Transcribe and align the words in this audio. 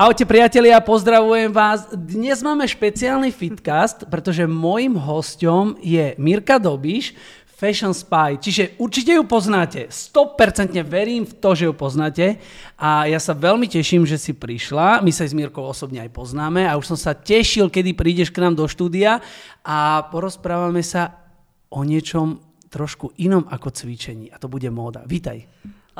Ahojte 0.00 0.24
priatelia, 0.24 0.80
pozdravujem 0.80 1.52
vás. 1.52 1.84
Dnes 1.92 2.40
máme 2.40 2.64
špeciálny 2.64 3.28
fitcast, 3.28 4.08
pretože 4.08 4.48
môjim 4.48 4.96
hostom 4.96 5.76
je 5.76 6.16
Mirka 6.16 6.56
Dobiš, 6.56 7.12
Fashion 7.44 7.92
Spy, 7.92 8.40
čiže 8.40 8.80
určite 8.80 9.12
ju 9.12 9.28
poznáte. 9.28 9.92
100% 9.92 10.72
verím 10.88 11.28
v 11.28 11.36
to, 11.36 11.52
že 11.52 11.68
ju 11.68 11.76
poznáte 11.76 12.40
a 12.80 13.12
ja 13.12 13.20
sa 13.20 13.36
veľmi 13.36 13.68
teším, 13.68 14.08
že 14.08 14.16
si 14.16 14.32
prišla. 14.32 15.04
My 15.04 15.12
sa 15.12 15.28
s 15.28 15.36
Mirkou 15.36 15.68
osobne 15.68 16.00
aj 16.00 16.16
poznáme 16.16 16.64
a 16.64 16.80
už 16.80 16.96
som 16.96 16.98
sa 16.98 17.12
tešil, 17.12 17.68
kedy 17.68 17.92
prídeš 17.92 18.32
k 18.32 18.40
nám 18.40 18.56
do 18.56 18.64
štúdia 18.64 19.20
a 19.60 20.08
porozprávame 20.08 20.80
sa 20.80 21.28
o 21.68 21.84
niečom 21.84 22.40
trošku 22.72 23.12
inom 23.20 23.44
ako 23.52 23.68
cvičení 23.68 24.32
a 24.32 24.40
to 24.40 24.48
bude 24.48 24.72
móda. 24.72 25.04
Vítaj. 25.04 25.44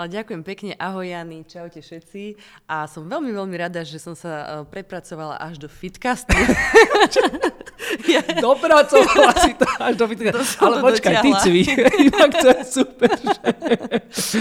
Ďakujem 0.06 0.42
pekne, 0.46 0.72
ahoj 0.78 1.04
Jany, 1.04 1.44
čaute 1.44 1.82
všetci. 1.82 2.38
A 2.70 2.88
som 2.88 3.04
veľmi, 3.04 3.34
veľmi 3.34 3.56
rada, 3.58 3.84
že 3.84 3.98
som 4.00 4.14
sa 4.16 4.64
e, 4.64 4.68
prepracovala 4.70 5.36
až 5.36 5.60
do 5.60 5.68
fitcastu. 5.68 6.32
ja... 8.12 8.22
Dopracovala 8.38 9.32
si 9.40 9.52
to 9.58 9.66
až 9.80 9.94
do 9.98 10.06
fitcastu. 10.08 10.62
Ale 10.62 10.76
počkaj, 10.80 11.14
ty 11.20 11.30
cvi. 11.42 11.62
Inak 12.08 12.32
to 12.38 12.48
je 12.48 12.62
super. 12.64 13.12
Že... 13.18 14.38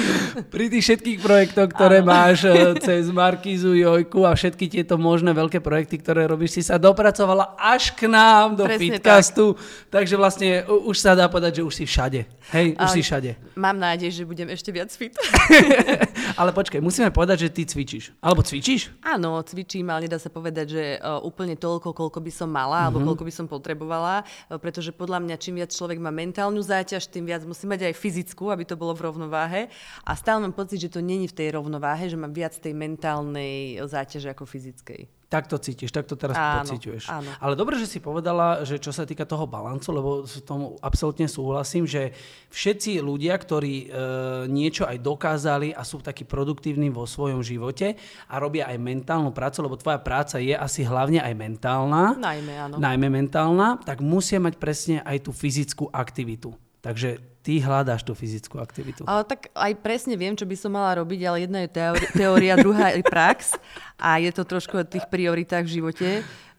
Pri 0.47 0.65
tých 0.69 0.83
všetkých 0.85 1.17
projektoch, 1.23 1.67
ktoré 1.73 2.05
ano. 2.05 2.11
máš 2.13 2.45
e, 2.45 2.77
cez 2.79 3.09
Markizu, 3.09 3.73
Jojku 3.73 4.23
a 4.23 4.37
všetky 4.37 4.69
tieto 4.69 4.95
možné 4.95 5.33
veľké 5.33 5.59
projekty, 5.59 5.99
ktoré 5.99 6.29
robíš, 6.29 6.59
si 6.59 6.63
sa 6.63 6.77
dopracovala 6.77 7.57
až 7.57 7.95
k 7.97 8.05
nám 8.07 8.55
do 8.55 8.69
Presne 8.69 8.79
fitcastu. 8.95 9.57
Tak. 9.89 10.03
Takže 10.03 10.15
vlastne 10.15 10.49
už 10.67 10.95
sa 10.95 11.17
dá 11.17 11.25
povedať, 11.25 11.59
že 11.59 11.63
už 11.65 11.73
si 11.73 11.85
všade. 11.89 12.23
Hej, 12.49 12.73
už 12.81 12.89
si 12.89 13.01
všade. 13.05 13.31
Mám 13.53 13.77
nádej, 13.77 14.09
že 14.09 14.23
budem 14.25 14.49
ešte 14.49 14.73
viac 14.73 14.89
fit. 14.89 15.13
ale 16.39 16.51
počkaj, 16.53 16.79
musíme 16.79 17.09
povedať, 17.09 17.47
že 17.47 17.49
ty 17.49 17.61
cvičíš. 17.65 18.15
Alebo 18.21 18.45
cvičíš? 18.45 18.93
Áno, 19.01 19.41
cvičím, 19.43 19.89
ale 19.89 20.05
nedá 20.07 20.21
sa 20.21 20.31
povedať, 20.31 20.67
že 20.69 20.83
uh, 20.97 21.19
úplne 21.21 21.57
toľko, 21.57 21.91
koľko 21.91 22.19
by 22.21 22.31
som 22.31 22.49
mala, 22.49 22.79
mm-hmm. 22.79 22.85
alebo 22.87 22.99
mhm. 23.01 23.07
koľko 23.11 23.23
by 23.25 23.33
som 23.33 23.45
potrebovala, 23.49 24.23
uh, 24.23 24.57
pretože 24.61 24.95
podľa 24.95 25.19
mňa 25.25 25.35
čím 25.41 25.59
viac 25.59 25.71
človek 25.73 25.97
má 25.99 26.13
mentálnu 26.13 26.61
záťaž, 26.61 27.09
tým 27.09 27.27
viac 27.27 27.43
musí 27.43 27.65
mať 27.65 27.91
aj 27.91 27.93
fyzickú, 27.97 28.49
aby 28.53 28.63
to 28.63 28.79
bolo 28.79 28.95
v 28.95 29.09
rovnováhe. 29.09 29.61
A 30.05 30.11
stále 30.15 30.39
mám 30.39 30.55
pocit, 30.55 30.79
že 30.79 30.93
to 30.93 31.03
není 31.03 31.27
v 31.27 31.35
tej 31.35 31.57
rovnováhe, 31.57 32.07
že 32.07 32.15
mám 32.15 32.31
viac 32.31 32.55
tej 32.55 32.71
mentálnej 32.73 33.81
záťaže 33.83 34.31
ako 34.31 34.47
fyzickej. 34.47 35.18
Tak 35.29 35.45
to 35.45 35.61
cítiš, 35.61 35.93
tak 35.93 36.09
to 36.09 36.17
teraz 36.17 36.33
áno, 36.33 36.65
pociťuješ. 36.65 37.05
Áno. 37.13 37.29
Ale 37.37 37.53
dobre, 37.53 37.77
že 37.77 37.85
si 37.85 38.01
povedala, 38.01 38.65
že 38.65 38.81
čo 38.81 38.89
sa 38.89 39.05
týka 39.05 39.29
toho 39.29 39.45
balancu, 39.45 39.89
lebo 39.93 40.09
s 40.25 40.41
tomu 40.41 40.73
absolútne 40.81 41.29
súhlasím, 41.29 41.85
že 41.85 42.17
všetci 42.49 42.97
ľudia, 42.97 43.37
ktorí 43.37 43.75
e, 43.85 43.87
niečo 44.49 44.89
aj 44.89 44.97
dokázali 44.97 45.69
a 45.69 45.85
sú 45.85 46.01
takí 46.01 46.25
produktívni 46.25 46.89
vo 46.89 47.05
svojom 47.05 47.45
živote 47.45 47.93
a 48.25 48.35
robia 48.41 48.65
aj 48.73 48.81
mentálnu 48.81 49.29
prácu, 49.29 49.61
lebo 49.61 49.77
tvoja 49.77 50.01
práca 50.01 50.41
je 50.41 50.57
asi 50.57 50.81
hlavne 50.81 51.21
aj 51.21 51.33
mentálna, 51.37 52.17
najmä, 52.17 52.53
áno. 52.65 52.75
najmä 52.81 53.07
mentálna, 53.13 53.77
tak 53.85 54.01
musia 54.01 54.41
mať 54.41 54.57
presne 54.57 54.97
aj 55.05 55.29
tú 55.29 55.31
fyzickú 55.31 55.93
aktivitu. 55.93 56.57
Takže 56.79 57.19
ty 57.43 57.59
hľadáš 57.59 58.07
tú 58.07 58.15
fyzickú 58.15 58.55
aktivitu. 58.59 59.03
Ale 59.03 59.27
tak 59.27 59.51
aj 59.51 59.73
presne 59.83 60.15
viem, 60.15 60.35
čo 60.35 60.47
by 60.47 60.55
som 60.55 60.71
mala 60.75 60.99
robiť, 61.03 61.19
ale 61.27 61.37
jedna 61.43 61.59
je 61.65 61.69
teória, 62.15 62.53
druhá 62.59 62.95
je 62.95 63.03
prax 63.03 63.55
a 63.99 64.17
je 64.17 64.31
to 64.31 64.47
trošku 64.47 64.79
o 64.79 64.87
tých 64.87 65.05
prioritách 65.11 65.67
v 65.67 65.73
živote 65.83 66.09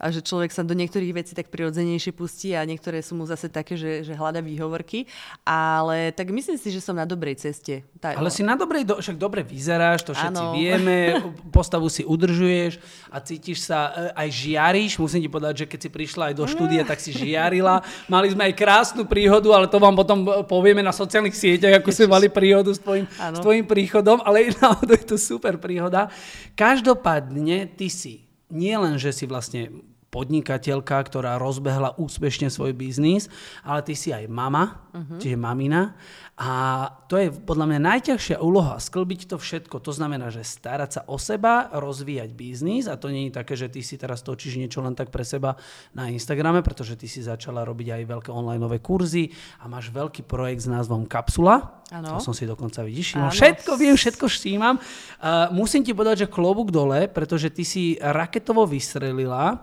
a 0.01 0.09
že 0.09 0.25
človek 0.25 0.49
sa 0.49 0.65
do 0.65 0.73
niektorých 0.73 1.13
vecí 1.13 1.37
tak 1.37 1.53
prirodzenejšie 1.53 2.17
pustí 2.17 2.57
a 2.57 2.65
niektoré 2.65 3.05
sú 3.05 3.21
mu 3.21 3.29
zase 3.29 3.53
také, 3.53 3.77
že, 3.77 4.01
že 4.01 4.17
hľada 4.17 4.41
výhovorky. 4.41 5.05
Ale 5.45 6.17
tak 6.17 6.33
myslím 6.33 6.57
si, 6.57 6.73
že 6.73 6.81
som 6.81 6.97
na 6.97 7.05
dobrej 7.05 7.37
ceste. 7.37 7.85
Tá, 8.01 8.17
Ale 8.17 8.33
si 8.33 8.41
na 8.41 8.57
dobrej, 8.57 8.89
do, 8.89 8.97
však 8.97 9.21
dobre 9.21 9.45
vyzeráš, 9.45 10.09
to 10.09 10.17
všetci 10.17 10.41
ano. 10.41 10.57
vieme, 10.57 11.21
postavu 11.57 11.93
si 11.93 12.01
udržuješ 12.01 12.81
a 13.13 13.21
cítiš 13.21 13.69
sa, 13.69 13.93
e, 13.93 14.25
aj 14.25 14.29
žiariš. 14.33 14.97
Musím 14.97 15.21
ti 15.21 15.29
povedať, 15.29 15.55
že 15.65 15.69
keď 15.69 15.79
si 15.85 15.91
prišla 15.93 16.33
aj 16.33 16.35
do 16.41 16.49
štúdia, 16.49 16.83
tak 16.89 16.97
si 16.97 17.13
žiarila. 17.13 17.85
Mali 18.09 18.33
sme 18.33 18.49
aj 18.49 18.57
krásnu 18.57 19.05
príhodu, 19.05 19.53
ale 19.53 19.69
to 19.69 19.77
vám 19.77 19.93
potom 19.93 20.25
povieme 20.49 20.81
na 20.81 20.97
sociálnych 20.97 21.37
sieťach, 21.37 21.85
ako 21.85 21.93
sme 21.93 22.09
mali 22.09 22.27
príhodu 22.33 22.73
s 22.73 22.81
tvojim, 22.81 23.05
s 23.05 23.39
tvojim 23.45 23.69
príchodom. 23.69 24.25
Ale 24.25 24.49
naozaj 24.65 24.97
je 24.97 25.07
to 25.13 25.17
super 25.21 25.61
príhoda. 25.61 26.09
Každopádne 26.57 27.30
ty 27.79 27.87
si 27.89 28.27
nie 28.51 28.75
len, 28.75 28.99
že 28.99 29.15
si 29.15 29.25
vlastne 29.31 29.71
podnikateľka, 30.11 31.07
ktorá 31.07 31.39
rozbehla 31.39 31.95
úspešne 31.95 32.51
svoj 32.51 32.75
biznis, 32.75 33.31
ale 33.63 33.87
ty 33.87 33.95
si 33.95 34.11
aj 34.11 34.27
mama, 34.27 34.91
uh-huh. 34.91 35.23
čiže 35.23 35.39
mamina. 35.39 35.95
A 36.41 36.89
to 37.05 37.21
je 37.21 37.29
podľa 37.29 37.69
mňa 37.69 37.81
najťažšia 37.85 38.41
úloha, 38.41 38.81
sklbiť 38.81 39.29
to 39.29 39.37
všetko. 39.37 39.77
To 39.77 39.93
znamená, 39.93 40.33
že 40.33 40.41
starať 40.41 40.91
sa 40.97 41.01
o 41.05 41.21
seba, 41.21 41.69
rozvíjať 41.69 42.33
biznis 42.33 42.89
a 42.89 42.97
to 42.97 43.13
nie 43.13 43.29
je 43.29 43.37
také, 43.37 43.61
že 43.61 43.69
ty 43.69 43.85
si 43.85 44.01
teraz 44.01 44.25
točíš 44.25 44.57
niečo 44.57 44.81
len 44.81 44.97
tak 44.97 45.13
pre 45.13 45.21
seba 45.21 45.61
na 45.93 46.09
Instagrame, 46.09 46.65
pretože 46.65 46.97
ty 46.97 47.13
si 47.13 47.21
začala 47.21 47.61
robiť 47.69 47.93
aj 47.93 48.03
veľké 48.09 48.31
online 48.33 48.73
kurzy 48.81 49.29
a 49.61 49.69
máš 49.69 49.93
veľký 49.93 50.25
projekt 50.25 50.65
s 50.65 50.73
názvom 50.73 51.05
Kapsula. 51.05 51.85
Ano. 51.93 52.17
To 52.17 52.25
som 52.25 52.33
si 52.33 52.49
dokonca 52.49 52.81
vidíš. 52.89 53.21
Všetko 53.21 53.77
viem, 53.77 53.93
všetko 53.93 54.25
všímam. 54.25 54.81
Uh, 54.81 55.53
musím 55.53 55.85
ti 55.85 55.93
povedať, 55.93 56.25
že 56.25 56.33
klobúk 56.33 56.73
dole, 56.73 57.05
pretože 57.13 57.53
ty 57.53 57.69
si 57.69 58.01
raketovo 58.01 58.65
vystrelila 58.65 59.61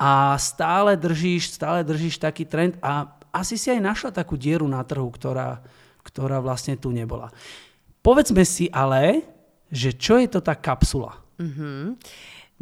a 0.00 0.40
stále 0.40 0.96
držíš, 0.96 1.52
stále 1.52 1.84
držíš 1.84 2.16
taký 2.16 2.48
trend 2.48 2.80
a 2.80 3.12
asi 3.34 3.58
si 3.58 3.68
aj 3.68 3.82
našla 3.82 4.10
takú 4.14 4.38
dieru 4.38 4.64
na 4.70 4.80
trhu, 4.86 5.10
ktorá, 5.10 5.58
ktorá 6.04 6.38
vlastne 6.38 6.76
tu 6.76 6.92
nebola. 6.92 7.32
Povedzme 8.04 8.44
si 8.44 8.68
ale, 8.68 9.24
že 9.72 9.96
čo 9.96 10.20
je 10.20 10.28
to 10.28 10.44
tá 10.44 10.52
kapsula? 10.52 11.24
Mm-hmm. 11.40 11.82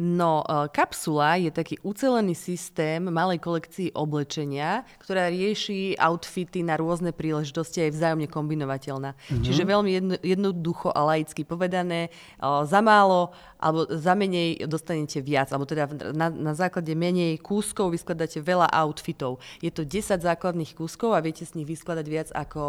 No, 0.01 0.41
e, 0.41 0.73
kapsula 0.73 1.37
je 1.37 1.53
taký 1.53 1.77
ucelený 1.85 2.33
systém 2.33 2.97
malej 2.97 3.37
kolekcii 3.37 3.93
oblečenia, 3.93 4.89
ktorá 4.97 5.29
rieši 5.29 5.93
outfity 6.01 6.65
na 6.65 6.81
rôzne 6.81 7.13
príležitosti 7.13 7.85
aj 7.85 7.93
vzájomne 7.93 8.25
kombinovateľná. 8.25 9.13
Mm-hmm. 9.13 9.45
Čiže 9.45 9.63
veľmi 9.69 9.89
jedno, 9.93 10.15
jednoducho 10.17 10.89
a 10.89 11.13
laicky 11.13 11.45
povedané, 11.45 12.09
e, 12.09 12.49
za 12.65 12.81
málo 12.81 13.37
alebo 13.63 13.87
za 13.87 14.11
menej 14.11 14.67
dostanete 14.67 15.23
viac, 15.23 15.47
alebo 15.55 15.63
teda 15.63 15.87
na, 16.11 16.27
na 16.27 16.51
základe 16.51 16.91
menej 16.91 17.39
kúskov 17.39 17.95
vyskladáte 17.95 18.43
veľa 18.43 18.67
outfitov. 18.67 19.39
Je 19.63 19.71
to 19.71 19.87
10 19.87 20.19
základných 20.19 20.75
kúskov 20.75 21.15
a 21.15 21.23
viete 21.23 21.47
z 21.47 21.55
nich 21.55 21.69
vyskladať 21.71 22.05
viac 22.11 22.29
ako 22.35 22.63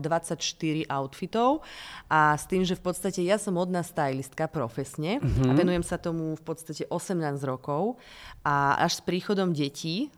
24 0.00 0.88
outfitov. 0.88 1.60
A 2.08 2.40
s 2.40 2.48
tým, 2.48 2.64
že 2.64 2.72
v 2.72 2.88
podstate 2.88 3.20
ja 3.20 3.36
som 3.36 3.52
modná 3.52 3.84
stylistka 3.84 4.48
profesne 4.48 5.20
mm-hmm. 5.20 5.44
a 5.44 5.52
venujem 5.52 5.84
sa 5.84 6.00
tomu 6.00 6.32
v 6.40 6.42
podstate 6.42 6.59
18 6.68 7.40
rokov 7.46 7.96
a 8.44 8.76
až 8.84 8.98
s 8.98 9.02
príchodom 9.04 9.52
detí, 9.52 10.12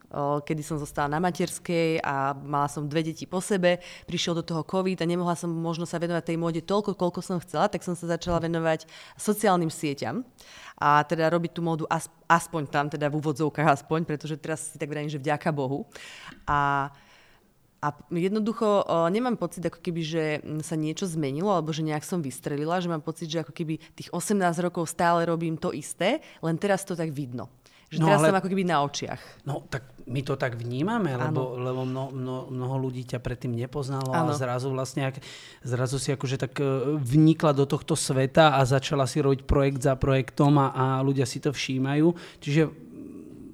kedy 0.46 0.62
som 0.62 0.78
zostala 0.78 1.10
na 1.12 1.20
materskej 1.22 2.02
a 2.02 2.34
mala 2.34 2.66
som 2.66 2.86
dve 2.86 3.06
deti 3.06 3.26
po 3.26 3.38
sebe, 3.38 3.78
prišiel 4.06 4.38
do 4.38 4.44
toho 4.46 4.66
COVID 4.66 4.98
a 5.02 5.06
nemohla 5.06 5.38
som 5.38 5.50
možno 5.50 5.86
sa 5.86 6.02
venovať 6.02 6.34
tej 6.34 6.38
móde 6.38 6.60
toľko, 6.62 6.94
koľko 6.94 7.20
som 7.22 7.38
chcela, 7.42 7.66
tak 7.66 7.82
som 7.86 7.94
sa 7.94 8.06
začala 8.06 8.42
venovať 8.42 8.86
sociálnym 9.14 9.70
sieťam 9.70 10.22
a 10.82 11.06
teda 11.06 11.30
robiť 11.30 11.50
tú 11.54 11.62
módu 11.62 11.84
aspoň 12.26 12.62
tam, 12.66 12.90
teda 12.90 13.06
v 13.06 13.22
úvodzovkách 13.22 13.82
aspoň, 13.82 14.02
pretože 14.02 14.34
teraz 14.34 14.74
si 14.74 14.76
tak 14.80 14.90
vrajím, 14.90 15.10
že 15.10 15.22
vďaka 15.22 15.54
Bohu. 15.54 15.86
A 16.48 16.90
a 17.82 17.90
jednoducho 18.14 18.86
nemám 19.10 19.34
pocit, 19.34 19.66
ako 19.66 19.82
keby, 19.82 20.02
že 20.06 20.24
sa 20.62 20.78
niečo 20.78 21.10
zmenilo, 21.10 21.50
alebo 21.50 21.74
že 21.74 21.82
nejak 21.82 22.06
som 22.06 22.22
vystrelila, 22.22 22.78
že 22.78 22.86
mám 22.86 23.02
pocit, 23.02 23.26
že 23.26 23.42
ako 23.42 23.50
keby 23.50 23.82
tých 23.98 24.14
18 24.14 24.38
rokov 24.62 24.86
stále 24.86 25.26
robím 25.26 25.58
to 25.58 25.74
isté, 25.74 26.22
len 26.46 26.54
teraz 26.62 26.86
to 26.86 26.94
tak 26.94 27.10
vidno. 27.10 27.50
Že 27.92 27.98
no, 28.00 28.06
teraz 28.08 28.18
ale, 28.24 28.28
som 28.32 28.38
ako 28.40 28.48
keby 28.48 28.64
na 28.64 28.78
očiach. 28.86 29.20
No 29.44 29.68
tak 29.68 29.84
my 30.08 30.24
to 30.24 30.40
tak 30.40 30.56
vnímame, 30.56 31.12
lebo, 31.12 31.60
lebo 31.60 31.84
mno, 31.84 32.08
mno, 32.08 32.36
mnoho 32.48 32.88
ľudí 32.88 33.04
ťa 33.04 33.20
predtým 33.20 33.52
nepoznalo 33.52 34.16
ano. 34.16 34.32
a 34.32 34.38
zrazu 34.38 34.72
vlastne, 34.72 35.12
ak, 35.12 35.20
zrazu 35.60 36.00
si 36.00 36.08
akože 36.08 36.40
tak 36.40 36.56
e, 36.56 36.96
vnikla 36.96 37.52
do 37.52 37.68
tohto 37.68 37.92
sveta 37.92 38.56
a 38.56 38.64
začala 38.64 39.04
si 39.04 39.20
robiť 39.20 39.44
projekt 39.44 39.84
za 39.84 39.92
projektom 40.00 40.56
a, 40.56 40.72
a 40.72 40.84
ľudia 41.04 41.28
si 41.28 41.36
to 41.44 41.52
všímajú. 41.52 42.16
Čiže 42.40 42.91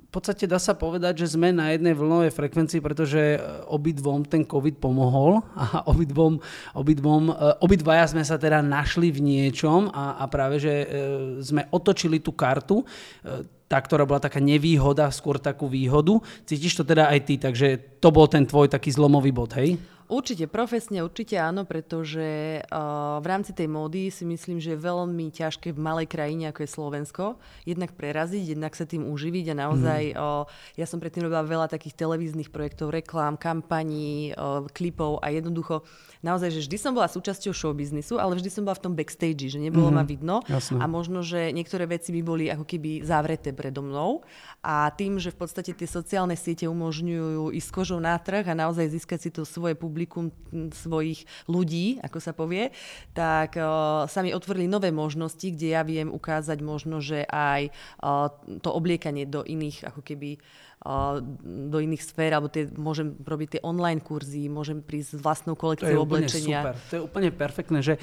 v 0.08 0.10
podstate 0.16 0.48
dá 0.48 0.56
sa 0.56 0.72
povedať, 0.72 1.20
že 1.20 1.36
sme 1.36 1.52
na 1.52 1.68
jednej 1.76 1.92
vlnovej 1.92 2.32
frekvencii, 2.32 2.80
pretože 2.80 3.36
e, 3.36 3.38
obidvom 3.68 4.24
ten 4.24 4.40
COVID 4.40 4.80
pomohol 4.80 5.44
a 5.52 5.84
obidvom, 5.84 6.40
obidvom, 6.72 7.28
e, 7.28 7.34
obidvaja 7.60 8.16
sme 8.16 8.24
sa 8.24 8.40
teda 8.40 8.64
našli 8.64 9.12
v 9.12 9.20
niečom 9.20 9.92
a, 9.92 10.16
a 10.16 10.24
práve, 10.32 10.64
že 10.64 10.72
e, 10.72 10.86
sme 11.44 11.68
otočili 11.68 12.24
tú 12.24 12.32
kartu, 12.32 12.88
tá, 13.68 13.76
ktorá 13.76 14.08
bola 14.08 14.24
taká 14.24 14.40
nevýhoda, 14.40 15.12
skôr 15.12 15.36
takú 15.36 15.68
výhodu. 15.68 16.16
Cítiš 16.48 16.80
to 16.80 16.88
teda 16.88 17.12
aj 17.12 17.20
ty, 17.28 17.36
takže 17.36 18.00
to 18.00 18.08
bol 18.08 18.24
ten 18.24 18.48
tvoj 18.48 18.72
taký 18.72 18.88
zlomový 18.88 19.28
bod, 19.28 19.52
hej? 19.60 19.76
Určite, 20.08 20.48
profesne 20.48 21.04
určite 21.04 21.36
áno, 21.36 21.68
pretože 21.68 22.64
uh, 22.64 23.20
v 23.20 23.26
rámci 23.28 23.52
tej 23.52 23.68
módy 23.68 24.08
si 24.08 24.24
myslím, 24.24 24.56
že 24.56 24.72
je 24.72 24.80
veľmi 24.80 25.28
ťažké 25.28 25.76
v 25.76 25.80
malej 25.84 26.08
krajine, 26.08 26.48
ako 26.48 26.64
je 26.64 26.70
Slovensko, 26.72 27.24
jednak 27.68 27.92
preraziť, 27.92 28.56
jednak 28.56 28.72
sa 28.72 28.88
tým 28.88 29.04
uživiť 29.04 29.52
a 29.52 29.68
naozaj, 29.68 30.02
mm. 30.12 30.16
uh, 30.16 30.48
ja 30.80 30.88
som 30.88 30.96
predtým 30.96 31.28
robila 31.28 31.44
veľa 31.44 31.68
takých 31.68 31.92
televíznych 31.92 32.48
projektov, 32.48 32.88
reklám, 32.88 33.36
kampaní, 33.36 34.32
uh, 34.32 34.64
klipov 34.72 35.20
a 35.20 35.28
jednoducho 35.28 35.84
naozaj, 36.24 36.56
že 36.56 36.64
vždy 36.64 36.76
som 36.80 36.96
bola 36.96 37.12
súčasťou 37.12 37.52
showbiznisu, 37.52 38.16
ale 38.16 38.40
vždy 38.40 38.48
som 38.48 38.64
bola 38.64 38.80
v 38.80 38.84
tom 38.88 38.96
backstage, 38.96 39.52
že 39.52 39.60
nebolo 39.60 39.92
mm-hmm. 39.92 40.00
ma 40.00 40.08
vidno 40.08 40.36
Jasne. 40.48 40.80
a 40.80 40.88
možno, 40.88 41.20
že 41.20 41.52
niektoré 41.52 41.84
veci 41.84 42.16
by 42.16 42.22
boli 42.24 42.48
ako 42.48 42.64
keby 42.64 43.04
zavreté 43.04 43.52
predo 43.52 43.84
mnou 43.84 44.24
a 44.64 44.88
tým, 44.88 45.20
že 45.20 45.36
v 45.36 45.44
podstate 45.44 45.76
tie 45.76 45.84
sociálne 45.84 46.32
siete 46.32 46.64
umožňujú 46.64 47.52
ísť 47.52 47.70
kožou 47.76 48.00
na 48.00 48.16
trh 48.16 48.48
a 48.48 48.56
naozaj 48.56 48.88
získať 48.88 49.28
si 49.28 49.30
to 49.36 49.44
svoje 49.44 49.76
publikum 49.76 49.97
publikum 49.98 50.30
svojich 50.70 51.26
ľudí, 51.50 51.98
ako 51.98 52.18
sa 52.22 52.30
povie, 52.30 52.70
tak 53.10 53.58
uh, 53.58 54.06
sa 54.06 54.22
mi 54.22 54.30
otvorili 54.30 54.70
nové 54.70 54.94
možnosti, 54.94 55.42
kde 55.42 55.74
ja 55.74 55.82
viem 55.82 56.14
ukázať 56.14 56.62
možno, 56.62 57.02
že 57.02 57.26
aj 57.26 57.74
uh, 57.98 58.30
to 58.62 58.70
obliekanie 58.70 59.26
do 59.26 59.42
iných, 59.42 59.90
ako 59.90 60.06
keby 60.06 60.38
uh, 60.86 61.18
do 61.42 61.78
iných 61.82 62.06
sfér, 62.06 62.38
alebo 62.38 62.46
tie, 62.46 62.70
môžem 62.78 63.18
robiť 63.18 63.58
tie 63.58 63.60
online 63.66 63.98
kurzy, 63.98 64.46
môžem 64.46 64.78
prísť 64.86 65.18
s 65.18 65.20
vlastnou 65.20 65.58
kolekciou 65.58 66.06
oblečenia. 66.06 66.62
Super. 66.62 66.74
To 66.78 66.94
je 66.94 67.02
úplne 67.02 67.30
perfektné, 67.34 67.78
že 67.82 67.94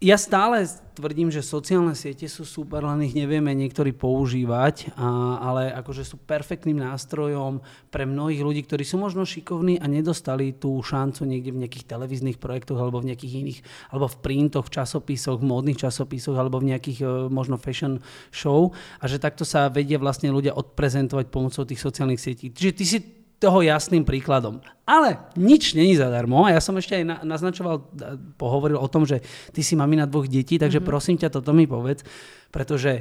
ja 0.00 0.16
stále 0.16 0.64
tvrdím, 0.96 1.28
že 1.28 1.44
sociálne 1.44 1.92
siete 1.92 2.24
sú 2.24 2.48
super, 2.48 2.80
len 2.88 3.04
ich 3.04 3.12
nevieme 3.12 3.52
niektorí 3.52 3.92
používať, 3.92 4.96
a, 4.96 5.36
ale 5.44 5.68
akože 5.76 6.08
sú 6.08 6.16
perfektným 6.24 6.80
nástrojom 6.80 7.60
pre 7.92 8.08
mnohých 8.08 8.40
ľudí, 8.40 8.64
ktorí 8.64 8.80
sú 8.80 8.96
možno 8.96 9.28
šikovní 9.28 9.76
a 9.76 9.84
nedostali 9.84 10.56
tú 10.56 10.80
šancu 10.80 11.28
niekde 11.28 11.52
v 11.52 11.60
nejakých 11.64 11.84
televíznych 11.84 12.40
projektoch 12.40 12.80
alebo 12.80 13.04
v 13.04 13.12
nejakých 13.12 13.44
iných, 13.44 13.60
alebo 13.92 14.08
v 14.08 14.20
printoch, 14.24 14.72
v 14.72 14.74
časopisoch, 14.80 15.36
v 15.36 15.48
módnych 15.52 15.80
časopisoch 15.84 16.36
alebo 16.36 16.64
v 16.64 16.72
nejakých 16.72 16.98
e, 17.04 17.06
možno 17.28 17.60
fashion 17.60 18.00
show 18.32 18.72
a 19.00 19.04
že 19.04 19.20
takto 19.20 19.44
sa 19.44 19.68
vedia 19.68 20.00
vlastne 20.00 20.32
ľudia 20.32 20.56
odprezentovať 20.56 21.28
pomocou 21.28 21.68
tých 21.68 21.80
sociálnych 21.80 22.20
sietí. 22.24 22.48
Čiže 22.48 22.72
ty 22.72 22.84
si 22.88 22.98
toho 23.40 23.64
jasným 23.64 24.04
príkladom. 24.04 24.60
Ale 24.84 25.16
nič 25.32 25.72
není 25.72 25.96
zadarmo. 25.96 26.44
A 26.44 26.52
ja 26.52 26.60
som 26.60 26.76
ešte 26.76 27.00
aj 27.00 27.24
naznačoval, 27.24 27.88
pohovoril 28.36 28.76
o 28.76 28.90
tom, 28.92 29.08
že 29.08 29.24
ty 29.50 29.64
si 29.64 29.72
mamina 29.74 30.04
dvoch 30.04 30.28
detí, 30.28 30.60
takže 30.60 30.78
mm-hmm. 30.78 30.92
prosím 30.92 31.16
ťa, 31.16 31.32
toto 31.32 31.56
mi 31.56 31.64
povedz, 31.64 32.04
pretože 32.52 33.00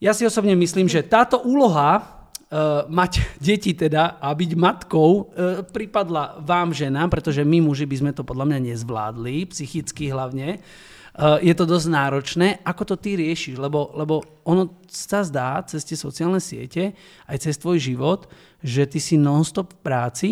ja 0.00 0.16
si 0.16 0.24
osobne 0.24 0.56
myslím, 0.56 0.88
že 0.88 1.04
táto 1.04 1.44
úloha 1.44 2.00
uh, 2.00 2.88
mať 2.88 3.22
deti 3.38 3.76
teda 3.76 4.18
a 4.18 4.32
byť 4.32 4.50
matkou 4.56 5.10
uh, 5.14 5.22
pripadla 5.68 6.40
vám 6.40 6.72
ženám, 6.72 7.12
pretože 7.12 7.44
my 7.44 7.60
muži 7.60 7.84
by 7.84 7.96
sme 8.00 8.10
to 8.16 8.24
podľa 8.24 8.48
mňa 8.48 8.58
nezvládli, 8.72 9.52
psychicky 9.52 10.08
hlavne. 10.10 10.58
Uh, 10.58 10.90
je 11.18 11.52
to 11.52 11.64
dosť 11.68 11.88
náročné. 11.92 12.64
Ako 12.64 12.88
to 12.88 12.96
ty 12.96 13.20
riešiš? 13.20 13.60
Lebo, 13.60 13.92
lebo 13.92 14.24
ono 14.48 14.80
sa 14.88 15.20
zdá 15.20 15.60
cez 15.68 15.84
tie 15.84 15.96
sociálne 15.96 16.40
siete, 16.40 16.96
aj 17.28 17.36
cez 17.48 17.60
tvoj 17.60 17.76
život, 17.76 18.32
že 18.64 18.88
ty 18.88 18.96
si 18.96 19.20
non-stop 19.20 19.76
v 19.76 19.82
práci, 19.84 20.28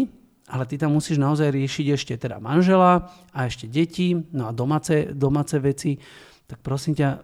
ale 0.51 0.65
ty 0.67 0.81
tam 0.81 0.97
musíš 0.97 1.21
naozaj 1.21 1.53
riešiť 1.53 1.87
ešte 1.95 2.15
teda 2.17 2.41
manžela 2.43 3.13
a 3.31 3.47
ešte 3.47 3.69
deti, 3.71 4.17
no 4.33 4.49
a 4.49 4.57
domáce, 4.57 5.13
domáce 5.15 5.61
veci. 5.63 6.01
Tak 6.49 6.65
prosím 6.65 6.99
ťa, 6.99 7.23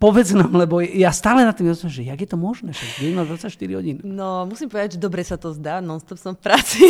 Povedz 0.00 0.32
nám, 0.32 0.48
lebo 0.56 0.80
ja 0.80 1.12
stále 1.12 1.44
na 1.44 1.52
tým 1.52 1.68
rozumiem, 1.68 1.92
že 1.92 2.02
jak 2.08 2.20
je 2.24 2.28
to 2.28 2.38
možné, 2.40 2.72
že 2.72 2.84
deň 3.04 3.12
má 3.12 3.24
24 3.28 3.52
hodín. 3.76 3.96
No, 4.00 4.48
musím 4.48 4.72
povedať, 4.72 4.96
že 4.96 5.00
dobre 5.00 5.20
sa 5.20 5.36
to 5.36 5.52
zdá, 5.52 5.84
non-stop 5.84 6.16
som 6.16 6.32
v 6.32 6.40
práci. 6.40 6.80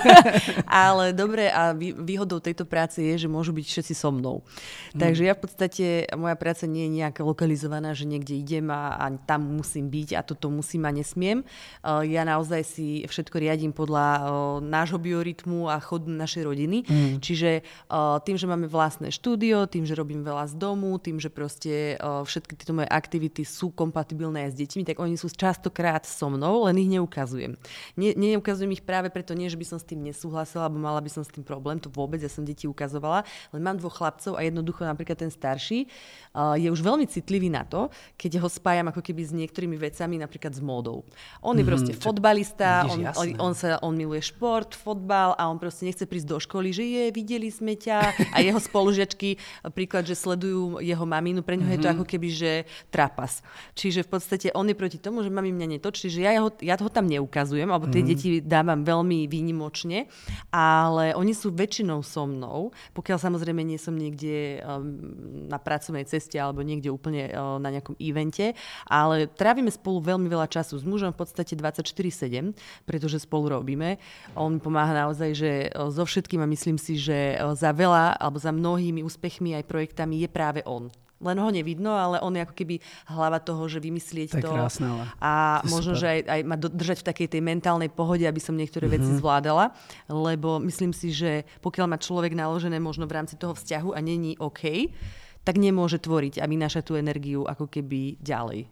Ale 0.66 1.14
dobre 1.14 1.46
a 1.50 1.70
výhodou 1.78 2.42
tejto 2.42 2.66
práce 2.66 2.98
je, 2.98 3.14
že 3.14 3.28
môžu 3.30 3.54
byť 3.54 3.66
všetci 3.66 3.94
so 3.94 4.10
mnou. 4.10 4.42
Hmm. 4.42 4.98
Takže 4.98 5.22
ja 5.22 5.34
v 5.38 5.42
podstate, 5.46 5.86
moja 6.18 6.34
práca 6.34 6.66
nie 6.66 6.90
je 6.90 6.94
nejak 7.02 7.22
lokalizovaná, 7.22 7.94
že 7.94 8.10
niekde 8.10 8.34
idem 8.34 8.66
a, 8.74 8.98
a 8.98 9.06
tam 9.14 9.46
musím 9.46 9.86
byť 9.86 10.18
a 10.18 10.20
toto 10.26 10.50
musím 10.50 10.82
a 10.82 10.90
nesmiem. 10.90 11.46
Uh, 11.86 12.02
ja 12.02 12.26
naozaj 12.26 12.62
si 12.66 13.06
všetko 13.06 13.38
riadím 13.38 13.70
podľa 13.70 14.06
uh, 14.18 14.22
nášho 14.58 14.98
biorytmu 14.98 15.70
a 15.70 15.78
chodu 15.78 16.10
našej 16.10 16.42
rodiny. 16.42 16.78
Hmm. 16.82 17.22
Čiže 17.22 17.62
uh, 17.62 18.18
tým, 18.26 18.34
že 18.34 18.50
máme 18.50 18.66
vlastné 18.66 19.14
štúdio, 19.14 19.70
tým, 19.70 19.86
že 19.86 19.94
robím 19.94 20.26
veľa 20.26 20.50
z 20.50 20.54
domu, 20.58 20.98
tým, 20.98 21.22
že 21.22 21.30
proste 21.30 21.67
uh, 21.98 22.24
všetky 22.24 22.54
tieto 22.58 22.74
moje 22.76 22.88
aktivity 22.88 23.42
sú 23.44 23.70
kompatibilné 23.72 24.48
aj 24.48 24.50
s 24.54 24.58
deťmi, 24.60 24.82
tak 24.88 24.96
oni 24.98 25.14
sú 25.18 25.28
častokrát 25.32 26.02
so 26.08 26.28
mnou, 26.32 26.66
len 26.66 26.76
ich 26.80 26.90
neukazujem. 26.90 27.54
Ne, 27.94 28.10
neukazujem 28.16 28.72
ich 28.74 28.84
práve 28.84 29.12
preto 29.12 29.36
nie, 29.36 29.50
že 29.50 29.58
by 29.60 29.66
som 29.66 29.78
s 29.78 29.86
tým 29.86 30.00
nesúhlasila, 30.00 30.66
alebo 30.66 30.80
mala 30.80 31.02
by 31.04 31.10
som 31.12 31.22
s 31.22 31.32
tým 31.32 31.44
problém, 31.44 31.76
to 31.76 31.92
vôbec, 31.92 32.22
ja 32.22 32.30
som 32.30 32.46
deti 32.46 32.64
ukazovala, 32.64 33.26
len 33.52 33.62
mám 33.62 33.76
dvoch 33.76 34.00
chlapcov 34.00 34.38
a 34.38 34.46
jednoducho 34.46 34.86
napríklad 34.86 35.18
ten 35.18 35.32
starší 35.32 35.90
je 36.38 36.68
už 36.70 36.80
veľmi 36.80 37.06
citlivý 37.10 37.50
na 37.50 37.66
to, 37.66 37.90
keď 38.14 38.38
ho 38.38 38.48
spájam 38.48 38.86
ako 38.94 39.02
keby 39.02 39.22
s 39.26 39.32
niektorými 39.34 39.74
vecami, 39.74 40.22
napríklad 40.22 40.54
s 40.54 40.62
módou. 40.62 41.02
On 41.42 41.56
je 41.56 41.66
mm, 41.66 41.70
proste 41.70 41.92
čo, 41.98 42.02
fotbalista, 42.06 42.86
on, 42.86 43.00
on, 43.10 43.28
on, 43.50 43.52
sa, 43.58 43.82
on 43.82 43.94
miluje 43.98 44.22
šport, 44.22 44.70
fotbal 44.78 45.34
a 45.34 45.50
on 45.50 45.58
proste 45.58 45.88
nechce 45.88 46.06
prísť 46.06 46.28
do 46.30 46.38
školy, 46.38 46.70
že 46.70 46.84
je, 46.86 47.04
videli 47.10 47.50
sme 47.50 47.74
ťa 47.74 48.30
a 48.30 48.38
jeho 48.38 48.60
spolužiačky, 48.62 49.34
príklad, 49.74 50.06
že 50.06 50.14
sledujú 50.14 50.78
jeho 50.78 51.04
maminu, 51.04 51.42
pre 51.42 51.57
ňu 51.58 51.66
mm-hmm. 51.66 51.74
je 51.74 51.82
to 51.82 51.88
mhm. 51.90 51.94
ako 51.98 52.04
keby, 52.06 52.28
že 52.30 52.52
trapas. 52.88 53.42
Čiže 53.74 54.06
v 54.06 54.10
podstate 54.14 54.48
on 54.54 54.70
je 54.70 54.78
proti 54.78 54.98
tomu, 55.02 55.26
že 55.26 55.30
mami 55.34 55.50
mňa 55.50 55.78
netočí, 55.78 56.06
že 56.06 56.22
ja 56.22 56.38
ho, 56.38 56.54
ja 56.62 56.78
ho 56.78 56.90
tam 56.90 57.10
neukazujem, 57.10 57.66
alebo 57.66 57.90
tie 57.90 58.00
mm-hmm. 58.00 58.14
deti 58.14 58.30
dávam 58.38 58.86
veľmi 58.86 59.26
výnimočne, 59.26 60.06
ale 60.54 61.12
oni 61.18 61.34
sú 61.34 61.50
väčšinou 61.50 62.00
so 62.06 62.24
mnou, 62.24 62.70
pokiaľ 62.94 63.18
samozrejme 63.18 63.60
nie 63.66 63.80
som 63.80 63.98
niekde 63.98 64.62
um, 64.62 65.48
na 65.50 65.58
pracovnej 65.58 66.06
ceste 66.06 66.38
alebo 66.38 66.62
niekde 66.62 66.92
úplne 66.92 67.32
uh, 67.32 67.58
na 67.58 67.74
nejakom 67.74 67.98
evente, 67.98 68.54
ale 68.86 69.26
trávime 69.26 69.72
spolu 69.72 70.00
veľmi 70.00 70.30
veľa 70.30 70.46
času 70.46 70.78
s 70.78 70.84
mužom 70.86 71.10
v 71.12 71.18
podstate 71.18 71.58
24-7, 71.58 72.54
pretože 72.86 73.24
spolu 73.24 73.58
robíme. 73.58 73.98
On 74.38 74.56
pomáha 74.62 74.94
naozaj, 74.94 75.30
že 75.34 75.50
uh, 75.74 75.90
so 75.90 76.06
všetkým 76.06 76.44
a 76.44 76.50
myslím 76.50 76.78
si, 76.78 77.00
že 77.00 77.34
uh, 77.36 77.52
za 77.58 77.74
veľa 77.74 78.20
alebo 78.20 78.38
za 78.38 78.54
mnohými 78.54 79.02
úspechmi 79.02 79.58
aj 79.58 79.64
projektami 79.66 80.22
je 80.22 80.28
práve 80.28 80.60
on 80.68 80.92
len 81.18 81.36
ho 81.38 81.50
nevidno, 81.50 81.94
ale 81.94 82.22
on 82.22 82.34
je 82.34 82.42
ako 82.46 82.54
keby 82.54 82.78
hlava 83.10 83.42
toho, 83.42 83.66
že 83.66 83.82
vymyslieť 83.82 84.38
to. 84.38 84.46
to 84.46 84.54
krásne, 84.54 84.86
ale 84.86 85.04
a 85.18 85.62
to 85.62 85.74
možno, 85.74 85.92
super. 85.98 86.02
že 86.02 86.08
aj, 86.08 86.20
aj 86.30 86.40
ma 86.46 86.56
držať 86.56 86.98
v 87.02 87.08
takej 87.10 87.28
tej 87.34 87.42
mentálnej 87.42 87.90
pohode, 87.90 88.22
aby 88.22 88.38
som 88.38 88.54
niektoré 88.54 88.86
mm-hmm. 88.86 89.02
veci 89.02 89.18
zvládala, 89.18 89.74
lebo 90.06 90.62
myslím 90.62 90.94
si, 90.94 91.10
že 91.10 91.42
pokiaľ 91.58 91.86
má 91.90 91.98
človek 91.98 92.32
naložené 92.38 92.78
možno 92.78 93.10
v 93.10 93.16
rámci 93.18 93.34
toho 93.34 93.52
vzťahu 93.52 93.94
a 93.94 93.98
není 93.98 94.38
OK, 94.38 94.94
tak 95.42 95.58
nemôže 95.58 95.98
tvoriť 95.98 96.38
a 96.38 96.46
vynášať 96.46 96.82
tú 96.86 96.94
energiu 96.94 97.48
ako 97.48 97.66
keby 97.66 98.20
ďalej. 98.22 98.68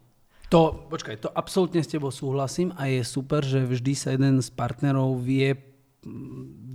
To, 0.54 0.86
počkaj, 0.86 1.26
to 1.26 1.28
absolútne 1.34 1.82
s 1.82 1.90
tebou 1.90 2.14
súhlasím 2.14 2.70
a 2.78 2.86
je 2.86 3.02
super, 3.02 3.42
že 3.42 3.66
vždy 3.66 3.92
sa 3.98 4.14
jeden 4.14 4.38
z 4.38 4.46
partnerov 4.54 5.18
vie 5.18 5.58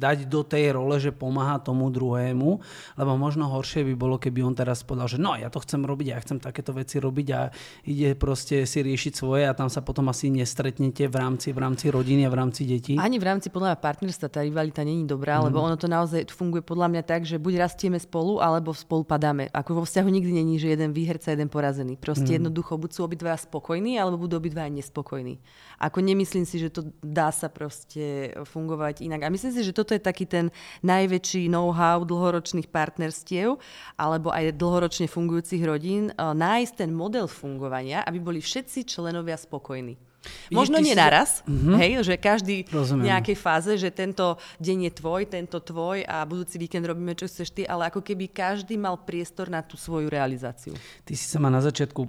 dať 0.01 0.25
do 0.25 0.42
tej 0.42 0.74
role, 0.74 0.98
že 0.98 1.13
pomáha 1.13 1.62
tomu 1.62 1.94
druhému, 1.94 2.50
lebo 2.98 3.12
možno 3.22 3.45
horšie 3.54 3.86
by 3.86 3.94
bolo, 3.94 4.17
keby 4.17 4.41
on 4.41 4.58
teraz 4.58 4.82
povedal, 4.82 5.05
že 5.05 5.22
no, 5.22 5.38
ja 5.38 5.53
to 5.53 5.62
chcem 5.62 5.86
robiť, 5.86 6.08
ja 6.10 6.17
chcem 6.17 6.41
takéto 6.41 6.74
veci 6.74 6.98
robiť 6.98 7.27
a 7.38 7.53
ide 7.86 8.17
proste 8.17 8.65
si 8.65 8.82
riešiť 8.82 9.13
svoje 9.13 9.46
a 9.46 9.53
tam 9.53 9.70
sa 9.70 9.86
potom 9.86 10.10
asi 10.10 10.34
nestretnete 10.34 11.05
v 11.05 11.15
rámci, 11.15 11.53
v 11.53 11.62
rámci 11.62 11.94
rodiny 11.94 12.25
a 12.25 12.34
v 12.34 12.38
rámci 12.41 12.65
detí. 12.65 12.98
Ani 12.98 13.22
v 13.22 13.29
rámci 13.29 13.53
podľa 13.53 13.77
mňa 13.77 13.86
partnerstva 13.86 14.27
tá 14.34 14.41
rivalita 14.41 14.82
není 14.82 15.05
dobrá, 15.05 15.38
mm. 15.38 15.53
lebo 15.53 15.62
ono 15.62 15.77
to 15.77 15.86
naozaj 15.86 16.34
funguje 16.34 16.65
podľa 16.65 16.98
mňa 16.98 17.03
tak, 17.05 17.22
že 17.29 17.38
buď 17.38 17.62
rastieme 17.62 18.01
spolu, 18.01 18.41
alebo 18.41 18.74
spolu 18.74 19.05
padáme. 19.05 19.53
Ako 19.53 19.77
vo 19.77 19.84
vzťahu 19.86 20.10
nikdy 20.10 20.34
není, 20.34 20.58
že 20.58 20.74
jeden 20.74 20.98
výherca, 20.98 21.29
jeden 21.29 21.46
porazený. 21.46 22.01
Proste 22.01 22.34
mm. 22.34 22.36
jednoducho 22.41 22.74
buď 22.82 22.89
sú 22.89 23.05
obidvaja 23.05 23.38
spokojní, 23.38 24.01
alebo 24.01 24.17
budú 24.17 24.41
obidvaja 24.41 24.74
nespokojní. 24.74 25.38
Ako 25.77 26.01
nemyslím 26.01 26.50
si, 26.50 26.58
že 26.58 26.74
to 26.74 26.89
dá 27.05 27.29
sa 27.29 27.53
proste 27.53 28.34
fungovať 28.50 29.05
inak. 29.05 29.21
A 29.24 29.34
myslím 29.34 29.54
si, 29.54 29.62
že 29.63 29.74
toto 29.74 29.94
je 29.94 30.01
taký 30.01 30.25
ten 30.28 30.54
najväčší 30.84 31.48
know-how 31.48 32.04
dlhoročných 32.04 32.68
partnerstiev 32.70 33.58
alebo 33.96 34.34
aj 34.34 34.58
dlhoročne 34.58 35.08
fungujúcich 35.08 35.62
rodín, 35.63 36.10
eh, 36.10 36.16
nájsť 36.18 36.74
ten 36.86 36.92
model 36.92 37.25
fungovania, 37.30 38.04
aby 38.04 38.20
boli 38.20 38.40
všetci 38.44 38.86
členovia 38.86 39.38
spokojní. 39.40 40.11
Možno 40.54 40.78
nie 40.78 40.94
naraz, 40.94 41.42
mm-hmm. 41.48 41.75
hej, 41.82 41.92
že 42.06 42.16
každý 42.20 42.68
Rozumiem. 42.70 43.04
v 43.04 43.10
nejakej 43.10 43.38
fáze, 43.40 43.72
že 43.80 43.90
tento 43.90 44.38
deň 44.62 44.78
je 44.90 44.92
tvoj, 44.94 45.22
tento 45.25 45.58
tvoj 45.58 46.06
a 46.06 46.22
budúci 46.28 46.62
víkend 46.62 46.86
robíme, 46.86 47.18
čo 47.18 47.25
chceš 47.25 47.50
ty, 47.50 47.63
ale 47.66 47.90
ako 47.90 48.06
keby 48.06 48.30
každý 48.30 48.78
mal 48.78 49.01
priestor 49.01 49.50
na 49.50 49.66
tú 49.66 49.80
svoju 49.80 50.12
realizáciu. 50.12 50.78
Ty 51.08 51.13
si 51.18 51.25
sa 51.25 51.42
ma 51.42 51.50
na 51.50 51.63
začiatku 51.63 52.01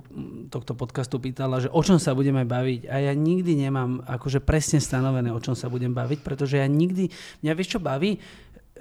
tohto 0.53 0.77
podcastu 0.77 1.17
pýtala, 1.17 1.65
že 1.65 1.73
o 1.73 1.81
čom 1.81 1.97
sa 1.97 2.13
budeme 2.13 2.45
baviť 2.45 2.91
a 2.93 3.01
ja 3.01 3.13
nikdy 3.17 3.65
nemám 3.65 4.05
akože 4.05 4.45
presne 4.45 4.83
stanovené, 4.83 5.33
o 5.33 5.41
čom 5.41 5.57
sa 5.57 5.73
budem 5.73 5.97
baviť, 5.97 6.21
pretože 6.21 6.61
ja 6.61 6.69
nikdy, 6.69 7.09
mňa 7.41 7.53
vieš 7.57 7.79
čo 7.79 7.81
baví? 7.81 8.21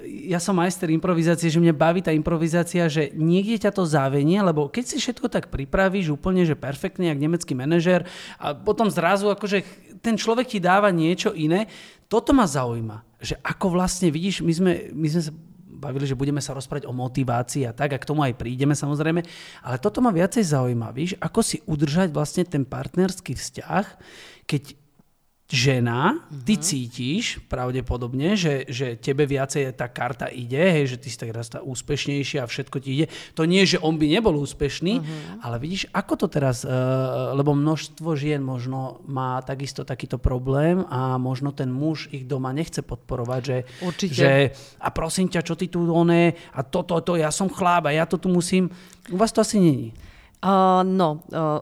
Ja 0.05 0.39
som 0.41 0.57
majster 0.57 0.89
improvizácie, 0.89 1.49
že 1.49 1.61
mňa 1.61 1.75
baví 1.75 2.01
tá 2.01 2.11
improvizácia, 2.13 2.89
že 2.89 3.13
niekde 3.13 3.67
ťa 3.67 3.71
to 3.71 3.83
závenie, 3.85 4.41
lebo 4.41 4.67
keď 4.67 4.83
si 4.85 4.95
všetko 4.97 5.27
tak 5.29 5.53
pripravíš 5.53 6.13
úplne, 6.13 6.45
že 6.45 6.57
perfektne, 6.57 7.09
jak 7.09 7.21
nemecký 7.21 7.53
manažer 7.53 8.05
a 8.41 8.53
potom 8.57 8.89
zrazu 8.89 9.29
akože 9.29 9.63
ten 10.01 10.17
človek 10.17 10.57
ti 10.57 10.59
dáva 10.59 10.89
niečo 10.89 11.31
iné. 11.31 11.69
Toto 12.09 12.33
ma 12.33 12.49
zaujíma, 12.49 13.21
že 13.21 13.37
ako 13.39 13.77
vlastne, 13.77 14.09
vidíš, 14.09 14.41
my 14.41 14.53
sme, 14.53 14.71
my 14.91 15.07
sme 15.07 15.21
sa 15.23 15.33
bavili, 15.81 16.05
že 16.05 16.17
budeme 16.17 16.43
sa 16.43 16.53
rozprávať 16.53 16.85
o 16.85 16.93
motivácii 16.93 17.65
a 17.65 17.73
tak, 17.73 17.97
a 17.97 18.01
k 18.01 18.09
tomu 18.09 18.21
aj 18.21 18.37
prídeme 18.37 18.77
samozrejme, 18.77 19.21
ale 19.65 19.75
toto 19.81 19.97
ma 20.03 20.13
viacej 20.13 20.45
zaujíma, 20.45 20.93
víš, 20.93 21.17
ako 21.17 21.39
si 21.41 21.57
udržať 21.65 22.13
vlastne 22.13 22.45
ten 22.45 22.61
partnerský 22.61 23.33
vzťah, 23.33 23.85
keď 24.45 24.80
žena, 25.51 26.23
ty 26.47 26.55
uh-huh. 26.55 26.63
cítiš 26.63 27.43
pravdepodobne, 27.51 28.39
že, 28.39 28.63
že 28.71 28.95
tebe 28.95 29.27
viacej 29.27 29.75
tá 29.75 29.91
karta 29.91 30.31
ide, 30.31 30.59
hej, 30.59 30.95
že 30.95 30.97
ty 30.97 31.07
si 31.11 31.19
tak 31.19 31.35
raz 31.35 31.51
tá 31.51 31.59
úspešnejšia 31.59 32.43
a 32.43 32.49
všetko 32.49 32.77
ti 32.79 32.89
ide. 32.95 33.05
To 33.35 33.43
nie, 33.43 33.67
že 33.67 33.77
on 33.83 33.99
by 33.99 34.07
nebol 34.07 34.35
úspešný, 34.39 34.93
uh-huh. 35.03 35.43
ale 35.43 35.59
vidíš, 35.59 35.91
ako 35.91 36.13
to 36.25 36.27
teraz, 36.31 36.63
uh, 36.63 37.35
lebo 37.35 37.51
množstvo 37.51 38.15
žien 38.15 38.39
možno 38.39 39.03
má 39.07 39.43
takisto 39.43 39.83
takýto 39.83 40.15
problém 40.17 40.87
a 40.87 41.19
možno 41.19 41.51
ten 41.51 41.67
muž 41.67 42.07
ich 42.15 42.23
doma 42.23 42.55
nechce 42.55 42.79
podporovať, 42.79 43.41
že, 43.43 43.57
Určite. 43.83 44.15
že 44.15 44.31
a 44.79 44.87
prosím 44.89 45.27
ťa, 45.27 45.41
čo 45.43 45.59
ty 45.59 45.67
tu 45.67 45.83
oné, 45.91 46.33
a 46.55 46.63
toto, 46.63 46.97
to, 47.03 47.13
to, 47.13 47.19
ja 47.19 47.29
som 47.31 47.51
chláp 47.51 47.87
a 47.87 47.95
ja 47.95 48.07
to 48.07 48.15
tu 48.15 48.31
musím. 48.31 48.71
U 49.11 49.19
vás 49.19 49.31
to 49.35 49.43
asi 49.43 49.59
není. 49.59 49.91
Uh, 50.41 50.81
no, 50.81 51.21
uh, 51.29 51.61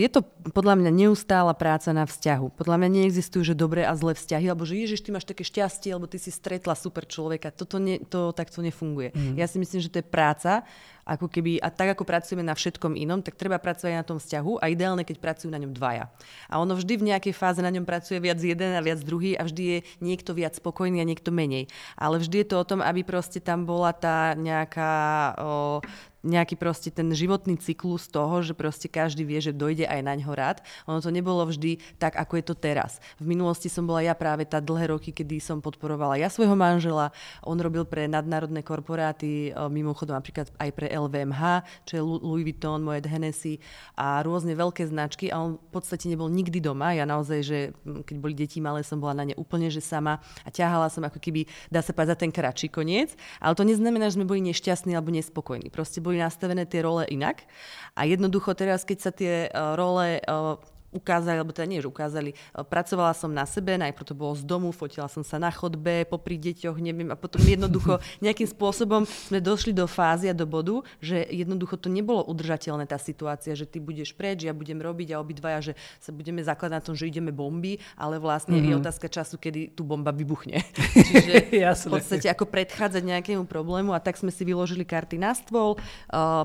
je 0.00 0.08
to 0.08 0.24
podľa 0.56 0.80
mňa 0.80 0.90
neustála 0.90 1.52
práca 1.52 1.92
na 1.92 2.08
vzťahu. 2.08 2.56
Podľa 2.56 2.76
mňa 2.80 2.88
neexistujú, 2.88 3.52
že 3.52 3.54
dobré 3.58 3.84
a 3.84 3.92
zlé 3.92 4.16
vzťahy, 4.16 4.48
alebo 4.48 4.64
že 4.64 4.80
ježiš, 4.80 5.04
ty 5.04 5.12
máš 5.12 5.28
také 5.28 5.44
šťastie, 5.44 5.92
alebo 5.92 6.08
ty 6.08 6.16
si 6.16 6.32
stretla 6.32 6.72
super 6.72 7.04
človeka. 7.04 7.52
Toto 7.52 7.76
ne, 7.76 8.00
to 8.00 8.32
takto 8.32 8.64
nefunguje. 8.64 9.12
Mm. 9.12 9.36
Ja 9.36 9.44
si 9.44 9.60
myslím, 9.60 9.84
že 9.84 9.92
to 9.92 10.00
je 10.00 10.06
práca, 10.08 10.64
ako 11.02 11.26
keby, 11.26 11.58
a 11.58 11.68
tak 11.68 11.98
ako 11.98 12.06
pracujeme 12.06 12.46
na 12.46 12.54
všetkom 12.54 12.94
inom, 12.94 13.20
tak 13.20 13.34
treba 13.34 13.58
pracovať 13.58 13.92
na 13.98 14.06
tom 14.06 14.22
vzťahu 14.22 14.62
a 14.62 14.70
ideálne, 14.70 15.02
keď 15.02 15.18
pracujú 15.18 15.50
na 15.50 15.58
ňom 15.58 15.74
dvaja. 15.74 16.08
A 16.46 16.62
ono 16.62 16.78
vždy 16.78 16.94
v 16.94 17.06
nejakej 17.10 17.34
fáze 17.34 17.58
na 17.58 17.74
ňom 17.74 17.82
pracuje 17.82 18.22
viac 18.22 18.38
jeden 18.38 18.72
a 18.72 18.80
viac 18.80 19.02
druhý 19.02 19.34
a 19.34 19.42
vždy 19.42 19.62
je 19.66 19.78
niekto 19.98 20.30
viac 20.30 20.54
spokojný 20.54 21.02
a 21.02 21.08
niekto 21.08 21.34
menej. 21.34 21.66
Ale 21.98 22.22
vždy 22.22 22.46
je 22.46 22.48
to 22.54 22.56
o 22.62 22.68
tom, 22.68 22.80
aby 22.80 23.02
proste 23.02 23.42
tam 23.42 23.66
bola 23.66 23.90
tá 23.90 24.38
nejaká 24.38 24.94
o, 25.36 25.82
nejaký 26.22 26.54
proste 26.54 26.88
ten 26.94 27.10
životný 27.10 27.58
cyklus 27.58 28.06
toho, 28.06 28.42
že 28.46 28.54
proste 28.54 28.86
každý 28.86 29.26
vie, 29.26 29.42
že 29.42 29.50
dojde 29.50 29.90
aj 29.90 30.00
na 30.06 30.14
ňo 30.14 30.32
rád. 30.34 30.62
Ono 30.86 31.02
to 31.02 31.10
nebolo 31.10 31.42
vždy 31.46 31.82
tak, 31.98 32.14
ako 32.14 32.38
je 32.38 32.44
to 32.46 32.54
teraz. 32.54 33.02
V 33.18 33.26
minulosti 33.26 33.66
som 33.66 33.86
bola 33.86 34.06
ja 34.06 34.14
práve 34.14 34.46
tá 34.46 34.62
dlhé 34.62 34.94
roky, 34.94 35.10
kedy 35.10 35.42
som 35.42 35.58
podporovala 35.58 36.16
ja 36.16 36.30
svojho 36.30 36.54
manžela. 36.54 37.10
On 37.42 37.58
robil 37.58 37.82
pre 37.82 38.06
nadnárodné 38.06 38.62
korporáty, 38.62 39.50
mimochodom 39.54 40.14
napríklad 40.14 40.46
aj 40.62 40.70
pre 40.70 40.86
LVMH, 40.88 41.42
čo 41.86 41.92
je 41.98 42.02
Louis 42.02 42.46
Vuitton, 42.46 42.86
Moet 42.86 43.10
Hennessy 43.10 43.58
a 43.98 44.22
rôzne 44.22 44.54
veľké 44.54 44.86
značky 44.86 45.26
a 45.34 45.42
on 45.42 45.58
v 45.58 45.70
podstate 45.74 46.06
nebol 46.06 46.30
nikdy 46.30 46.62
doma. 46.62 46.94
Ja 46.94 47.02
naozaj, 47.02 47.38
že 47.42 47.58
keď 47.82 48.16
boli 48.22 48.38
deti 48.38 48.62
malé, 48.62 48.86
som 48.86 49.02
bola 49.02 49.18
na 49.18 49.24
ne 49.26 49.34
úplne 49.34 49.66
že 49.72 49.82
sama 49.82 50.22
a 50.46 50.48
ťahala 50.54 50.86
som 50.86 51.02
ako 51.02 51.18
keby, 51.18 51.50
dá 51.66 51.82
sa 51.82 51.90
povedať, 51.90 52.14
za 52.14 52.16
ten 52.18 52.30
kratší 52.34 52.68
koniec. 52.68 53.16
Ale 53.40 53.56
to 53.56 53.64
neznamená, 53.64 54.12
že 54.12 54.20
sme 54.20 54.28
boli 54.28 54.44
nešťastní 54.44 54.92
alebo 54.92 55.14
nespokojní. 55.14 55.72
Proste 55.72 56.04
boli 56.04 56.11
boli 56.12 56.20
nastavené 56.20 56.68
tie 56.68 56.84
role 56.84 57.08
inak. 57.08 57.48
A 57.96 58.04
jednoducho 58.04 58.52
teraz, 58.52 58.84
keď 58.84 58.98
sa 59.00 59.10
tie 59.16 59.34
uh, 59.48 59.72
role 59.72 60.20
uh, 60.28 60.60
ukázali, 60.92 61.40
alebo 61.40 61.56
teda 61.56 61.66
nie, 61.66 61.80
že 61.80 61.88
ukázali, 61.88 62.36
pracovala 62.68 63.16
som 63.16 63.32
na 63.32 63.48
sebe, 63.48 63.80
najprv 63.80 64.06
to 64.06 64.14
bolo 64.14 64.36
z 64.36 64.44
domu, 64.44 64.70
fotila 64.70 65.08
som 65.08 65.24
sa 65.24 65.40
na 65.40 65.48
chodbe, 65.48 66.04
popri 66.04 66.36
deťoch, 66.36 66.76
neviem, 66.78 67.08
a 67.08 67.16
potom 67.16 67.40
jednoducho 67.40 67.98
nejakým 68.24 68.46
spôsobom 68.46 69.08
sme 69.08 69.40
došli 69.40 69.72
do 69.72 69.88
fázy 69.88 70.28
a 70.28 70.36
do 70.36 70.44
bodu, 70.44 70.84
že 71.00 71.24
jednoducho 71.32 71.80
to 71.80 71.88
nebolo 71.88 72.20
udržateľné 72.28 72.84
tá 72.84 73.00
situácia, 73.00 73.56
že 73.56 73.64
ty 73.64 73.80
budeš 73.80 74.12
preč, 74.12 74.44
ja 74.44 74.52
budem 74.52 74.78
robiť 74.78 75.16
a 75.16 75.20
obidvaja, 75.24 75.72
že 75.72 75.74
sa 75.98 76.12
budeme 76.12 76.44
zakladať 76.44 76.76
na 76.76 76.84
tom, 76.84 76.94
že 76.94 77.08
ideme 77.08 77.32
bomby, 77.32 77.80
ale 77.96 78.20
vlastne 78.20 78.60
mm-hmm. 78.60 78.68
je 78.68 78.74
mhm. 78.76 78.82
otázka 78.84 79.06
času, 79.08 79.40
kedy 79.40 79.72
tu 79.72 79.82
bomba 79.82 80.12
vybuchne. 80.12 80.60
Čiže 81.08 81.48
v 81.88 81.92
podstate 81.98 82.28
ako 82.28 82.44
predchádzať 82.44 83.02
nejakému 83.02 83.48
problému 83.48 83.96
a 83.96 84.02
tak 84.02 84.20
sme 84.20 84.28
si 84.28 84.44
vyložili 84.44 84.84
karty 84.84 85.16
na 85.16 85.32
stôl, 85.32 85.80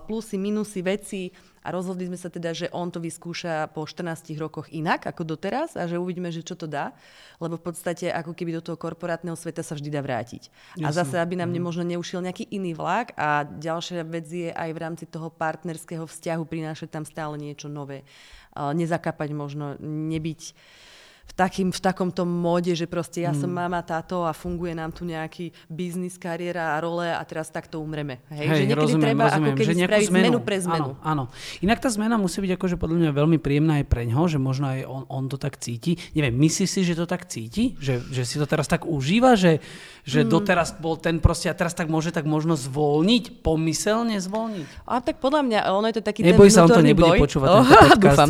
plusy, 0.08 0.39
minusy, 0.39 0.80
veci, 0.80 1.36
a 1.68 1.76
rozhodli 1.76 2.08
sme 2.08 2.16
sa 2.16 2.32
teda, 2.32 2.56
že 2.56 2.72
on 2.72 2.88
to 2.88 3.04
vyskúša 3.04 3.68
po 3.76 3.84
14 3.84 4.32
rokoch 4.40 4.72
inak 4.72 5.04
ako 5.04 5.28
doteraz 5.36 5.76
a 5.76 5.84
že 5.84 6.00
uvidíme, 6.00 6.32
že 6.32 6.40
čo 6.40 6.56
to 6.56 6.64
dá, 6.64 6.96
lebo 7.44 7.60
v 7.60 7.64
podstate 7.68 8.08
ako 8.08 8.32
keby 8.32 8.56
do 8.56 8.64
toho 8.64 8.80
korporátneho 8.80 9.36
sveta 9.36 9.68
sa 9.68 9.76
vždy 9.76 9.92
dá 9.92 10.00
vrátiť. 10.00 10.48
Jasne. 10.80 10.88
A 10.88 10.96
zase, 10.96 11.20
aby 11.20 11.36
nám 11.36 11.52
mm. 11.52 11.60
možno 11.60 11.84
neušiel 11.84 12.24
nejaký 12.24 12.48
iný 12.56 12.72
vlak 12.72 13.12
a 13.20 13.44
ďalšia 13.44 14.08
vec 14.08 14.32
je 14.32 14.48
aj 14.48 14.70
v 14.72 14.80
rámci 14.80 15.04
toho 15.12 15.28
partnerského 15.28 16.08
vzťahu 16.08 16.44
prinášať 16.48 16.88
tam 16.88 17.04
stále 17.04 17.36
niečo 17.36 17.68
nové. 17.68 18.08
Nezakapať 18.56 19.30
možno, 19.36 19.76
nebyť 19.84 20.42
v, 21.27 21.34
takým, 21.36 21.69
v 21.75 21.81
takomto 21.84 22.24
móde, 22.24 22.72
že 22.72 22.88
proste 22.88 23.27
ja 23.27 23.36
mm. 23.36 23.39
som 23.43 23.51
mama 23.51 23.84
táto 23.84 24.24
a 24.24 24.31
funguje 24.31 24.72
nám 24.72 24.96
tu 24.96 25.03
nejaký 25.03 25.51
biznis, 25.67 26.15
kariéra 26.15 26.75
a 26.75 26.81
role 26.81 27.12
a 27.12 27.19
teraz 27.27 27.51
takto 27.51 27.84
umreme. 27.84 28.24
Hej, 28.31 28.48
Hej 28.48 28.48
že 28.48 28.63
niekedy 28.63 28.81
rozumiem, 28.88 29.05
treba 29.12 29.24
rozumiem, 29.27 29.51
ako 29.51 29.60
keby 29.60 29.67
že 29.67 29.84
spraviť 29.84 30.07
zmenu. 30.07 30.24
zmenu 30.24 30.39
pre 30.39 30.57
zmenu. 30.63 30.91
Áno, 30.96 31.03
áno. 31.03 31.24
Inak 31.60 31.79
tá 31.84 31.89
zmena 31.91 32.15
musí 32.15 32.39
byť 32.39 32.51
akože 32.55 32.75
podľa 32.79 32.98
mňa 33.03 33.12
veľmi 33.12 33.38
príjemná 33.43 33.74
aj 33.84 33.86
pre 33.91 34.03
ňo, 34.07 34.24
že 34.31 34.39
možno 34.39 34.65
aj 34.72 34.79
on, 34.88 35.03
on 35.12 35.24
to 35.27 35.36
tak 35.36 35.60
cíti. 35.60 36.00
Neviem, 36.15 36.36
myslíš 36.39 36.69
si, 36.72 36.81
že 36.88 36.96
to 36.96 37.05
tak 37.05 37.27
cíti? 37.27 37.75
Že, 37.77 38.07
že 38.07 38.24
si 38.24 38.36
to 38.39 38.48
teraz 38.48 38.72
tak 38.72 38.88
užíva, 38.88 39.36
že, 39.36 39.60
že 40.07 40.24
mm. 40.24 40.31
doteraz 40.31 40.79
bol 40.79 40.96
ten 40.96 41.19
proste 41.19 41.51
a 41.51 41.55
teraz 41.57 41.75
tak 41.75 41.91
môže 41.91 42.15
tak 42.15 42.24
možno 42.24 42.55
zvolniť, 42.55 43.43
pomyselne 43.43 44.15
zvolniť? 44.24 44.88
A 44.88 45.03
tak 45.03 45.19
podľa 45.19 45.43
mňa, 45.43 45.60
ono 45.75 45.91
je 45.91 46.00
to 46.00 46.03
taký 46.07 46.24
Neboj 46.24 46.48
ten 46.48 46.55
sa, 46.55 46.63
on 46.63 46.72
to 46.72 46.81
nebude 46.81 47.12
boj. 47.13 47.19
počúvať 47.19 47.48
oh, 47.53 47.65
Dúfam. 48.00 48.29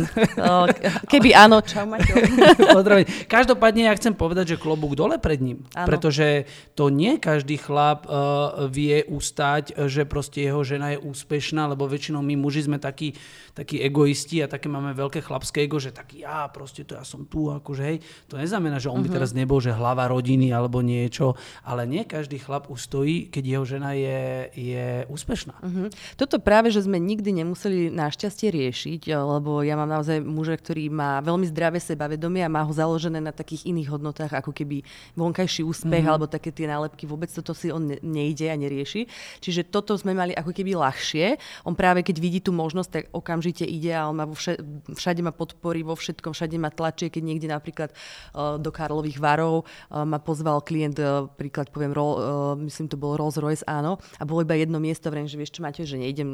Keby 1.06 1.30
áno, 1.38 1.62
čau 1.62 1.86
Maťo. 1.86 2.14
pozdraviť. 2.88 3.06
Každopádne 3.28 3.82
ja 3.86 3.94
chcem 3.94 4.16
povedať, 4.16 4.56
že 4.56 4.56
klobúk 4.56 4.96
dole 4.96 5.20
pred 5.20 5.38
ním. 5.38 5.68
Ano. 5.76 5.84
Pretože 5.84 6.48
to 6.72 6.88
nie 6.88 7.20
každý 7.20 7.60
chlap 7.60 8.08
uh, 8.08 8.66
vie 8.72 9.04
ustať, 9.04 9.76
že 9.92 10.08
proste 10.08 10.48
jeho 10.48 10.64
žena 10.64 10.96
je 10.96 10.98
úspešná, 11.04 11.68
lebo 11.68 11.84
väčšinou 11.84 12.24
my 12.24 12.34
muži 12.40 12.64
sme 12.64 12.80
takí, 12.80 13.12
takí 13.52 13.78
egoisti 13.84 14.40
a 14.40 14.48
také 14.48 14.72
máme 14.72 14.96
veľké 14.96 15.20
chlapské 15.20 15.68
ego, 15.68 15.76
že 15.76 15.92
taký 15.92 16.24
ja 16.24 16.48
proste 16.48 16.82
to 16.88 16.96
ja 16.96 17.04
som 17.04 17.28
tu, 17.28 17.52
akože 17.52 17.82
hej. 17.84 17.98
To 18.32 18.40
neznamená, 18.40 18.80
že 18.80 18.88
on 18.88 19.04
by 19.04 19.12
uh-huh. 19.12 19.16
teraz 19.20 19.36
nebol, 19.36 19.60
že 19.60 19.74
hlava 19.74 20.08
rodiny 20.08 20.50
alebo 20.50 20.80
niečo, 20.80 21.36
ale 21.60 21.84
nie 21.84 22.08
každý 22.08 22.40
chlap 22.40 22.72
ustojí, 22.72 23.28
keď 23.28 23.44
jeho 23.44 23.64
žena 23.68 23.92
je, 23.92 24.48
je 24.56 24.86
úspešná. 25.12 25.60
Uh-huh. 25.60 25.88
Toto 26.16 26.40
práve, 26.40 26.72
že 26.72 26.82
sme 26.86 26.96
nikdy 26.96 27.44
nemuseli 27.44 27.92
našťastie 27.92 28.48
riešiť, 28.48 29.12
lebo 29.12 29.60
ja 29.60 29.76
mám 29.76 29.90
naozaj 29.90 30.22
muža, 30.24 30.56
ktorý 30.56 30.88
má 30.88 31.20
veľmi 31.20 31.44
zdravé 31.50 31.82
sebavedomie 31.82 32.42
a 32.46 32.52
má 32.52 32.62
ho 32.62 32.72
založené 32.78 33.18
na 33.18 33.34
takých 33.34 33.66
iných 33.66 33.90
hodnotách, 33.90 34.32
ako 34.38 34.54
keby 34.54 34.86
vonkajší 35.18 35.66
úspech 35.66 36.06
mm-hmm. 36.06 36.12
alebo 36.14 36.30
také 36.30 36.54
tie 36.54 36.70
nálepky, 36.70 37.04
vôbec 37.10 37.28
toto 37.34 37.52
si 37.52 37.74
on 37.74 37.98
nejde 38.02 38.46
a 38.46 38.54
nerieši. 38.54 39.10
Čiže 39.42 39.66
toto 39.66 39.98
sme 39.98 40.14
mali 40.14 40.32
ako 40.32 40.54
keby 40.54 40.78
ľahšie. 40.78 41.36
On 41.66 41.74
práve 41.74 42.06
keď 42.06 42.16
vidí 42.22 42.38
tú 42.38 42.54
možnosť, 42.54 42.90
tak 42.90 43.04
okamžite 43.10 43.66
ide 43.66 43.92
a 43.92 44.06
on 44.06 44.16
ma 44.16 44.24
vo 44.24 44.38
všade, 44.38 44.62
všade 44.94 45.20
ma 45.26 45.34
podporí 45.34 45.82
vo 45.82 45.98
všetkom, 45.98 46.32
všade 46.32 46.56
ma 46.56 46.70
tlačie, 46.70 47.10
keď 47.10 47.22
niekde 47.24 47.48
napríklad 47.50 47.90
uh, 47.90 48.56
do 48.60 48.70
Karlových 48.70 49.18
varov 49.18 49.64
uh, 49.64 50.04
ma 50.06 50.22
pozval 50.22 50.62
klient, 50.62 51.00
uh, 51.00 51.26
príklad 51.26 51.72
poviem, 51.72 51.90
Roll, 51.90 52.14
uh, 52.14 52.22
myslím 52.54 52.86
to 52.86 53.00
bol 53.00 53.18
Rolls 53.18 53.40
Royce, 53.40 53.64
áno, 53.66 53.98
a 54.20 54.22
bolo 54.28 54.44
iba 54.44 54.54
jedno 54.54 54.78
miesto, 54.78 55.08
vrem, 55.08 55.26
že 55.26 55.40
vieš 55.40 55.58
čo 55.58 55.64
máte, 55.64 55.82
že 55.82 55.96
nejdem 55.96 56.28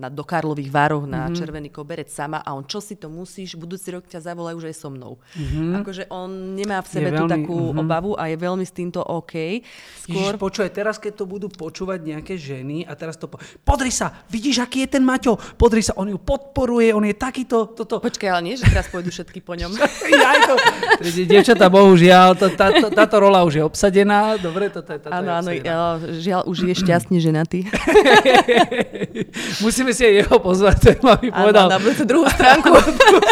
na, 0.00 0.08
do 0.08 0.24
Karlových 0.24 0.72
varov 0.72 1.04
na 1.04 1.28
mm-hmm. 1.28 1.36
červený 1.36 1.68
koberec 1.70 2.08
sama 2.08 2.40
a 2.40 2.56
on 2.56 2.64
čo 2.64 2.80
si 2.80 2.96
to 2.96 3.12
musíš, 3.12 3.54
budúci 3.54 3.92
rok 3.92 4.08
ťa 4.08 4.24
zavolajú, 4.32 4.56
že 4.64 4.72
je 4.72 4.76
so 4.76 4.88
mnou. 4.88 5.20
Mm-hmm. 5.36 5.83
Akože 5.84 6.08
on 6.08 6.56
nemá 6.56 6.80
v 6.80 6.88
sebe 6.88 7.12
tú 7.12 7.28
takú 7.28 7.76
uh-huh. 7.76 7.82
obavu 7.84 8.16
a 8.16 8.32
je 8.32 8.36
veľmi 8.40 8.64
s 8.64 8.72
týmto 8.72 9.04
OK. 9.04 9.60
Skôr... 10.08 10.32
Ježiš, 10.32 10.40
počuj, 10.40 10.72
teraz 10.72 10.96
keď 10.96 11.12
to 11.20 11.24
budú 11.28 11.52
počúvať 11.52 12.00
nejaké 12.00 12.40
ženy 12.40 12.88
a 12.88 12.96
teraz 12.96 13.20
to 13.20 13.28
po... 13.28 13.36
Podri 13.60 13.92
sa, 13.92 14.24
vidíš, 14.32 14.64
aký 14.64 14.88
je 14.88 14.96
ten 14.96 15.04
Maťo, 15.04 15.36
podri 15.60 15.84
sa, 15.84 15.92
on 16.00 16.08
ju 16.08 16.16
podporuje, 16.16 16.96
on 16.96 17.04
je 17.04 17.12
takýto, 17.12 17.76
toto. 17.76 18.00
Počkaj, 18.00 18.28
ale 18.32 18.42
nie, 18.48 18.54
že 18.56 18.64
teraz 18.64 18.88
pôjdu 18.88 19.12
všetky 19.12 19.44
po 19.44 19.52
ňom. 19.52 19.76
ja 20.12 20.30
to... 20.48 20.54
Dievčatá, 21.04 21.68
bohužiaľ, 21.68 22.32
to, 22.40 22.48
táto, 22.56 22.88
táto 22.88 23.16
rola 23.20 23.44
už 23.44 23.60
je 23.60 23.62
obsadená, 23.64 24.40
dobre, 24.40 24.72
toto 24.72 24.88
je 24.88 25.00
táto 25.04 25.12
Áno, 25.12 25.30
áno, 25.36 25.50
žiaľ, 26.16 26.48
už 26.48 26.64
je 26.64 26.74
šťastne 26.80 27.20
ženatý. 27.20 27.68
Musíme 29.64 29.92
si 29.96 30.04
aj 30.04 30.14
jeho 30.24 30.36
pozvať, 30.40 30.76
to 30.80 30.88
ma 31.04 31.16
mi 31.20 31.28
povedal. 31.32 31.68
Áno, 31.68 31.80
na 31.80 32.04
druhú 32.04 32.26
stránku. 32.28 32.68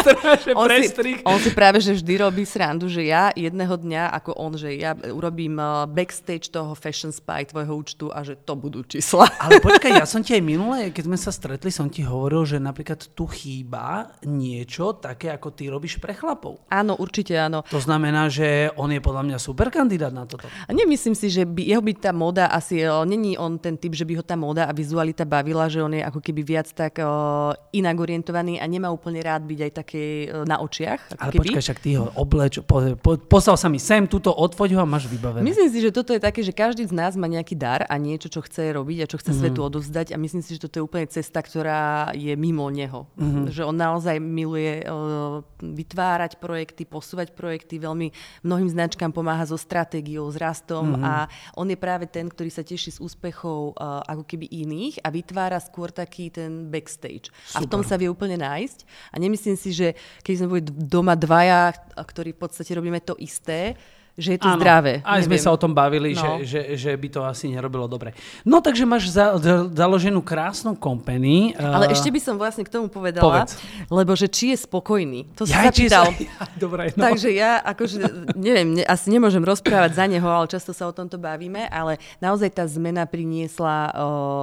on, 0.63 0.69
si, 0.81 1.13
on 1.23 1.39
si 1.39 1.51
práve, 1.53 1.79
že 1.85 1.93
vždy 1.93 2.13
robí 2.25 2.32
srandu, 2.49 2.89
že 2.89 3.05
ja 3.05 3.29
jedného 3.37 3.77
dňa, 3.77 4.17
ako 4.17 4.33
on, 4.41 4.57
že 4.57 4.73
ja 4.81 4.97
urobím 4.97 5.61
uh, 5.61 5.85
backstage 5.85 6.49
toho 6.49 6.73
Fashion 6.73 7.13
Spy 7.13 7.53
tvojho 7.53 7.77
účtu 7.77 8.09
a 8.09 8.25
že 8.25 8.41
to 8.41 8.57
budú 8.57 8.81
čísla. 8.89 9.29
Ale 9.45 9.61
počkaj, 9.61 9.93
ja 10.01 10.09
som 10.09 10.25
ti 10.25 10.33
aj 10.33 10.43
minule, 10.43 10.89
keď 10.89 11.05
sme 11.13 11.19
sa 11.21 11.29
stretli, 11.29 11.69
som 11.69 11.93
ti 11.93 12.01
hovoril, 12.01 12.49
že 12.49 12.57
napríklad 12.57 13.13
tu 13.13 13.29
chýba 13.29 14.17
niečo 14.25 14.97
také, 14.97 15.29
ako 15.29 15.53
ty 15.53 15.69
robíš 15.69 16.01
pre 16.01 16.17
chlapov. 16.17 16.65
Áno, 16.73 16.97
určite 16.97 17.37
áno. 17.37 17.61
To 17.69 17.77
znamená, 17.77 18.33
že 18.33 18.73
on 18.81 18.89
je 18.89 19.05
podľa 19.05 19.23
mňa 19.29 19.37
super 19.37 19.69
kandidát 19.69 20.15
na 20.15 20.25
toto. 20.25 20.49
A 20.49 20.71
nemyslím 20.73 21.13
si, 21.13 21.29
že 21.29 21.45
by, 21.45 21.61
jeho 21.69 21.85
by 21.85 21.93
tá 22.01 22.11
moda 22.17 22.49
asi, 22.49 22.89
není 23.05 23.37
on 23.37 23.61
ten 23.61 23.77
typ, 23.77 23.93
že 23.93 24.09
by 24.09 24.17
ho 24.17 24.25
tá 24.25 24.39
moda 24.39 24.65
a 24.65 24.73
vizualita 24.73 25.29
bavila, 25.29 25.69
že 25.69 25.85
on 25.85 25.93
je 25.93 26.01
ako 26.01 26.23
keby 26.23 26.41
viac 26.47 26.71
tak 26.71 27.03
uh, 27.03 27.53
inak 27.75 27.99
orientovaný 27.99 28.63
a 28.63 28.65
nemá 28.65 28.89
úplne 28.89 29.21
rád 29.21 29.45
byť 29.45 29.61
aj 29.61 29.73
také 29.75 30.03
uh, 30.31 30.47
na 30.47 30.63
očiach. 30.63 31.19
Ale 31.19 31.35
keby. 31.35 31.51
počkaj, 31.51 31.65
však 31.67 31.79
ty 31.83 31.91
ho 31.99 32.07
obleč, 32.23 32.63
po, 32.63 32.95
po, 33.03 33.19
poslal 33.19 33.59
sa 33.59 33.67
mi 33.67 33.83
sem, 33.83 34.07
túto 34.07 34.31
odfoď 34.31 34.79
ho 34.79 34.81
a 34.81 34.87
máš 34.87 35.11
vybavené. 35.11 35.43
Myslím 35.43 35.67
si, 35.67 35.83
že 35.83 35.91
toto 35.91 36.15
je 36.15 36.23
také, 36.23 36.47
že 36.47 36.55
každý 36.55 36.87
z 36.87 36.95
nás 36.95 37.19
má 37.19 37.27
nejaký 37.27 37.59
dar 37.59 37.83
a 37.91 37.95
niečo, 37.99 38.31
čo 38.31 38.39
chce 38.47 38.71
robiť 38.79 38.99
a 39.03 39.11
čo 39.11 39.19
chce 39.19 39.35
mm-hmm. 39.35 39.43
svetu 39.43 39.61
odovzdať 39.67 40.07
a 40.15 40.17
myslím 40.23 40.43
si, 40.47 40.55
že 40.55 40.63
toto 40.63 40.79
je 40.79 40.87
úplne 40.87 41.11
cesta, 41.11 41.43
ktorá 41.43 42.15
je 42.15 42.31
mimo 42.39 42.71
neho. 42.71 43.11
Mm-hmm. 43.19 43.51
Že 43.51 43.63
on 43.67 43.77
naozaj 43.77 44.17
miluje 44.23 44.87
uh, 44.87 45.43
vytvárať 45.59 46.39
projekty, 46.39 46.87
posúvať 46.87 47.35
projekty, 47.35 47.83
veľmi 47.83 48.15
mnohým 48.47 48.71
značkám 48.71 49.11
pomáha 49.11 49.43
so 49.43 49.59
stratégiou, 49.59 50.31
s 50.31 50.39
rastom 50.39 50.95
mm-hmm. 50.95 51.03
a 51.03 51.13
on 51.59 51.67
je 51.67 51.79
práve 51.81 52.07
ten, 52.07 52.31
ktorý 52.31 52.55
sa 52.55 52.63
teší 52.63 52.95
z 52.95 53.03
úspechov 53.03 53.75
uh, 53.75 54.07
ako 54.07 54.23
keby 54.23 54.47
iných 54.47 55.03
a 55.03 55.11
vytvára 55.11 55.59
skôr 55.59 55.91
taký 55.91 56.31
ten 56.31 56.71
backstage. 56.71 57.35
Super. 57.51 57.57
A 57.57 57.59
v 57.65 57.67
tom 57.67 57.83
sa 57.83 57.99
vie 57.99 58.07
úplne 58.07 58.39
nájsť. 58.39 59.11
A 59.11 59.17
nemyslím 59.19 59.57
si, 59.59 59.75
že 59.75 59.99
keď 60.23 60.35
sme 60.39 60.49
boli 60.53 60.63
doma 60.63 61.19
dvaja, 61.19 61.75
ktorí 62.13 62.37
v 62.37 62.41
podstate 62.45 62.77
robíme 62.77 63.01
to 63.01 63.17
isté, 63.17 63.73
že 64.13 64.37
je 64.37 64.41
to 64.45 64.49
Áno, 64.53 64.61
zdravé. 64.61 65.01
Aj 65.01 65.17
neviem. 65.17 65.29
sme 65.33 65.39
sa 65.41 65.51
o 65.57 65.59
tom 65.59 65.73
bavili, 65.73 66.13
no. 66.13 66.45
že, 66.45 66.45
že, 66.45 66.61
že 66.77 66.91
by 66.93 67.09
to 67.09 67.21
asi 67.25 67.49
nerobilo 67.49 67.89
dobre. 67.89 68.13
No 68.45 68.61
takže 68.61 68.85
máš 68.85 69.09
za, 69.09 69.41
za, 69.41 69.73
založenú 69.73 70.21
krásnu 70.21 70.77
company. 70.77 71.57
Ale 71.57 71.89
uh, 71.89 71.95
ešte 71.97 72.13
by 72.13 72.21
som 72.21 72.35
vlastne 72.37 72.61
k 72.61 72.71
tomu 72.71 72.93
povedala, 72.93 73.49
povedz. 73.49 73.57
lebo 73.89 74.13
že 74.13 74.29
či 74.29 74.53
je 74.53 74.69
spokojný. 74.69 75.33
To 75.41 75.49
ja, 75.49 75.65
sa. 75.73 76.05
Ja, 76.23 76.45
dobre, 76.61 76.93
no. 76.95 77.09
Takže 77.09 77.33
ja 77.33 77.59
akože, 77.65 77.99
neviem, 78.37 78.79
ne, 78.81 78.85
asi 78.85 79.09
nemôžem 79.11 79.43
rozprávať 79.43 79.97
za 79.97 80.05
neho, 80.07 80.29
ale 80.29 80.47
často 80.47 80.71
sa 80.77 80.87
o 80.87 80.93
tomto 80.95 81.17
bavíme, 81.17 81.67
ale 81.73 81.99
naozaj 82.21 82.53
tá 82.53 82.65
zmena 82.69 83.09
priniesla 83.09 83.91
uh, 83.91 83.93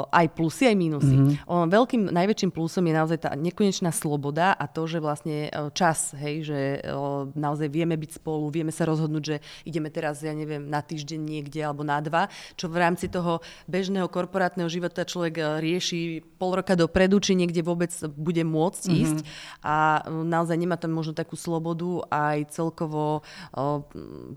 aj 0.09 0.27
plusy, 0.33 0.69
aj 0.69 0.75
mínusy. 0.75 1.15
Mm-hmm. 1.15 1.49
On, 1.49 1.69
veľkým, 1.69 2.09
najväčším 2.09 2.51
plusom 2.51 2.83
je 2.89 2.93
naozaj 2.93 3.17
tá 3.21 3.31
nekonečná 3.37 3.93
sloboda 3.93 4.53
a 4.57 4.65
to, 4.65 4.89
že 4.89 4.99
vlastne 4.99 5.47
uh, 5.49 5.69
čas, 5.71 6.17
hej, 6.17 6.45
že 6.45 6.59
uh, 6.83 7.29
naozaj 7.37 7.69
vieme 7.71 7.95
byť 7.95 8.19
spolu, 8.19 8.49
vieme 8.51 8.73
sa 8.73 8.83
rozhodnúť, 8.89 9.23
že 9.23 9.37
ideme 9.65 9.89
teraz, 9.91 10.21
ja 10.23 10.31
neviem, 10.35 10.67
na 10.67 10.79
týždeň 10.83 11.19
niekde 11.19 11.59
alebo 11.63 11.83
na 11.83 11.99
dva, 11.99 12.27
čo 12.55 12.67
v 12.71 12.79
rámci 12.79 13.11
toho 13.11 13.43
bežného 13.65 14.07
korporátneho 14.07 14.67
života 14.71 15.03
človek 15.03 15.35
eh, 15.39 15.45
rieši 15.59 16.23
pol 16.37 16.59
roka 16.59 16.73
dopredu, 16.77 17.19
či 17.19 17.35
niekde 17.35 17.65
vôbec 17.65 17.91
bude 18.15 18.41
môcť 18.45 18.83
mm-hmm. 18.85 19.01
ísť 19.03 19.17
a 19.65 19.75
eh, 19.99 20.11
naozaj 20.11 20.57
nemá 20.57 20.75
tam 20.79 20.95
možno 20.95 21.13
takú 21.17 21.35
slobodu 21.35 22.05
aj 22.09 22.53
celkovo 22.53 23.21
eh, 23.21 23.79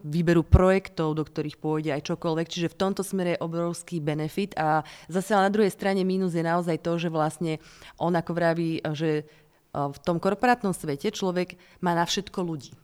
výberu 0.03 0.43
projektov, 0.43 1.15
do 1.19 1.25
ktorých 1.25 1.61
pôjde 1.61 1.91
aj 1.95 2.07
čokoľvek. 2.13 2.47
Čiže 2.49 2.73
v 2.73 2.79
tomto 2.79 3.03
smere 3.05 3.37
je 3.37 3.43
obrovský 3.45 3.99
benefit 4.03 4.57
a 4.59 4.83
zase 5.09 5.35
na 5.35 5.49
druhej 5.53 5.73
strane 5.73 6.03
mínus 6.03 6.37
je 6.37 6.45
naozaj 6.45 6.81
to, 6.81 6.99
že 6.99 7.09
vlastne 7.09 7.63
on 7.97 8.13
ako 8.13 8.33
vraví, 8.35 8.85
že 8.93 9.25
v 9.73 9.99
tom 10.05 10.21
korporátnom 10.21 10.77
svete 10.77 11.09
človek 11.09 11.57
má 11.81 11.97
na 11.97 12.05
všetko 12.05 12.45
ľudí. 12.45 12.77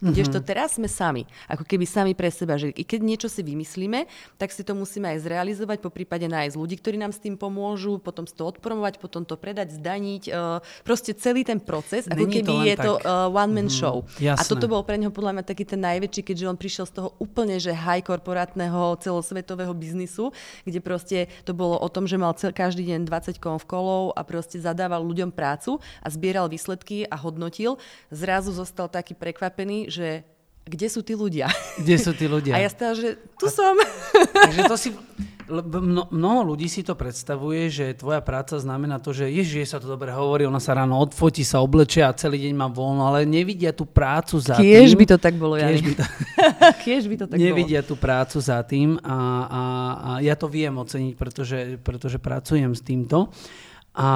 Mm-hmm. 0.00 0.16
Kdežto 0.16 0.38
teraz 0.40 0.80
sme 0.80 0.88
sami, 0.88 1.28
ako 1.44 1.68
keby 1.68 1.84
sami 1.84 2.12
pre 2.16 2.32
seba, 2.32 2.56
že 2.56 2.72
i 2.72 2.82
keď 2.88 3.00
niečo 3.04 3.28
si 3.28 3.44
vymyslíme, 3.44 4.08
tak 4.40 4.48
si 4.48 4.64
to 4.64 4.72
musíme 4.72 5.04
aj 5.12 5.28
zrealizovať, 5.28 5.84
po 5.84 5.92
prípade 5.92 6.24
nájsť 6.24 6.56
ľudí, 6.56 6.80
ktorí 6.80 6.96
nám 6.96 7.12
s 7.12 7.20
tým 7.20 7.36
pomôžu, 7.36 8.00
potom 8.00 8.24
to 8.24 8.48
odpromovať, 8.48 8.96
potom 8.96 9.28
to 9.28 9.36
predať, 9.36 9.76
zdaniť. 9.76 10.22
Uh, 10.32 10.64
proste 10.88 11.12
celý 11.12 11.44
ten 11.44 11.60
proces, 11.60 12.08
ako 12.08 12.24
Není 12.24 12.34
keby 12.40 12.48
to 12.48 12.54
je 12.64 12.74
tak. 12.80 12.86
to 12.88 12.92
uh, 13.04 13.28
one-man 13.28 13.68
mm-hmm. 13.68 13.76
show. 13.76 14.08
Jasné. 14.16 14.40
A 14.40 14.48
toto 14.48 14.64
bol 14.72 14.80
pre 14.88 14.96
neho 14.96 15.12
podľa 15.12 15.36
mňa 15.36 15.44
taký 15.44 15.68
ten 15.68 15.84
najväčší, 15.84 16.32
keďže 16.32 16.48
on 16.48 16.56
prišiel 16.56 16.88
z 16.88 16.92
toho 16.96 17.08
úplne, 17.20 17.60
že 17.60 17.76
high 17.76 18.00
korporátneho 18.00 18.96
celosvetového 19.04 19.76
biznisu, 19.76 20.32
kde 20.64 20.80
proste 20.80 21.18
to 21.44 21.52
bolo 21.52 21.76
o 21.76 21.88
tom, 21.92 22.08
že 22.08 22.16
mal 22.16 22.32
cel, 22.40 22.56
každý 22.56 22.88
deň 22.88 23.04
20 23.04 23.36
kolov 23.68 24.16
a 24.16 24.24
proste 24.24 24.56
zadával 24.56 25.04
ľuďom 25.04 25.28
prácu 25.28 25.76
a 26.00 26.08
zbieral 26.08 26.48
výsledky 26.48 27.04
a 27.04 27.20
hodnotil. 27.20 27.76
Zrazu 28.08 28.56
zostal 28.56 28.88
taký 28.88 29.12
prekvapený, 29.12 29.89
že 29.90 30.24
kde 30.70 30.86
sú 30.86 31.00
tí 31.02 31.18
ľudia? 31.18 31.50
Kde 31.82 31.96
sú 31.98 32.14
tí 32.14 32.30
ľudia? 32.30 32.54
A 32.58 32.62
ja 32.62 32.70
stále, 32.70 32.94
že 32.94 33.08
tu 33.34 33.48
a, 33.48 33.52
som. 33.52 33.74
Takže 34.46 34.62
to 34.70 34.76
si, 34.78 34.88
mno, 35.50 36.06
mnoho 36.14 36.54
ľudí 36.54 36.70
si 36.70 36.86
to 36.86 36.94
predstavuje, 36.94 37.66
že 37.66 37.98
tvoja 37.98 38.22
práca 38.22 38.54
znamená 38.54 39.02
to, 39.02 39.10
že 39.10 39.26
ježiš, 39.26 39.74
sa 39.74 39.78
to 39.82 39.90
dobre 39.90 40.14
hovorí, 40.14 40.46
ona 40.46 40.62
sa 40.62 40.78
ráno 40.78 40.94
odfotí, 41.02 41.42
sa 41.42 41.58
oblečie 41.58 42.06
a 42.06 42.14
celý 42.14 42.46
deň 42.46 42.54
má 42.54 42.70
voľno, 42.70 43.02
ale 43.02 43.26
nevidia 43.26 43.74
tú 43.74 43.82
prácu 43.82 44.38
za 44.38 44.54
Kiež 44.62 44.94
tým. 44.94 44.98
by 45.02 45.06
to 45.10 45.16
tak 45.18 45.34
bolo, 45.34 45.58
Kiež 45.58 45.82
by 45.82 45.94
to, 45.98 46.04
Kiež 46.86 47.02
by 47.10 47.16
to 47.18 47.26
tak 47.26 47.36
Nevidia 47.40 47.80
bolo. 47.82 47.88
tú 47.90 47.94
prácu 47.98 48.38
za 48.38 48.58
tým 48.62 48.94
a, 49.02 49.18
a, 49.42 49.62
a 49.98 50.10
ja 50.22 50.38
to 50.38 50.46
viem 50.46 50.76
oceniť, 50.76 51.14
pretože, 51.18 51.58
pretože 51.82 52.22
pracujem 52.22 52.70
s 52.70 52.82
týmto. 52.84 53.32
A 53.98 54.10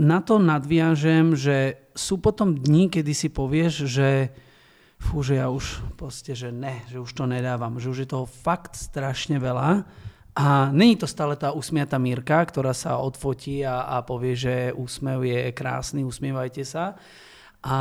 na 0.00 0.18
to 0.24 0.40
nadviažem, 0.40 1.36
že 1.36 1.78
sú 1.92 2.16
potom 2.18 2.56
dní, 2.56 2.88
kedy 2.88 3.12
si 3.12 3.28
povieš, 3.28 3.86
že 3.86 4.32
fú, 5.00 5.24
že 5.24 5.40
ja 5.40 5.48
už 5.48 5.80
proste, 5.96 6.36
že 6.36 6.52
ne, 6.52 6.84
že 6.92 7.00
už 7.00 7.10
to 7.16 7.24
nedávam, 7.24 7.80
že 7.80 7.88
už 7.88 8.04
je 8.04 8.08
toho 8.12 8.28
fakt 8.28 8.76
strašne 8.76 9.40
veľa. 9.40 9.88
A 10.36 10.70
není 10.70 10.94
to 10.94 11.10
stále 11.10 11.34
tá 11.34 11.50
usmiatá 11.50 11.98
Mírka, 11.98 12.38
ktorá 12.46 12.70
sa 12.70 13.02
odfotí 13.02 13.66
a, 13.66 13.98
a 13.98 14.06
povie, 14.06 14.38
že 14.38 14.54
úsmev 14.76 15.26
je 15.26 15.50
krásny, 15.50 16.06
usmievajte 16.06 16.62
sa. 16.62 16.94
A 17.60 17.76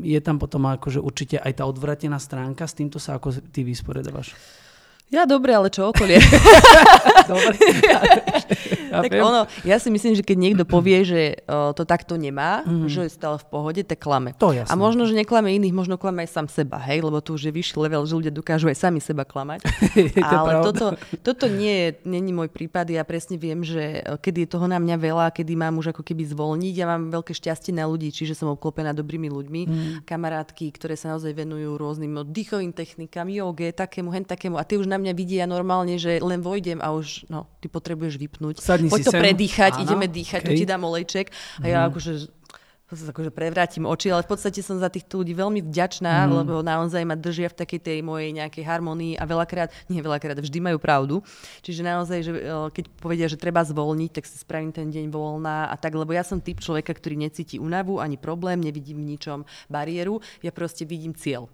je 0.00 0.16
tam 0.22 0.38
potom 0.38 0.64
akože 0.72 1.02
určite 1.02 1.36
aj 1.36 1.60
tá 1.60 1.64
odvratená 1.66 2.16
stránka, 2.16 2.64
s 2.64 2.78
týmto 2.78 2.96
sa 2.96 3.18
ako 3.18 3.34
ty 3.50 3.66
vysporiadavaš. 3.66 4.32
Ja 5.10 5.22
dobre, 5.22 5.54
ale 5.54 5.70
čo 5.70 5.90
okolie? 5.90 6.18
dobre. 7.32 7.56
Ja, 8.96 9.02
tak 9.04 9.12
ono, 9.20 9.40
ja 9.62 9.76
si 9.76 9.88
myslím, 9.92 10.16
že 10.16 10.22
keď 10.24 10.36
niekto 10.38 10.64
povie, 10.64 11.04
že 11.04 11.20
uh, 11.44 11.76
to 11.76 11.84
takto 11.84 12.16
nemá, 12.16 12.64
mm. 12.64 12.88
že 12.88 13.06
je 13.06 13.12
stále 13.12 13.36
v 13.36 13.46
pohode, 13.46 13.80
tak 13.84 14.00
klame. 14.00 14.32
To 14.40 14.56
jasné. 14.56 14.72
A 14.72 14.74
možno, 14.74 15.04
že 15.04 15.12
neklame 15.12 15.52
iných, 15.56 15.74
možno 15.74 16.00
klame 16.00 16.24
aj 16.24 16.30
sám 16.32 16.46
seba, 16.48 16.80
hej, 16.88 17.04
lebo 17.04 17.20
tu 17.20 17.36
už 17.36 17.48
je 17.48 17.52
vyšší 17.52 17.76
level, 17.76 18.02
že 18.08 18.14
ľudia 18.16 18.32
dokážu 18.32 18.72
aj 18.72 18.78
sami 18.78 19.00
seba 19.02 19.28
klamať. 19.28 19.60
to 20.16 20.36
ale 20.36 20.52
toto, 20.64 20.86
toto 21.20 21.44
nie 21.50 21.74
je 21.74 21.88
není 22.06 22.30
môj 22.30 22.48
prípad, 22.48 22.88
ja 22.88 23.02
presne 23.02 23.36
viem, 23.36 23.66
že 23.66 24.00
kedy 24.22 24.46
je 24.46 24.52
toho 24.52 24.66
na 24.70 24.78
mňa 24.78 24.96
veľa, 24.96 25.26
kedy 25.34 25.52
mám 25.58 25.76
už 25.76 25.92
ako 25.92 26.02
keby 26.06 26.22
zvolniť, 26.30 26.74
ja 26.78 26.86
mám 26.86 27.10
veľké 27.10 27.34
šťastie 27.34 27.74
na 27.74 27.84
ľudí, 27.84 28.14
čiže 28.14 28.38
som 28.38 28.52
obklopená 28.54 28.94
dobrými 28.94 29.28
ľuďmi, 29.28 29.62
mm. 29.66 29.92
kamarátky, 30.06 30.70
ktoré 30.74 30.94
sa 30.94 31.12
naozaj 31.14 31.34
venujú 31.34 31.76
rôznym 31.76 32.22
dýchovým 32.30 32.72
technikám, 32.72 33.28
joge, 33.28 33.74
takému, 33.74 34.08
hen 34.14 34.24
takému 34.24 34.56
a 34.56 34.64
ty 34.64 34.78
už 34.78 34.86
na 34.86 34.96
mňa 34.96 35.12
vidia 35.12 35.44
normálne, 35.44 35.98
že 35.98 36.22
len 36.22 36.40
vojdem 36.40 36.78
a 36.80 36.94
už, 36.94 37.26
no, 37.28 37.50
ty 37.60 37.66
potrebuješ 37.66 38.16
vypnúť. 38.16 38.62
Sadni 38.62 38.85
Poď 38.90 39.02
to 39.06 39.12
sem. 39.12 39.20
predýchať, 39.22 39.72
Áno, 39.78 39.82
ideme 39.86 40.06
dýchať, 40.08 40.40
okay. 40.44 40.48
tu 40.52 40.52
ti 40.58 40.66
dám 40.66 40.82
olejček. 40.86 41.26
A 41.62 41.64
ja 41.66 41.78
mm. 41.84 41.88
akože 41.90 42.12
akože 42.86 43.34
prevrátim 43.34 43.82
oči, 43.82 44.14
ale 44.14 44.22
v 44.22 44.30
podstate 44.30 44.62
som 44.62 44.78
za 44.78 44.86
týchto 44.86 45.18
ľudí 45.18 45.34
veľmi 45.34 45.58
vďačná, 45.58 46.22
mm. 46.22 46.30
lebo 46.30 46.62
naozaj 46.62 47.02
ma 47.02 47.18
držia 47.18 47.50
v 47.50 47.58
takej 47.58 47.80
tej 47.82 47.98
mojej 48.06 48.30
nejakej 48.30 48.62
harmonii 48.62 49.18
a 49.18 49.26
veľakrát, 49.26 49.74
nie 49.90 49.98
veľakrát, 49.98 50.38
vždy 50.38 50.58
majú 50.62 50.78
pravdu. 50.78 51.18
Čiže 51.66 51.82
naozaj, 51.82 52.18
že 52.22 52.30
keď 52.46 52.84
povedia, 53.02 53.26
že 53.26 53.34
treba 53.34 53.66
zvolniť, 53.66 54.10
tak 54.14 54.24
si 54.30 54.38
spravím 54.38 54.70
ten 54.70 54.86
deň 54.86 55.10
voľná 55.10 55.66
a 55.66 55.74
tak, 55.74 55.98
lebo 55.98 56.14
ja 56.14 56.22
som 56.22 56.38
typ 56.38 56.62
človeka, 56.62 56.94
ktorý 56.94 57.18
necíti 57.18 57.58
únavu 57.58 57.98
ani 57.98 58.14
problém, 58.14 58.62
nevidím 58.62 59.02
v 59.02 59.18
ničom 59.18 59.42
bariéru, 59.66 60.22
ja 60.46 60.54
proste 60.54 60.86
vidím 60.86 61.10
cieľ. 61.10 61.50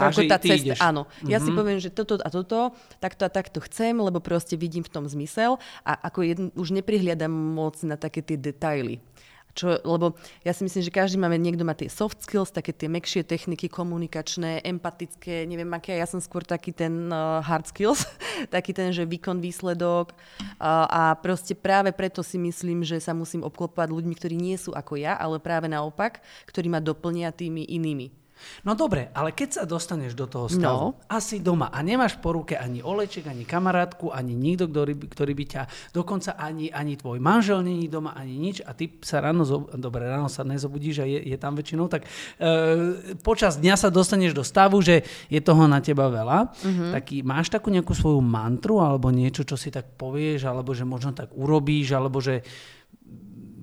Takže 0.00 0.24
ako 0.24 0.30
tá 0.32 0.38
cesta, 0.40 0.72
ideš. 0.72 0.80
áno. 0.80 1.02
Mm-hmm. 1.04 1.30
Ja 1.30 1.38
si 1.38 1.50
mhm. 1.52 1.56
poviem, 1.60 1.78
že 1.78 1.90
toto 1.92 2.16
a 2.16 2.30
toto, 2.32 2.72
takto 2.98 3.22
a 3.26 3.30
takto 3.30 3.58
chcem, 3.68 3.92
lebo 3.92 4.18
proste 4.24 4.56
vidím 4.56 4.80
v 4.80 4.92
tom 4.92 5.04
zmysel 5.04 5.60
a 5.84 5.92
ako 6.08 6.24
jedn, 6.24 6.46
už 6.56 6.72
neprihliadam 6.72 7.30
moc 7.30 7.76
na 7.84 8.00
také 8.00 8.24
tie 8.24 8.40
detaily. 8.40 9.02
Čo, 9.50 9.82
lebo 9.82 10.14
ja 10.46 10.54
si 10.54 10.62
myslím, 10.62 10.82
že 10.86 10.94
každý 10.94 11.16
máme, 11.18 11.34
niekto 11.34 11.66
má 11.66 11.74
tie 11.74 11.90
soft 11.90 12.22
skills, 12.22 12.54
také 12.54 12.70
tie 12.70 12.86
mekšie 12.86 13.26
techniky, 13.26 13.66
komunikačné, 13.66 14.62
empatické, 14.62 15.42
neviem 15.42 15.70
aké, 15.74 15.98
ja 15.98 16.06
som 16.06 16.22
skôr 16.22 16.46
taký 16.46 16.70
ten 16.70 17.10
uh, 17.10 17.42
hard 17.42 17.66
skills, 17.66 18.06
taký 18.54 18.70
ten, 18.70 18.94
že 18.94 19.02
výkon, 19.02 19.42
výsledok 19.42 20.14
uh, 20.14 20.86
a 20.86 21.02
proste 21.18 21.58
práve 21.58 21.90
preto 21.90 22.22
si 22.22 22.38
myslím, 22.38 22.86
že 22.86 23.02
sa 23.02 23.10
musím 23.10 23.42
obklopovať 23.42 23.90
ľuďmi, 23.90 24.14
ktorí 24.14 24.38
nie 24.38 24.54
sú 24.54 24.70
ako 24.70 25.02
ja, 25.02 25.18
ale 25.18 25.42
práve 25.42 25.66
naopak, 25.66 26.22
ktorí 26.46 26.70
ma 26.70 26.78
doplnia 26.78 27.34
tými 27.34 27.66
inými. 27.66 28.19
No 28.64 28.76
dobre, 28.76 29.08
ale 29.16 29.32
keď 29.32 29.62
sa 29.62 29.64
dostaneš 29.64 30.12
do 30.16 30.28
toho 30.28 30.46
stavu, 30.50 30.86
no. 30.92 31.00
asi 31.08 31.40
doma 31.40 31.72
a 31.72 31.80
nemáš 31.80 32.20
po 32.20 32.36
ruke 32.36 32.56
ani 32.56 32.84
oleček, 32.84 33.28
ani 33.28 33.48
kamarátku, 33.48 34.12
ani 34.12 34.36
nikto, 34.36 34.68
ktorý, 34.68 34.94
ktorý 34.96 35.32
by 35.32 35.44
ťa, 35.48 35.62
dokonca 35.96 36.36
ani, 36.36 36.68
ani 36.68 37.00
tvoj 37.00 37.18
manžel 37.22 37.64
není 37.64 37.88
doma, 37.88 38.12
ani 38.12 38.36
nič 38.36 38.60
a 38.64 38.76
ty 38.76 39.00
sa 39.00 39.24
ráno, 39.24 39.44
dobre, 39.74 40.04
ráno 40.04 40.28
sa 40.28 40.44
nezobudíš 40.44 41.02
a 41.02 41.06
je, 41.08 41.20
je 41.24 41.36
tam 41.40 41.56
väčšinou, 41.56 41.88
tak 41.88 42.04
e, 42.04 43.16
počas 43.24 43.56
dňa 43.56 43.74
sa 43.76 43.88
dostaneš 43.88 44.36
do 44.36 44.44
stavu, 44.44 44.80
že 44.84 45.06
je 45.32 45.40
toho 45.40 45.64
na 45.70 45.80
teba 45.80 46.12
veľa, 46.12 46.52
mm-hmm. 46.52 46.90
tak 46.96 47.04
máš 47.24 47.48
takú 47.48 47.72
nejakú 47.72 47.92
svoju 47.96 48.20
mantru 48.20 48.80
alebo 48.82 49.08
niečo, 49.08 49.46
čo 49.46 49.56
si 49.56 49.72
tak 49.72 49.96
povieš, 49.96 50.48
alebo 50.48 50.76
že 50.76 50.84
možno 50.84 51.16
tak 51.16 51.32
urobíš, 51.32 51.96
alebo 51.96 52.20
že 52.20 52.44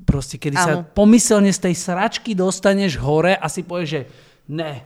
proste, 0.07 0.39
kedy 0.39 0.55
Áno. 0.55 0.63
sa 0.63 0.73
pomyselne 0.87 1.51
z 1.51 1.67
tej 1.67 1.75
sračky 1.75 2.31
dostaneš 2.31 2.95
hore 3.03 3.35
a 3.35 3.45
si 3.51 3.67
povieš, 3.67 3.89
že 3.91 4.01
ne, 4.47 4.83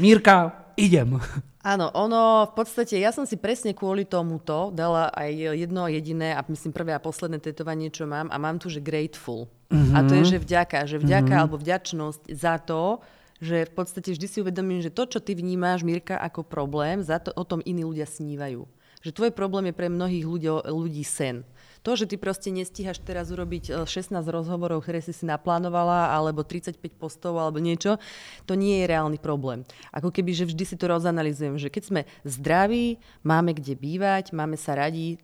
Mírka, 0.00 0.56
idem. 0.76 1.20
Áno, 1.62 1.92
ono 1.94 2.48
v 2.50 2.52
podstate, 2.58 2.98
ja 2.98 3.14
som 3.14 3.22
si 3.22 3.38
presne 3.38 3.70
kvôli 3.70 4.02
tomuto 4.02 4.74
dala 4.74 5.14
aj 5.14 5.30
jedno 5.54 5.86
jediné 5.86 6.34
a 6.34 6.42
myslím 6.50 6.74
prvé 6.74 6.90
a 6.90 7.02
posledné 7.02 7.38
tetovanie, 7.38 7.86
čo 7.92 8.08
mám 8.08 8.32
a 8.34 8.36
mám 8.40 8.58
tu, 8.58 8.66
že 8.66 8.82
grateful. 8.82 9.46
Mm-hmm. 9.70 9.94
A 9.94 9.98
to 10.02 10.12
je, 10.18 10.24
že 10.26 10.38
vďaka, 10.42 10.78
že 10.90 10.96
vďaka 10.98 11.22
mm-hmm. 11.28 11.42
alebo 11.46 11.56
vďačnosť 11.62 12.22
za 12.34 12.58
to, 12.58 12.98
že 13.38 13.70
v 13.70 13.72
podstate 13.78 14.10
vždy 14.10 14.26
si 14.26 14.38
uvedomím, 14.42 14.82
že 14.82 14.90
to, 14.90 15.06
čo 15.06 15.22
ty 15.22 15.38
vnímáš, 15.38 15.86
Mirka, 15.86 16.18
ako 16.18 16.42
problém, 16.42 16.98
za 16.98 17.22
to 17.22 17.30
o 17.38 17.46
tom 17.46 17.62
iní 17.62 17.86
ľudia 17.86 18.10
snívajú. 18.10 18.66
Že 19.02 19.10
tvoj 19.14 19.30
problém 19.30 19.70
je 19.70 19.78
pre 19.78 19.86
mnohých 19.90 20.24
ľudí, 20.26 20.50
ľudí 20.66 21.04
sen. 21.06 21.46
To, 21.82 21.98
že 21.98 22.06
ty 22.06 22.14
proste 22.14 22.54
nestíhaš 22.54 23.02
teraz 23.02 23.34
urobiť 23.34 23.86
16 23.86 24.14
e, 24.14 24.30
rozhovorov, 24.30 24.86
ktoré 24.86 25.02
si 25.02 25.10
si 25.10 25.26
naplánovala, 25.26 26.14
alebo 26.14 26.46
35 26.46 26.78
postov, 26.94 27.38
alebo 27.42 27.58
niečo, 27.58 27.98
to 28.46 28.54
nie 28.54 28.82
je 28.82 28.90
reálny 28.90 29.18
problém. 29.18 29.66
Ako 29.90 30.14
keby, 30.14 30.30
že 30.30 30.46
vždy 30.46 30.64
si 30.64 30.76
to 30.78 30.86
rozanalizujem, 30.86 31.58
že 31.58 31.68
keď 31.68 31.82
sme 31.82 32.00
zdraví, 32.22 33.02
máme 33.26 33.58
kde 33.58 33.74
bývať, 33.74 34.30
máme 34.30 34.54
sa 34.54 34.78
radi, 34.78 35.18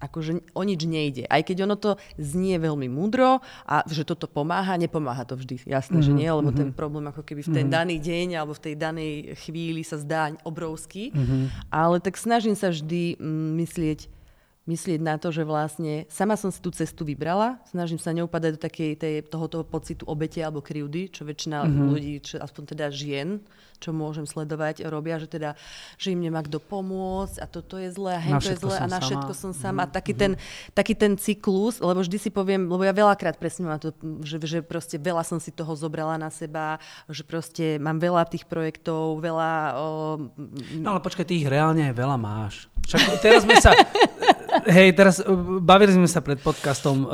akože 0.00 0.56
o 0.56 0.62
nič 0.64 0.80
nejde. 0.88 1.28
Aj 1.28 1.44
keď 1.44 1.68
ono 1.68 1.76
to 1.76 2.00
znie 2.16 2.56
veľmi 2.56 2.88
múdro 2.88 3.44
a 3.68 3.84
že 3.84 4.08
toto 4.08 4.24
pomáha, 4.24 4.80
nepomáha 4.80 5.28
to 5.28 5.36
vždy. 5.36 5.60
Jasné, 5.68 6.00
mm-hmm. 6.00 6.08
že 6.08 6.12
mhm, 6.16 6.18
nie, 6.18 6.30
lebo 6.32 6.50
mm-hmm. 6.50 6.60
ten 6.64 6.70
problém 6.72 7.04
ako 7.12 7.22
keby 7.22 7.44
v 7.44 7.50
ten 7.52 7.68
mm-hmm. 7.68 7.76
daný 7.76 7.96
deň 8.00 8.28
alebo 8.40 8.52
v 8.56 8.64
tej 8.64 8.74
danej 8.80 9.12
chvíli 9.44 9.84
sa 9.84 10.00
zdá 10.00 10.32
obrovský. 10.42 11.12
Mm-hmm. 11.12 11.42
Ale 11.68 12.00
tak 12.00 12.16
snažím 12.16 12.56
sa 12.56 12.72
vždy 12.72 13.20
mm, 13.20 13.50
myslieť 13.60 14.00
myslieť 14.70 15.00
na 15.02 15.18
to, 15.18 15.34
že 15.34 15.42
vlastne 15.42 16.06
sama 16.06 16.38
som 16.38 16.54
si 16.54 16.62
tú 16.62 16.70
cestu 16.70 17.02
vybrala, 17.02 17.58
snažím 17.66 17.98
sa 17.98 18.14
neupadať 18.14 18.50
do 18.54 18.60
takej 18.62 18.90
tej, 18.94 19.14
tohoto 19.26 19.66
pocitu 19.66 20.06
obete 20.06 20.38
alebo 20.38 20.62
krivdy, 20.62 21.10
čo 21.10 21.26
väčšina 21.26 21.66
mm-hmm. 21.66 21.88
ľudí, 21.90 22.14
čo, 22.22 22.38
aspoň 22.38 22.62
teda 22.78 22.86
žien, 22.94 23.42
čo 23.80 23.96
môžem 23.96 24.28
sledovať, 24.28 24.84
robia, 24.86 25.16
že 25.16 25.26
teda, 25.26 25.56
že 25.96 26.12
im 26.12 26.20
nemá 26.20 26.44
kto 26.44 26.60
pomôcť 26.60 27.40
a 27.40 27.46
toto 27.48 27.80
je 27.80 27.88
zlé 27.90 28.20
a 28.20 28.36
to 28.36 28.52
je 28.52 28.60
zlé 28.60 28.76
a 28.76 28.86
na 28.86 29.00
všetko 29.00 29.32
som 29.32 29.50
sama. 29.56 29.88
Mm-hmm. 29.88 29.96
Taký, 29.96 30.12
ten, 30.14 30.32
taký 30.76 30.94
ten 30.94 31.12
cyklus, 31.16 31.80
lebo 31.80 32.04
vždy 32.04 32.18
si 32.20 32.30
poviem, 32.30 32.68
lebo 32.68 32.84
ja 32.84 32.92
veľakrát 32.92 33.40
presne 33.40 33.66
mám 33.66 33.80
to, 33.80 33.96
že, 34.22 34.36
že 34.44 34.58
proste 34.60 35.00
veľa 35.00 35.24
som 35.24 35.40
si 35.40 35.50
toho 35.50 35.72
zobrala 35.74 36.20
na 36.20 36.28
seba, 36.28 36.76
že 37.08 37.24
proste 37.24 37.80
mám 37.80 37.96
veľa 37.98 38.28
tých 38.28 38.44
projektov, 38.44 39.18
veľa... 39.18 39.80
O... 39.80 39.86
No 40.76 40.94
ale 40.94 41.00
počkaj, 41.00 41.24
ty 41.24 41.40
ich 41.40 41.48
reálne 41.48 41.88
veľa 41.96 42.20
máš. 42.20 42.68
Však 42.84 43.22
teraz 43.24 43.42
sme 43.48 43.56
sa, 43.62 43.72
hej, 44.66 44.92
teraz 44.94 45.22
uh, 45.22 45.26
bavili 45.62 45.94
sme 45.94 46.08
sa 46.10 46.20
pred 46.20 46.38
podcastom. 46.38 47.06
Uh, 47.06 47.08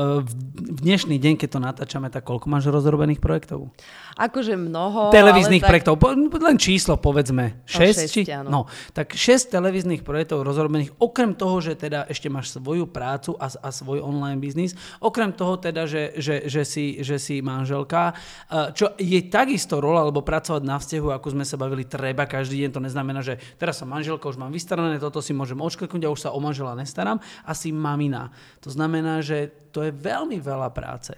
v 0.56 0.80
dnešný 0.82 1.20
deň, 1.20 1.34
keď 1.36 1.48
to 1.52 1.60
natáčame, 1.60 2.08
tak 2.08 2.24
koľko 2.24 2.48
máš 2.48 2.68
rozrobených 2.72 3.20
projektov? 3.20 3.68
Akože 4.16 4.56
mnoho. 4.56 5.12
Televíznych 5.12 5.60
tak... 5.60 5.68
projektov. 5.68 6.00
Len 6.32 6.56
číslo, 6.56 6.96
povedzme. 6.96 7.60
6? 7.68 7.76
No, 7.76 8.08
6 8.08 8.08
či... 8.08 8.22
No, 8.48 8.60
tak 8.96 9.12
6 9.12 9.52
televíznych 9.52 10.00
projektov 10.00 10.40
rozrobených. 10.48 10.96
Okrem 10.96 11.36
toho, 11.36 11.60
že 11.60 11.76
teda 11.76 12.08
ešte 12.08 12.32
máš 12.32 12.56
svoju 12.56 12.88
prácu 12.88 13.36
a, 13.36 13.52
a 13.52 13.68
svoj 13.68 14.00
online 14.00 14.40
biznis. 14.40 14.72
Okrem 15.04 15.36
toho 15.36 15.60
teda, 15.60 15.84
že, 15.84 16.16
že, 16.16 16.48
že, 16.48 16.62
si, 16.64 17.04
že 17.04 17.20
si 17.20 17.44
manželka. 17.44 18.16
Uh, 18.48 18.72
čo 18.72 18.96
je 18.96 19.20
takisto 19.28 19.84
rola, 19.84 20.08
alebo 20.08 20.24
pracovať 20.24 20.62
na 20.64 20.80
vzťahu, 20.80 21.08
ako 21.12 21.26
sme 21.36 21.44
sa 21.44 21.60
bavili, 21.60 21.84
treba 21.84 22.24
každý 22.24 22.64
deň. 22.64 22.70
To 22.72 22.80
neznamená, 22.80 23.20
že 23.20 23.36
teraz 23.60 23.76
som 23.76 23.88
manželka, 23.92 24.24
už 24.24 24.40
mám 24.40 24.52
vystarané, 24.52 24.96
toto 24.96 25.20
si 25.20 25.36
môžem 25.36 25.60
odškrknúť 25.60 26.08
a 26.08 26.12
už 26.12 26.20
sa 26.24 26.30
o 26.32 26.40
manžela 26.40 26.72
nestarám 26.72 27.20
a 27.44 27.52
si 27.52 27.74
mamina. 27.74 28.32
To 28.64 28.72
znamená, 28.72 29.20
že 29.20 29.52
to 29.70 29.84
je 29.84 29.92
veľmi 29.92 30.40
veľa 30.40 30.72
práce. 30.72 31.12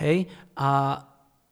Hej? 0.00 0.30
A 0.56 1.00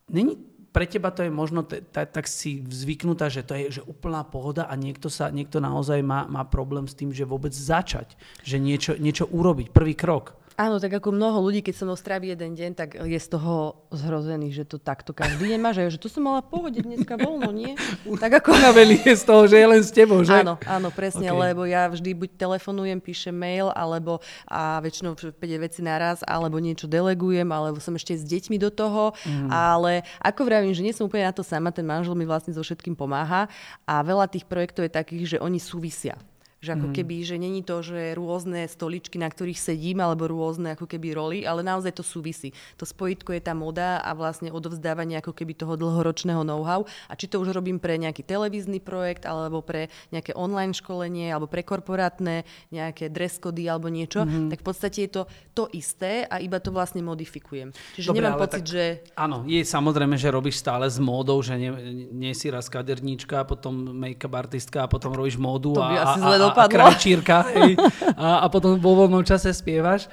není, 0.09 0.39
pre 0.71 0.87
teba 0.87 1.11
to 1.11 1.27
je 1.27 1.31
možno 1.31 1.67
t- 1.67 1.83
t- 1.83 2.09
tak 2.09 2.25
si 2.31 2.63
zvyknutá, 2.63 3.29
že 3.29 3.43
to 3.43 3.59
je 3.59 3.81
že 3.81 3.83
úplná 3.85 4.23
pohoda 4.23 4.71
a 4.71 4.75
niekto, 4.79 5.11
sa, 5.11 5.29
niekto 5.29 5.59
naozaj 5.59 6.01
má, 6.01 6.25
má 6.31 6.47
problém 6.47 6.87
s 6.87 6.97
tým, 6.97 7.11
že 7.11 7.27
vôbec 7.29 7.51
začať, 7.51 8.15
že 8.47 8.57
niečo, 8.57 8.97
niečo 8.97 9.29
urobiť, 9.29 9.75
prvý 9.75 9.99
krok. 9.99 10.40
Áno, 10.61 10.77
tak 10.77 10.93
ako 11.01 11.17
mnoho 11.17 11.41
ľudí, 11.41 11.65
keď 11.65 11.73
som 11.73 11.89
mnou 11.89 11.97
strávi 11.97 12.37
jeden 12.37 12.53
deň, 12.53 12.71
tak 12.77 13.01
je 13.01 13.17
z 13.17 13.29
toho 13.33 13.81
zhrozený, 13.89 14.53
že 14.53 14.69
to 14.69 14.77
takto 14.77 15.17
každý 15.17 15.57
nemá, 15.57 15.73
že, 15.73 15.89
že 15.89 15.97
to 15.97 16.13
som 16.13 16.29
mala 16.29 16.45
pohode 16.45 16.77
dneska 16.77 17.17
voľno, 17.17 17.49
nie? 17.49 17.81
Tak 18.05 18.45
ako... 18.45 18.61
Unaveli 18.61 19.01
je 19.01 19.17
z 19.17 19.25
toho, 19.25 19.49
že 19.49 19.57
je 19.57 19.65
len 19.65 19.81
s 19.81 19.89
tebou, 19.89 20.21
že? 20.21 20.37
Áno, 20.37 20.61
áno, 20.69 20.93
presne, 20.93 21.33
okay. 21.33 21.41
lebo 21.49 21.65
ja 21.65 21.89
vždy 21.89 22.13
buď 22.13 22.37
telefonujem, 22.37 23.01
píšem 23.01 23.33
mail, 23.33 23.73
alebo 23.73 24.21
a 24.45 24.85
väčšinou 24.85 25.17
5 25.17 25.33
veci 25.65 25.81
naraz, 25.81 26.21
alebo 26.29 26.61
niečo 26.61 26.85
delegujem, 26.85 27.49
alebo 27.49 27.81
som 27.81 27.97
ešte 27.97 28.21
s 28.21 28.25
deťmi 28.29 28.61
do 28.61 28.69
toho, 28.69 29.17
mm. 29.17 29.49
ale 29.49 30.05
ako 30.21 30.45
vravím, 30.45 30.77
že 30.77 30.85
nie 30.85 30.93
som 30.93 31.09
úplne 31.09 31.25
na 31.25 31.33
to 31.33 31.41
sama, 31.41 31.73
ten 31.73 31.89
manžel 31.89 32.13
mi 32.13 32.29
vlastne 32.29 32.53
so 32.53 32.61
všetkým 32.61 32.93
pomáha 32.93 33.49
a 33.89 34.05
veľa 34.05 34.29
tých 34.29 34.45
projektov 34.45 34.85
je 34.85 34.93
takých, 34.93 35.25
že 35.25 35.37
oni 35.41 35.57
súvisia. 35.57 36.21
Že 36.61 36.77
ako 36.77 36.87
mm. 36.93 36.95
keby, 37.01 37.17
že 37.25 37.37
není 37.41 37.61
to, 37.65 37.81
že 37.81 38.13
rôzne 38.13 38.69
stoličky, 38.69 39.17
na 39.17 39.33
ktorých 39.33 39.57
sedím, 39.57 40.05
alebo 40.05 40.29
rôzne 40.29 40.77
ako 40.77 40.85
keby 40.85 41.17
roly, 41.17 41.39
ale 41.49 41.65
naozaj 41.65 41.97
to 41.97 42.05
súvisí. 42.05 42.53
To 42.77 42.85
spojitko 42.85 43.33
je 43.33 43.41
tá 43.41 43.57
moda 43.57 43.97
a 44.05 44.13
vlastne 44.13 44.53
odovzdávanie 44.53 45.17
ako 45.17 45.33
keby 45.33 45.57
toho 45.57 45.81
dlhoročného 45.81 46.45
know-how. 46.45 46.85
A 47.09 47.17
či 47.17 47.33
to 47.33 47.41
už 47.41 47.57
robím 47.57 47.81
pre 47.81 47.97
nejaký 47.97 48.21
televízny 48.21 48.77
projekt, 48.85 49.25
alebo 49.25 49.65
pre 49.65 49.89
nejaké 50.13 50.37
online 50.37 50.77
školenie, 50.77 51.33
alebo 51.33 51.49
pre 51.49 51.65
korporátne 51.65 52.45
nejaké 52.69 53.09
dress 53.09 53.41
cody 53.41 53.65
alebo 53.65 53.89
niečo, 53.89 54.29
mm. 54.29 54.53
tak 54.53 54.61
v 54.61 54.67
podstate 54.67 54.99
je 55.09 55.11
to 55.11 55.23
to 55.57 55.65
isté 55.73 56.25
a 56.29 56.41
iba 56.41 56.61
to 56.61 56.73
vlastne 56.73 57.01
modifikujem. 57.01 57.73
Čiže 57.97 58.09
Dobre, 58.13 58.25
nemám 58.25 58.41
pocit, 58.41 58.53
tak, 58.53 58.65
že... 58.65 58.85
Áno, 59.17 59.45
je 59.45 59.61
samozrejme, 59.65 60.17
že 60.17 60.29
robíš 60.29 60.61
stále 60.61 60.89
s 60.89 60.97
módou, 60.97 61.41
že 61.41 61.57
nie, 61.57 61.73
nie 62.13 62.33
si 62.37 62.49
raz 62.49 62.69
kaderníčka, 62.69 63.45
potom 63.45 63.97
make-up 63.97 64.33
artistka 64.37 64.85
a 64.85 64.89
potom 64.89 65.13
robíš 65.13 65.41
módu 65.41 65.77
to 65.77 65.83
by 65.83 65.97
a, 65.97 66.17
asi 66.17 66.21
a, 66.21 66.50
dopadlo. 66.51 66.67
A 66.67 66.75
krajčírka, 66.75 67.37
hej, 67.55 67.73
a, 68.19 68.45
a 68.45 68.47
potom 68.51 68.77
vo 68.77 68.93
voľnom 68.99 69.23
čase 69.25 69.55
spievaš. 69.55 70.11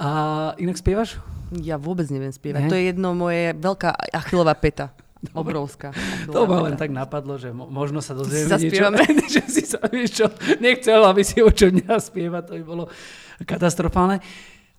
A 0.00 0.08
inak 0.56 0.80
spievaš? 0.80 1.20
Ja 1.58 1.76
vôbec 1.76 2.06
neviem 2.08 2.30
spievať. 2.30 2.66
Ne? 2.66 2.70
To 2.70 2.78
je 2.78 2.84
jedno 2.94 3.12
moje 3.12 3.52
veľká 3.58 3.90
achilová 4.14 4.54
peta. 4.54 4.94
Obrovská. 5.36 5.92
To 6.32 6.48
ma 6.48 6.64
len 6.64 6.80
tak 6.80 6.88
napadlo, 6.88 7.36
že 7.36 7.52
možno 7.52 8.00
sa 8.00 8.16
dozvieme 8.16 8.56
niečo. 8.56 8.88
že 9.36 9.42
si 9.52 9.62
sa, 9.68 9.76
vieš 9.92 10.24
čo, 10.24 10.26
nechcel, 10.64 11.04
aby 11.04 11.20
si 11.20 11.44
o 11.44 11.52
čom 11.52 11.76
spievať, 11.76 12.42
to 12.48 12.52
by 12.56 12.64
bolo 12.64 12.84
katastrofálne. 13.44 14.24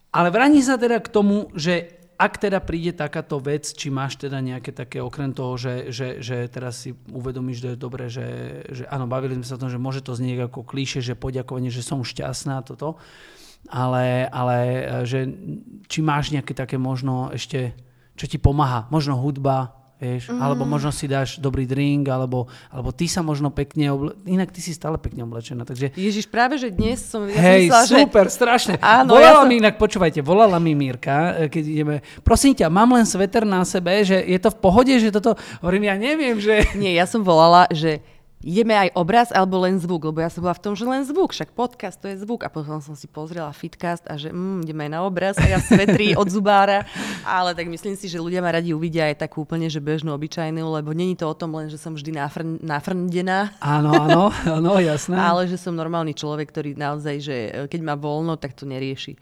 Ale 0.10 0.34
vráni 0.34 0.66
sa 0.66 0.82
teda 0.82 0.98
k 0.98 1.08
tomu, 1.14 1.54
že 1.54 2.01
ak 2.22 2.38
teda 2.38 2.62
príde 2.62 2.94
takáto 2.94 3.42
vec, 3.42 3.66
či 3.74 3.90
máš 3.90 4.22
teda 4.22 4.38
nejaké 4.38 4.70
také, 4.70 5.02
okrem 5.02 5.34
toho, 5.34 5.58
že, 5.58 5.90
že, 5.90 6.22
že 6.22 6.46
teraz 6.54 6.86
si 6.86 6.94
uvedomíš, 7.10 7.66
že 7.66 7.70
je 7.74 7.82
dobre, 7.82 8.06
že, 8.14 8.28
že 8.70 8.86
áno, 8.86 9.10
bavili 9.10 9.34
sme 9.42 9.46
sa 9.50 9.58
o 9.58 9.62
tom, 9.66 9.74
že 9.74 9.82
môže 9.82 10.06
to 10.06 10.14
znieť 10.14 10.46
ako 10.46 10.62
klíše, 10.62 11.02
že 11.02 11.18
poďakovanie, 11.18 11.74
že 11.74 11.82
som 11.82 12.06
šťastná 12.06 12.62
toto, 12.62 13.02
ale, 13.74 14.30
ale 14.30 14.58
že 15.10 15.26
či 15.90 16.06
máš 16.06 16.30
nejaké 16.30 16.54
také 16.54 16.78
možno 16.78 17.34
ešte, 17.34 17.74
čo 18.14 18.30
ti 18.30 18.38
pomáha, 18.38 18.86
možno 18.94 19.18
hudba, 19.18 19.81
Vieš, 20.02 20.34
mm. 20.34 20.42
Alebo 20.42 20.66
možno 20.66 20.90
si 20.90 21.06
dáš 21.06 21.38
dobrý 21.38 21.70
drink, 21.70 22.10
alebo, 22.10 22.50
alebo 22.74 22.90
ty 22.90 23.06
sa 23.06 23.22
možno 23.22 23.54
pekne 23.54 23.94
oble... 23.94 24.18
Inak 24.26 24.50
ty 24.50 24.58
si 24.58 24.74
stále 24.74 24.98
pekne 24.98 25.30
oblečená. 25.30 25.62
Takže... 25.62 25.94
Ježiš, 25.94 26.26
práve 26.26 26.58
že 26.58 26.74
dnes 26.74 27.06
som... 27.06 27.30
Ja 27.30 27.38
Hej, 27.38 27.70
som 27.70 27.86
myslela, 27.86 28.02
super, 28.10 28.26
že... 28.26 28.34
strašne. 28.34 28.74
Áno, 28.98 29.14
volala 29.14 29.30
ja 29.30 29.34
som... 29.38 29.46
mi 29.46 29.62
inak, 29.62 29.78
počúvajte, 29.78 30.26
volala 30.26 30.58
mi 30.58 30.74
Mírka, 30.74 31.46
e, 31.46 31.54
keď 31.54 31.64
ideme, 31.70 31.96
prosím 32.26 32.58
ťa, 32.58 32.74
mám 32.74 32.90
len 32.98 33.06
sveter 33.06 33.46
na 33.46 33.62
sebe, 33.62 34.02
že 34.02 34.18
je 34.18 34.40
to 34.42 34.50
v 34.50 34.58
pohode, 34.58 34.94
že 34.98 35.14
toto... 35.14 35.38
Hovorím, 35.62 35.94
ja 35.94 35.96
neviem, 36.02 36.42
že... 36.42 36.66
Nie, 36.74 36.98
ja 36.98 37.06
som 37.06 37.22
volala, 37.22 37.70
že 37.70 38.02
ideme 38.42 38.74
aj 38.74 38.90
obraz 38.98 39.30
alebo 39.30 39.62
len 39.62 39.78
zvuk, 39.78 40.10
lebo 40.10 40.22
ja 40.22 40.30
som 40.30 40.42
bola 40.42 40.58
v 40.58 40.64
tom, 40.66 40.74
že 40.74 40.86
len 40.86 41.06
zvuk, 41.06 41.34
však 41.34 41.54
podcast 41.54 42.02
to 42.02 42.10
je 42.10 42.18
zvuk 42.22 42.42
a 42.46 42.50
potom 42.50 42.82
som 42.82 42.98
si 42.98 43.06
pozrela 43.06 43.54
fitcast 43.54 44.06
a 44.10 44.18
že 44.18 44.34
mm, 44.34 44.66
ideme 44.66 44.90
aj 44.90 44.92
na 44.92 45.00
obraz 45.06 45.36
a 45.38 45.46
ja 45.46 45.62
svetri 45.62 46.18
od 46.18 46.28
zubára, 46.30 46.86
ale 47.26 47.54
tak 47.54 47.70
myslím 47.70 47.94
si, 47.94 48.10
že 48.10 48.18
ľudia 48.18 48.42
ma 48.42 48.54
radi 48.54 48.74
uvidia 48.74 49.08
aj 49.10 49.26
takú 49.30 49.46
úplne, 49.46 49.70
že 49.70 49.78
bežnú, 49.78 50.14
obyčajnú, 50.18 50.62
lebo 50.74 50.92
není 50.92 51.14
to 51.14 51.30
o 51.30 51.38
tom 51.38 51.54
len, 51.54 51.70
že 51.70 51.78
som 51.78 51.94
vždy 51.94 52.12
nafrn, 52.18 52.62
nafrndená. 52.62 53.56
Áno, 53.62 53.94
áno, 53.94 54.24
áno, 54.50 54.72
jasné. 54.82 55.16
ale 55.30 55.46
že 55.46 55.62
som 55.62 55.78
normálny 55.78 56.18
človek, 56.18 56.50
ktorý 56.50 56.74
naozaj, 56.74 57.16
že 57.22 57.38
keď 57.70 57.82
má 57.86 57.96
voľno, 57.96 58.36
tak 58.42 58.58
to 58.58 58.66
nerieši. 58.66 59.16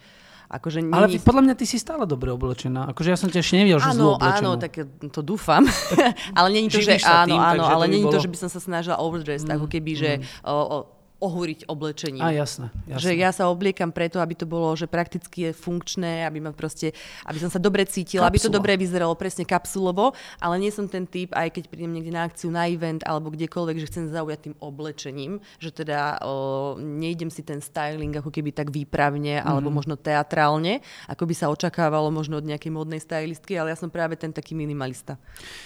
Akože 0.49 0.81
nie... 0.81 0.89
Ale 0.89 1.13
podľa 1.21 1.43
mňa 1.45 1.55
ty 1.61 1.65
si 1.69 1.77
stále 1.77 2.09
dobre 2.09 2.33
oblečená. 2.33 2.89
Akože 2.89 3.13
ja 3.13 3.17
som 3.21 3.29
ťa 3.29 3.45
ešte 3.45 3.61
nevidel, 3.61 3.77
že 3.77 3.93
áno, 3.93 4.17
Áno, 4.17 4.57
tak 4.57 4.81
to 5.13 5.21
dúfam. 5.21 5.61
ale 6.37 6.47
není 6.49 6.73
to, 6.73 6.81
že 6.81 6.97
áno, 7.05 7.29
tým, 7.29 7.37
áno, 7.37 7.63
ale 7.69 7.85
není 7.85 8.09
to, 8.09 8.17
že 8.17 8.25
by 8.25 8.37
som 8.41 8.49
sa 8.49 8.57
snažila 8.57 8.97
overdress, 8.97 9.45
mm, 9.45 9.53
ako 9.53 9.69
keby, 9.69 9.91
mm. 9.93 9.99
že 10.01 10.11
o, 10.41 10.49
o, 10.57 10.77
ohúriť 11.19 11.67
oblečením. 11.67 12.23
A 12.23 12.31
jasné, 12.31 12.71
jasné. 12.87 13.03
Že 13.03 13.11
ja 13.19 13.29
sa 13.35 13.51
obliekam 13.51 13.91
preto, 13.91 14.23
aby 14.23 14.39
to 14.39 14.47
bolo, 14.47 14.71
že 14.79 14.87
prakticky 14.87 15.49
je 15.49 15.51
funkčné, 15.51 16.23
aby 16.23 16.39
ma 16.39 16.55
proste, 16.55 16.95
aby 17.27 17.37
som 17.43 17.51
sa 17.51 17.59
dobre 17.59 17.83
cítila, 17.83 18.27
Kapsula. 18.27 18.31
aby 18.31 18.39
to 18.39 18.49
dobre 18.49 18.73
vyzeralo 18.79 19.11
presne 19.19 19.43
kapsulovo, 19.43 20.15
ale 20.39 20.55
nie 20.63 20.71
som 20.71 20.87
ten 20.87 21.03
typ, 21.03 21.35
aj 21.35 21.51
keď 21.51 21.63
prídem 21.67 21.91
niekde 21.91 22.15
na 22.15 22.23
akciu, 22.23 22.47
na 22.47 22.71
event 22.71 23.03
alebo 23.03 23.35
kdekoľvek, 23.35 23.83
že 23.83 23.89
chcem 23.91 24.05
zaujať 24.07 24.39
tým 24.47 24.55
oblečením, 24.63 25.43
že 25.59 25.75
teda 25.75 26.23
o, 26.23 26.79
nejdem 26.79 27.27
si 27.27 27.43
ten 27.43 27.59
styling 27.59 28.15
ako 28.15 28.31
keby 28.31 28.55
tak 28.55 28.71
výpravne 28.71 29.43
alebo 29.43 29.67
možno 29.67 29.99
teatrálne, 29.99 30.79
ako 31.11 31.27
by 31.27 31.35
sa 31.35 31.51
očakávalo 31.51 32.07
možno 32.15 32.39
od 32.39 32.47
nejakej 32.47 32.71
modnej 32.71 33.03
stylistky, 33.03 33.59
ale 33.59 33.75
ja 33.75 33.77
som 33.77 33.91
práve 33.91 34.15
ten 34.15 34.31
taký 34.31 34.55
minimalista. 34.55 35.19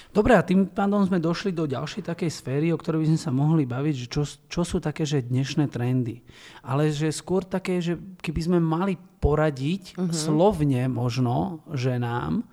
Dobre, 0.09 0.33
a 0.33 0.41
tým 0.41 0.65
pádom 0.65 1.05
sme 1.05 1.21
došli 1.21 1.53
do 1.53 1.69
ďalšej 1.69 2.09
takej 2.09 2.31
sféry, 2.33 2.67
o 2.73 2.77
ktorej 2.81 3.05
by 3.05 3.07
sme 3.13 3.19
sa 3.21 3.29
mohli 3.29 3.69
baviť, 3.69 3.95
že 3.95 4.07
čo, 4.09 4.21
čo 4.49 4.61
sú 4.65 4.81
také, 4.81 5.05
že 5.05 5.21
dnes 5.21 5.42
dnešné 5.43 5.67
trendy. 5.67 6.23
Ale 6.63 6.87
že 6.87 7.11
skôr 7.11 7.43
také, 7.43 7.83
že 7.83 7.99
keby 8.23 8.39
sme 8.47 8.59
mali 8.63 8.95
poradiť 8.95 9.99
uh-huh. 9.99 10.15
slovne 10.15 10.87
možno 10.87 11.67
ženám, 11.75 12.47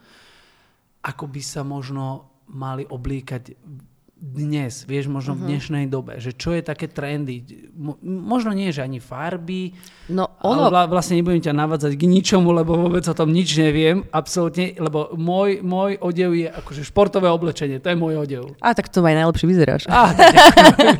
ako 1.06 1.24
by 1.30 1.38
sa 1.38 1.62
možno 1.62 2.26
mali 2.50 2.82
oblíkať 2.82 3.54
dnes, 4.20 4.84
vieš, 4.84 5.08
možno 5.08 5.32
uh-huh. 5.32 5.40
v 5.40 5.44
mhm. 5.44 5.50
dnešnej 5.56 5.84
dobe, 5.88 6.12
že 6.20 6.36
čo 6.36 6.52
je 6.52 6.60
také 6.60 6.92
trendy. 6.92 7.40
Možno 8.04 8.52
nie, 8.52 8.68
že 8.68 8.84
ani 8.84 9.00
farby, 9.00 9.72
no, 10.12 10.28
ono... 10.44 10.68
ale 10.68 10.92
vlastne 10.92 11.16
nebudem 11.16 11.40
ťa 11.40 11.56
navádzať 11.56 11.96
k 11.96 12.04
ničomu, 12.04 12.52
lebo 12.52 12.76
vôbec 12.76 13.00
o 13.08 13.16
tom 13.16 13.32
nič 13.32 13.56
neviem, 13.56 14.04
absolútne, 14.12 14.76
lebo 14.76 15.16
môj, 15.16 15.64
môj 15.64 15.96
odev 16.04 16.36
je 16.36 16.52
akože 16.52 16.84
športové 16.84 17.32
oblečenie, 17.32 17.80
to 17.80 17.88
je 17.88 17.96
môj 17.96 18.20
odev. 18.20 18.44
A 18.60 18.76
tak 18.76 18.92
to 18.92 19.00
aj 19.00 19.16
najlepšie 19.16 19.46
vyzeráš. 19.48 19.82
A, 19.96 20.12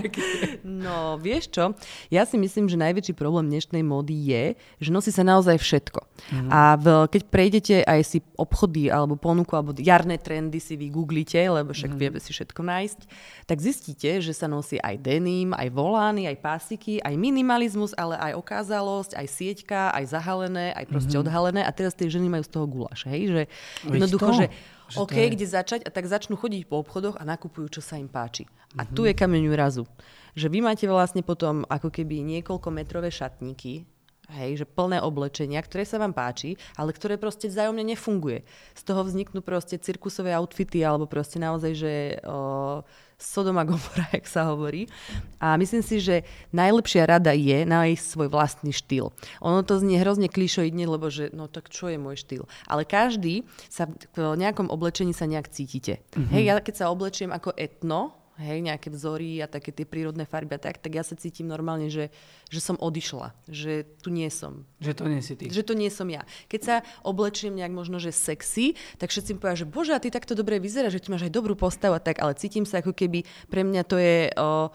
no, 0.64 1.20
vieš 1.20 1.52
čo, 1.52 1.76
ja 2.08 2.24
si 2.24 2.40
myslím, 2.40 2.72
že 2.72 2.80
najväčší 2.80 3.12
problém 3.12 3.52
dnešnej 3.52 3.84
módy 3.84 4.16
je, 4.16 4.44
že 4.80 4.90
nosí 4.90 5.12
sa 5.12 5.20
naozaj 5.20 5.60
všetko. 5.60 6.00
Uh-huh. 6.00 6.48
A 6.48 6.80
v, 6.80 7.04
keď 7.12 7.22
prejdete 7.28 7.76
aj 7.84 8.00
si 8.00 8.18
obchody 8.40 8.88
alebo 8.88 9.20
ponuku, 9.20 9.52
alebo 9.52 9.76
jarné 9.76 10.16
trendy 10.16 10.56
si 10.56 10.80
vy 10.80 10.88
googlite, 10.88 11.36
lebo 11.36 11.76
však 11.76 11.92
uh-huh. 11.92 12.00
vieme 12.00 12.18
si 12.18 12.32
všetko 12.32 12.60
nájsť, 12.64 13.00
tak 13.46 13.58
zistíte, 13.58 14.22
že 14.22 14.32
sa 14.34 14.46
nosí 14.46 14.78
aj 14.78 15.00
denim, 15.00 15.50
aj 15.54 15.68
volány, 15.74 16.30
aj 16.30 16.38
pásiky, 16.38 17.02
aj 17.02 17.14
minimalizmus, 17.18 17.94
ale 17.98 18.16
aj 18.18 18.38
okázalosť, 18.38 19.18
aj 19.18 19.26
sieťka, 19.26 19.80
aj 19.94 20.04
zahalené, 20.10 20.72
aj 20.74 20.84
proste 20.86 21.14
mm-hmm. 21.14 21.26
odhalené. 21.26 21.60
A 21.66 21.70
teraz 21.74 21.92
tie 21.94 22.06
ženy 22.06 22.30
majú 22.30 22.44
z 22.46 22.52
toho 22.52 22.66
guláš, 22.70 23.06
hej? 23.10 23.22
Že 23.30 23.42
jednoducho, 23.90 24.30
že 24.36 24.46
že 24.90 24.98
OK, 24.98 25.14
je... 25.14 25.32
kde 25.38 25.46
začať 25.46 25.80
a 25.86 25.90
tak 25.94 26.10
začnú 26.10 26.34
chodiť 26.34 26.66
po 26.66 26.82
obchodoch 26.82 27.14
a 27.14 27.22
nakupujú, 27.22 27.78
čo 27.78 27.82
sa 27.82 27.94
im 27.94 28.10
páči. 28.10 28.50
A 28.74 28.82
mm-hmm. 28.82 28.94
tu 28.98 29.06
je 29.06 29.14
kameň 29.14 29.42
úrazu. 29.46 29.86
Že 30.34 30.46
vy 30.50 30.58
máte 30.66 30.86
vlastne 30.90 31.22
potom 31.22 31.62
ako 31.70 31.94
keby 31.94 32.26
niekoľko 32.26 32.68
metrové 32.74 33.10
šatníky, 33.14 33.86
hej, 34.32 34.62
že 34.62 34.66
plné 34.66 35.02
oblečenia, 35.02 35.60
ktoré 35.62 35.82
sa 35.82 35.98
vám 35.98 36.14
páči, 36.14 36.54
ale 36.78 36.94
ktoré 36.94 37.18
proste 37.18 37.50
vzájomne 37.50 37.82
nefunguje. 37.82 38.46
Z 38.74 38.82
toho 38.86 39.02
vzniknú 39.02 39.42
proste 39.42 39.76
cirkusové 39.76 40.32
outfity, 40.34 40.86
alebo 40.86 41.10
proste 41.10 41.42
naozaj, 41.42 41.72
že 41.74 41.92
o, 42.24 42.82
Sodom 43.20 43.60
a 43.60 43.68
Gomora, 43.68 44.08
jak 44.16 44.24
sa 44.24 44.48
hovorí. 44.48 44.88
A 45.36 45.60
myslím 45.60 45.84
si, 45.84 46.00
že 46.00 46.24
najlepšia 46.56 47.04
rada 47.04 47.36
je 47.36 47.68
nájsť 47.68 48.04
svoj 48.04 48.28
vlastný 48.32 48.72
štýl. 48.72 49.12
Ono 49.44 49.60
to 49.60 49.76
znie 49.76 50.00
hrozne 50.00 50.32
klišoidne, 50.32 50.88
lebo 50.88 51.12
že 51.12 51.28
no 51.36 51.46
tak 51.46 51.68
čo 51.68 51.92
je 51.92 52.00
môj 52.00 52.16
štýl. 52.24 52.48
Ale 52.64 52.88
každý 52.88 53.44
sa 53.68 53.86
v 54.16 54.40
nejakom 54.40 54.72
oblečení 54.72 55.12
sa 55.12 55.28
nejak 55.28 55.52
cítite. 55.52 56.00
Mm-hmm. 56.16 56.32
Hej, 56.32 56.42
ja 56.48 56.54
keď 56.64 56.74
sa 56.80 56.90
oblečiem 56.90 57.30
ako 57.30 57.52
etno, 57.60 58.16
hej, 58.40 58.64
nejaké 58.64 58.88
vzory 58.88 59.44
a 59.44 59.46
také 59.46 59.70
tie 59.70 59.84
prírodné 59.84 60.24
farby 60.24 60.56
a 60.56 60.60
tak, 60.60 60.80
tak 60.80 60.96
ja 60.96 61.04
sa 61.04 61.14
cítim 61.14 61.46
normálne, 61.46 61.92
že, 61.92 62.08
že 62.48 62.60
som 62.64 62.80
odišla, 62.80 63.36
že 63.46 63.84
tu 64.00 64.08
nie 64.08 64.26
som. 64.32 64.64
Že 64.80 64.92
to 64.96 65.04
nie 65.06 65.20
si 65.20 65.34
ty. 65.36 65.46
Že 65.52 65.62
to 65.68 65.74
nie 65.76 65.90
som 65.92 66.08
ja. 66.08 66.24
Keď 66.48 66.60
sa 66.60 66.74
oblečiem 67.04 67.52
nejak 67.52 67.70
možno, 67.70 68.00
že 68.00 68.10
sexy, 68.10 68.74
tak 68.96 69.12
všetci 69.12 69.36
mi 69.36 69.38
povedia, 69.38 69.62
že 69.62 69.68
bože, 69.68 69.92
a 69.92 70.00
ty 70.00 70.08
takto 70.08 70.32
dobre 70.32 70.56
vyzerá, 70.56 70.88
že 70.88 70.98
ty 70.98 71.12
máš 71.12 71.28
aj 71.28 71.36
dobrú 71.36 71.54
postavu 71.54 71.94
a 71.94 72.02
tak, 72.02 72.18
ale 72.24 72.34
cítim 72.34 72.64
sa 72.64 72.80
ako 72.80 72.96
keby, 72.96 73.28
pre 73.52 73.62
mňa 73.62 73.82
to 73.84 73.96
je... 74.00 74.32
O, 74.40 74.72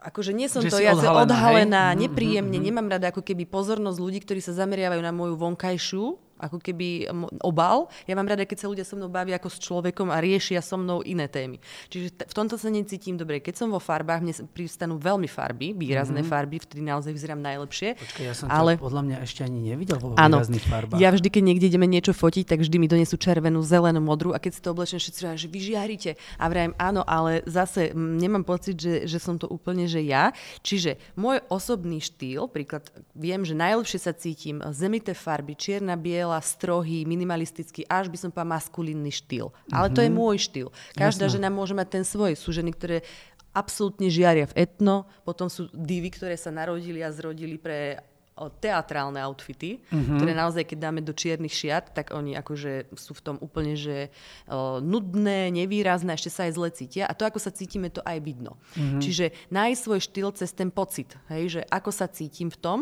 akože 0.00 0.32
nie 0.32 0.48
som 0.48 0.64
že 0.64 0.72
to, 0.72 0.80
ja 0.80 0.96
odhalená, 0.96 1.22
odhalená 1.26 1.84
hej? 1.92 2.08
nepríjemne, 2.08 2.56
mm-hmm. 2.56 2.68
nemám 2.70 2.88
rada 2.88 3.12
ako 3.12 3.20
keby 3.20 3.44
pozornosť 3.44 3.98
ľudí, 4.00 4.18
ktorí 4.24 4.40
sa 4.40 4.56
zameriavajú 4.56 5.00
na 5.04 5.12
moju 5.12 5.36
vonkajšiu 5.36 6.23
ako 6.44 6.60
keby 6.60 7.08
obal. 7.40 7.88
Ja 8.04 8.14
mám 8.14 8.28
rada, 8.28 8.44
keď 8.44 8.58
sa 8.64 8.66
ľudia 8.68 8.84
so 8.84 8.94
mnou 9.00 9.08
bavia 9.08 9.40
ako 9.40 9.48
s 9.48 9.58
človekom 9.64 10.12
a 10.12 10.20
riešia 10.20 10.60
so 10.60 10.76
mnou 10.76 11.00
iné 11.02 11.26
témy. 11.26 11.56
Čiže 11.88 12.08
t- 12.12 12.26
v 12.28 12.34
tomto 12.36 12.60
sa 12.60 12.68
necítim 12.68 13.16
dobre. 13.16 13.40
Keď 13.40 13.64
som 13.64 13.68
vo 13.72 13.80
farbách, 13.80 14.20
mne 14.20 14.34
pristanú 14.52 15.00
veľmi 15.00 15.26
farby, 15.26 15.72
výrazné 15.72 16.20
mm-hmm. 16.20 16.32
farby, 16.32 16.56
vtedy 16.60 16.82
naozaj 16.84 17.12
vyzerám 17.16 17.40
najlepšie. 17.40 17.96
Počkaj, 17.96 18.24
ja 18.24 18.34
som 18.36 18.46
ale... 18.52 18.76
podľa 18.76 19.02
mňa 19.08 19.16
ešte 19.24 19.40
ani 19.42 19.72
nevidel 19.72 19.96
vo 19.96 20.12
ano, 20.14 20.44
výrazných 20.44 20.66
farbách. 20.68 20.98
Ja 21.00 21.08
vždy, 21.10 21.28
keď 21.32 21.42
niekde 21.42 21.66
ideme 21.72 21.88
niečo 21.88 22.12
fotiť, 22.12 22.44
tak 22.44 22.58
vždy 22.60 22.76
mi 22.76 22.86
donesú 22.86 23.16
červenú, 23.16 23.64
zelenú, 23.64 24.04
modrú 24.04 24.36
a 24.36 24.38
keď 24.38 24.52
si 24.52 24.60
to 24.60 24.76
oblečím, 24.76 25.00
všetci 25.00 25.20
hovoria, 25.24 25.40
že 25.40 25.48
vyžiarite. 25.48 26.10
A 26.36 26.44
vrajem, 26.50 26.72
áno, 26.76 27.02
ale 27.06 27.40
zase 27.48 27.94
nemám 27.94 28.44
pocit, 28.44 28.76
že, 28.76 29.08
že 29.08 29.18
som 29.22 29.38
to 29.38 29.48
úplne, 29.48 29.86
že 29.88 30.02
ja. 30.02 30.34
Čiže 30.60 30.98
môj 31.14 31.40
osobný 31.48 32.02
štýl, 32.02 32.50
príklad, 32.50 32.90
viem, 33.14 33.46
že 33.46 33.54
najlepšie 33.54 33.98
sa 34.02 34.12
cítim 34.12 34.60
zemité 34.74 35.14
farby, 35.14 35.54
čierna, 35.54 35.94
biela, 35.94 36.33
biela, 36.34 36.42
strohý, 36.42 37.06
minimalistický, 37.06 37.86
až 37.86 38.10
by 38.10 38.16
som 38.18 38.28
povedala 38.34 38.58
maskulínny 38.58 39.12
štýl. 39.14 39.54
Ale 39.70 39.88
mm-hmm. 39.88 39.94
to 39.94 40.00
je 40.02 40.10
mhm. 40.10 40.16
môj 40.16 40.36
štýl. 40.42 40.68
Každá 40.98 41.26
Jasne. 41.30 41.34
žena 41.38 41.48
môže 41.50 41.74
mať 41.74 41.88
ten 42.00 42.04
svoj. 42.04 42.34
Sú 42.34 42.50
ženy, 42.50 42.74
ktoré 42.74 43.06
absolútne 43.54 44.10
žiaria 44.10 44.50
v 44.50 44.66
etno, 44.66 45.06
potom 45.22 45.46
sú 45.46 45.70
divy, 45.70 46.10
ktoré 46.10 46.34
sa 46.34 46.50
narodili 46.50 47.06
a 47.06 47.14
zrodili 47.14 47.54
pre 47.54 48.02
teatrálne 48.34 49.22
outfity, 49.22 49.78
mm-hmm. 49.78 50.18
ktoré 50.18 50.34
naozaj, 50.34 50.66
keď 50.66 50.78
dáme 50.90 51.06
do 51.06 51.14
čiernych 51.14 51.54
šiat, 51.54 51.94
tak 51.94 52.10
oni 52.10 52.34
akože 52.34 52.90
sú 52.98 53.14
v 53.14 53.22
tom 53.22 53.36
úplne, 53.38 53.78
že 53.78 54.10
o, 54.50 54.82
nudné, 54.82 55.54
nevýrazné, 55.54 56.18
ešte 56.18 56.34
sa 56.34 56.50
aj 56.50 56.52
zle 56.58 56.68
cítia. 56.74 57.06
A 57.06 57.14
to, 57.14 57.30
ako 57.30 57.38
sa 57.38 57.54
cítime, 57.54 57.94
to 57.94 58.02
aj 58.02 58.18
vidno. 58.26 58.58
Mm-hmm. 58.74 58.98
Čiže 58.98 59.26
nájsť 59.54 59.78
svoj 59.86 60.00
štýl 60.02 60.28
cez 60.34 60.50
ten 60.50 60.74
pocit, 60.74 61.14
hej, 61.30 61.44
že 61.46 61.60
ako 61.70 61.94
sa 61.94 62.10
cítim 62.10 62.50
v 62.50 62.58
tom, 62.58 62.78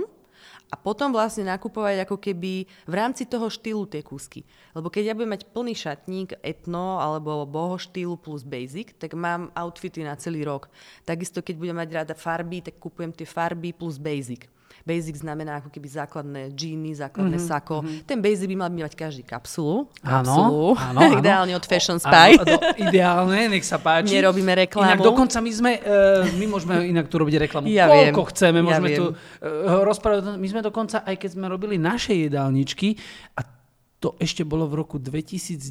a 0.73 0.75
potom 0.81 1.13
vlastne 1.13 1.45
nakupovať 1.45 2.09
ako 2.09 2.17
keby 2.17 2.65
v 2.65 2.95
rámci 2.97 3.29
toho 3.29 3.53
štýlu 3.53 3.85
tie 3.85 4.01
kúsky. 4.01 4.41
Lebo 4.73 4.89
keď 4.89 5.13
ja 5.13 5.15
budem 5.15 5.37
mať 5.37 5.45
plný 5.53 5.77
šatník 5.77 6.41
etno 6.41 6.97
alebo 6.97 7.45
boho 7.45 7.77
štýlu 7.77 8.17
plus 8.17 8.41
basic, 8.41 8.97
tak 8.97 9.13
mám 9.13 9.53
outfity 9.53 10.01
na 10.01 10.17
celý 10.17 10.49
rok. 10.49 10.73
Takisto 11.05 11.45
keď 11.45 11.55
budem 11.61 11.77
mať 11.77 11.89
rada 11.93 12.15
farby, 12.17 12.65
tak 12.65 12.81
kupujem 12.81 13.13
tie 13.13 13.29
farby 13.29 13.77
plus 13.77 14.01
basic. 14.01 14.49
Basic 14.83 15.15
znamená 15.23 15.63
ako 15.63 15.71
keby 15.71 15.89
základné 15.89 16.43
džíny, 16.53 16.99
základné 16.99 17.39
mm-hmm. 17.39 17.55
sako. 17.55 17.83
Mm-hmm. 17.83 18.03
Ten 18.07 18.19
basic 18.19 18.47
by 18.51 18.57
mal 18.59 18.71
mať 18.71 18.95
každý 18.99 19.23
kapsulu. 19.23 19.87
Áno, 20.03 20.75
áno, 20.91 21.01
Ideálne 21.23 21.55
od 21.55 21.65
Fashion 21.65 22.03
Spy. 22.03 22.39
Áno, 22.39 22.59
ideálne, 22.77 23.47
nech 23.47 23.63
sa 23.63 23.79
páči. 23.79 24.19
Nerobíme 24.19 24.53
reklamu. 24.67 24.91
Inak 24.91 25.03
dokonca 25.03 25.39
my 25.39 25.53
sme, 25.55 25.73
uh, 25.79 26.27
my 26.35 26.47
môžeme 26.51 26.75
inak 26.91 27.07
tu 27.07 27.17
robiť 27.23 27.35
reklamu. 27.47 27.71
Ja 27.71 27.87
Koľko 27.87 28.23
viem. 28.27 28.31
chceme, 28.35 28.59
môžeme 28.61 28.89
ja 28.91 28.99
tu 28.99 29.05
uh, 29.11 29.83
rozprávať. 29.87 30.35
My 30.37 30.49
sme 30.51 30.61
dokonca, 30.61 31.07
aj 31.07 31.15
keď 31.15 31.31
sme 31.39 31.47
robili 31.47 31.79
naše 31.79 32.19
jedálničky, 32.19 32.99
a 33.39 33.62
to 34.03 34.19
ešte 34.19 34.43
bolo 34.43 34.67
v 34.67 34.83
roku 34.83 34.99
2019, 34.99 35.71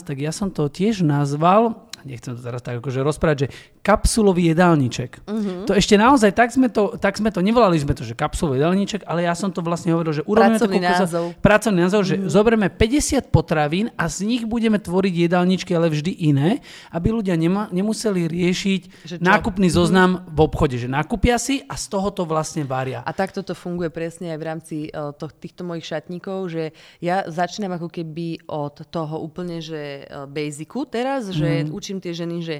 tak 0.00 0.16
ja 0.16 0.32
som 0.32 0.48
to 0.48 0.72
tiež 0.72 1.04
nazval 1.04 1.86
nechcem 2.06 2.38
to 2.38 2.40
teraz 2.40 2.62
tak 2.62 2.78
akože 2.78 3.02
rozprávať, 3.02 3.36
že 3.46 3.48
kapsulový 3.82 4.54
jedálniček. 4.54 5.26
Uh-huh. 5.26 5.66
To 5.66 5.74
ešte 5.74 5.98
naozaj, 5.98 6.34
tak 6.34 6.54
sme, 6.54 6.70
to, 6.70 6.94
tak 6.98 7.18
sme 7.18 7.34
to, 7.34 7.42
nevolali 7.42 7.78
sme 7.78 7.94
to, 7.94 8.06
že 8.06 8.14
kapsulový 8.14 8.62
jedálniček, 8.62 9.02
ale 9.06 9.26
ja 9.26 9.34
som 9.34 9.50
to 9.50 9.62
vlastne 9.62 9.94
hovoril, 9.94 10.22
že 10.22 10.24
urobíme 10.26 10.58
pracovný 10.58 10.78
názov. 10.82 11.24
pracovný 11.42 11.80
názov, 11.82 12.00
uh-huh. 12.06 12.18
že 12.18 12.22
mhm. 12.22 12.30
zoberieme 12.30 12.68
50 12.70 13.34
potravín 13.34 13.86
a 13.98 14.06
z 14.06 14.26
nich 14.26 14.42
budeme 14.46 14.78
tvoriť 14.78 15.14
jedálničky, 15.26 15.70
ale 15.74 15.90
vždy 15.90 16.12
iné, 16.30 16.62
aby 16.94 17.10
ľudia 17.10 17.34
nema, 17.34 17.68
nemuseli 17.74 18.30
riešiť 18.30 18.80
nákupný 19.18 19.68
zoznam 19.70 20.22
uh-huh. 20.22 20.34
v 20.34 20.38
obchode, 20.46 20.76
že 20.78 20.86
nakúpia 20.86 21.38
si 21.42 21.66
a 21.66 21.74
z 21.74 21.86
toho 21.90 22.08
to 22.14 22.22
vlastne 22.22 22.62
varia. 22.62 23.02
A 23.02 23.10
takto 23.14 23.42
to 23.42 23.54
funguje 23.54 23.90
presne 23.90 24.34
aj 24.34 24.38
v 24.38 24.44
rámci 24.46 24.76
uh, 24.90 25.10
to, 25.14 25.30
týchto 25.30 25.62
mojich 25.66 25.86
šatníkov, 25.86 26.50
že 26.50 26.74
ja 27.02 27.26
začínam 27.26 27.65
ako 27.74 27.90
keby 27.90 28.46
od 28.46 28.86
toho 28.86 29.18
úplne, 29.18 29.58
že 29.58 30.06
uh, 30.06 30.30
basicu 30.30 30.86
teraz, 30.86 31.34
že 31.34 31.66
uh-huh. 31.66 31.74
učím 31.74 31.98
tie 31.98 32.14
ženy, 32.14 32.38
že 32.44 32.56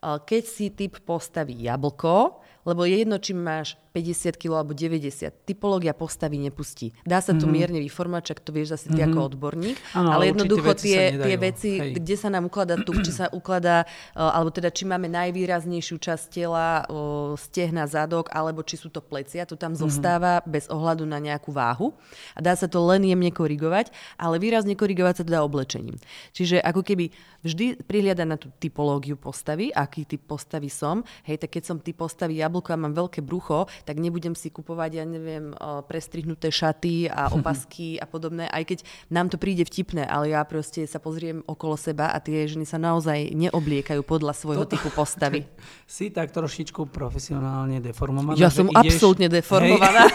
keď 0.00 0.42
si 0.48 0.72
typ 0.72 0.96
postaví 1.04 1.60
jablko, 1.60 2.40
lebo 2.68 2.84
je 2.84 3.00
jedno, 3.00 3.16
či 3.16 3.32
máš 3.32 3.80
50 3.90 4.38
kg 4.38 4.62
alebo 4.62 4.70
90. 4.70 5.50
Typológia 5.50 5.90
postavy 5.90 6.38
nepustí. 6.38 6.94
Dá 7.02 7.18
sa 7.18 7.34
to 7.34 7.44
mm-hmm. 7.44 7.50
mierne 7.50 7.80
vyformovať, 7.82 8.22
čak 8.22 8.38
to 8.38 8.54
vieš 8.54 8.78
zase 8.78 8.86
ty 8.94 9.02
mm-hmm. 9.02 9.16
ako 9.16 9.18
odborník, 9.34 9.76
ano, 9.98 10.14
ale 10.14 10.30
jednoducho 10.30 10.78
tie, 10.78 11.18
tie 11.18 11.36
veci, 11.40 11.70
Hej. 11.82 11.98
kde 11.98 12.14
sa 12.14 12.30
nám 12.30 12.46
ukladá 12.46 12.78
tu, 12.78 12.94
či 13.02 13.10
sa 13.10 13.26
ukladá, 13.34 13.88
alebo 14.14 14.54
teda 14.54 14.70
či 14.70 14.86
máme 14.86 15.10
najvýraznejšiu 15.10 15.96
časť 15.98 16.24
tela, 16.30 16.86
stehna, 17.34 17.90
zadok, 17.90 18.30
alebo 18.30 18.62
či 18.62 18.78
sú 18.78 18.94
to 18.94 19.02
plecia, 19.02 19.42
to 19.42 19.58
tam 19.58 19.74
mm-hmm. 19.74 19.90
zostáva 19.90 20.38
bez 20.46 20.70
ohľadu 20.70 21.02
na 21.02 21.18
nejakú 21.18 21.50
váhu. 21.50 21.90
A 22.38 22.44
dá 22.44 22.54
sa 22.54 22.70
to 22.70 22.78
len 22.86 23.02
jemne 23.02 23.34
korigovať, 23.34 23.90
ale 24.14 24.38
výrazne 24.38 24.78
korigovať 24.78 25.14
sa 25.18 25.22
to 25.26 25.34
dá 25.34 25.42
oblečením. 25.42 25.98
Čiže 26.30 26.62
ako 26.62 26.86
keby 26.86 27.10
vždy 27.42 27.82
prihliada 27.82 28.22
na 28.22 28.38
tú 28.38 28.54
typológiu 28.62 29.18
postavy, 29.18 29.74
aký 29.74 30.06
typ 30.06 30.30
postavy 30.30 30.70
som. 30.70 31.02
Hej, 31.26 31.42
tak 31.42 31.58
keď 31.58 31.62
som 31.66 31.76
typ 31.82 31.98
postavy 31.98 32.38
jablko 32.50 32.74
a 32.74 32.82
mám 32.82 32.98
veľké 32.98 33.22
brucho, 33.22 33.70
tak 33.86 34.02
nebudem 34.02 34.34
si 34.34 34.50
kupovať, 34.50 34.90
ja 34.98 35.04
neviem, 35.06 35.54
prestrihnuté 35.86 36.50
šaty 36.50 37.06
a 37.06 37.30
opasky 37.38 37.94
a 38.02 38.10
podobné, 38.10 38.50
aj 38.50 38.74
keď 38.74 38.78
nám 39.14 39.30
to 39.30 39.38
príde 39.38 39.62
vtipné, 39.62 40.02
ale 40.02 40.34
ja 40.34 40.42
proste 40.42 40.82
sa 40.90 40.98
pozriem 40.98 41.46
okolo 41.46 41.78
seba 41.78 42.10
a 42.10 42.18
tie 42.18 42.50
ženy 42.50 42.66
sa 42.66 42.82
naozaj 42.82 43.30
neobliekajú 43.30 44.02
podľa 44.02 44.34
svojho 44.34 44.66
to, 44.66 44.74
typu 44.74 44.90
postavy. 44.90 45.46
Si 45.90 46.08
tak 46.08 46.30
trošičku 46.30 46.88
profesionálne 46.88 47.82
deformovaná. 47.82 48.38
Ja 48.38 48.48
som 48.48 48.70
ideš... 48.70 48.98
absolútne 48.98 49.28
deformovaná. 49.28 50.08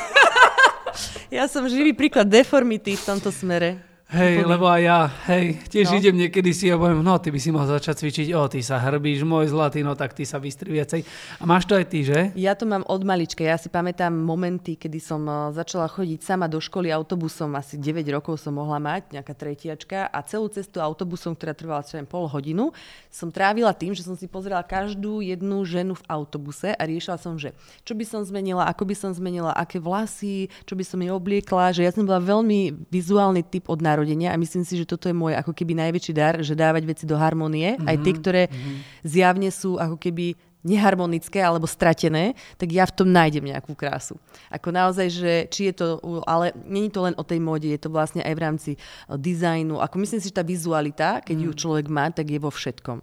ja 1.38 1.46
som 1.46 1.68
živý 1.68 1.94
príklad 1.94 2.28
deformity 2.32 2.96
v 2.98 3.04
tomto 3.06 3.30
smere. 3.30 3.95
Hej, 4.06 4.46
lebo 4.46 4.70
aj 4.70 4.82
ja, 4.86 5.10
hej, 5.34 5.58
tiež 5.66 5.90
no. 5.90 5.98
idem 5.98 6.14
niekedy 6.14 6.54
si 6.54 6.70
a 6.70 6.78
poviem, 6.78 7.02
no 7.02 7.18
ty 7.18 7.34
by 7.34 7.42
si 7.42 7.50
mal 7.50 7.66
začať 7.66 8.06
cvičiť, 8.06 8.38
o 8.38 8.46
ty 8.46 8.62
sa 8.62 8.78
hrbíš, 8.78 9.26
môj 9.26 9.50
zlatý, 9.50 9.82
no 9.82 9.98
tak 9.98 10.14
ty 10.14 10.30
sa 10.30 10.38
vystri 10.38 10.78
viacej. 10.78 11.02
A 11.42 11.44
máš 11.50 11.66
to 11.66 11.74
aj 11.74 11.90
ty, 11.90 12.06
že? 12.06 12.30
Ja 12.38 12.54
to 12.54 12.70
mám 12.70 12.86
od 12.86 13.02
malička. 13.02 13.42
Ja 13.42 13.58
si 13.58 13.66
pamätám 13.66 14.14
momenty, 14.14 14.78
kedy 14.78 15.02
som 15.02 15.26
uh, 15.26 15.50
začala 15.50 15.90
chodiť 15.90 16.22
sama 16.22 16.46
do 16.46 16.62
školy 16.62 16.94
autobusom, 16.94 17.58
asi 17.58 17.82
9 17.82 18.06
rokov 18.14 18.38
som 18.38 18.54
mohla 18.54 18.78
mať, 18.78 19.10
nejaká 19.10 19.34
tretiačka 19.34 20.06
a 20.06 20.20
celú 20.22 20.54
cestu 20.54 20.86
autobusom, 20.86 21.34
ktorá 21.34 21.58
trvala 21.58 21.82
čo 21.82 21.98
pol 22.06 22.30
hodinu, 22.30 22.78
som 23.10 23.34
trávila 23.34 23.74
tým, 23.74 23.98
že 23.98 24.06
som 24.06 24.14
si 24.14 24.30
pozrela 24.30 24.62
každú 24.62 25.26
jednu 25.26 25.66
ženu 25.66 25.98
v 25.98 26.06
autobuse 26.06 26.78
a 26.78 26.82
riešila 26.86 27.18
som, 27.18 27.42
že 27.42 27.58
čo 27.82 27.98
by 27.98 28.06
som 28.06 28.22
zmenila, 28.22 28.70
ako 28.70 28.86
by 28.86 28.94
som 28.94 29.10
zmenila, 29.18 29.50
aké 29.58 29.82
vlasy, 29.82 30.54
čo 30.70 30.78
by 30.78 30.86
som 30.86 31.02
jej 31.02 31.10
obliekla, 31.10 31.74
že 31.74 31.82
ja 31.82 31.90
som 31.90 32.06
bola 32.06 32.22
veľmi 32.22 32.86
vizuálny 32.94 33.42
typ 33.42 33.66
od 33.66 33.82
narodenia 33.96 34.36
a 34.36 34.38
myslím 34.38 34.68
si, 34.68 34.76
že 34.76 34.84
toto 34.84 35.08
je 35.08 35.16
môj 35.16 35.40
ako 35.40 35.56
keby 35.56 35.80
najväčší 35.88 36.12
dar, 36.12 36.36
že 36.44 36.52
dávať 36.52 36.84
veci 36.84 37.04
do 37.08 37.16
harmonie, 37.16 37.80
mm-hmm. 37.80 37.88
aj 37.88 37.98
tie, 38.04 38.14
ktoré 38.20 38.44
mm-hmm. 38.52 38.76
zjavne 39.08 39.50
sú 39.56 39.80
ako 39.80 39.96
keby 39.96 40.36
neharmonické 40.66 41.46
alebo 41.46 41.70
stratené, 41.70 42.34
tak 42.58 42.74
ja 42.74 42.90
v 42.90 42.96
tom 42.98 43.14
nájdem 43.14 43.46
nejakú 43.46 43.78
krásu. 43.78 44.18
Ako 44.50 44.74
naozaj, 44.74 45.08
že 45.14 45.34
či 45.54 45.70
je 45.70 45.74
to, 45.78 45.88
ale 46.26 46.58
není 46.66 46.90
to 46.90 47.06
len 47.06 47.14
o 47.16 47.24
tej 47.24 47.38
móde, 47.38 47.70
je 47.70 47.78
to 47.78 47.94
vlastne 47.94 48.26
aj 48.26 48.34
v 48.34 48.42
rámci 48.42 48.72
e, 48.74 48.78
dizajnu. 49.14 49.78
Ako 49.78 50.02
myslím 50.02 50.18
si, 50.18 50.34
že 50.34 50.42
tá 50.42 50.42
vizualita, 50.42 51.22
keď 51.22 51.38
mm. 51.38 51.46
ju 51.46 51.52
človek 51.54 51.86
má, 51.86 52.10
tak 52.10 52.34
je 52.34 52.42
vo 52.42 52.50
všetkom. 52.50 52.98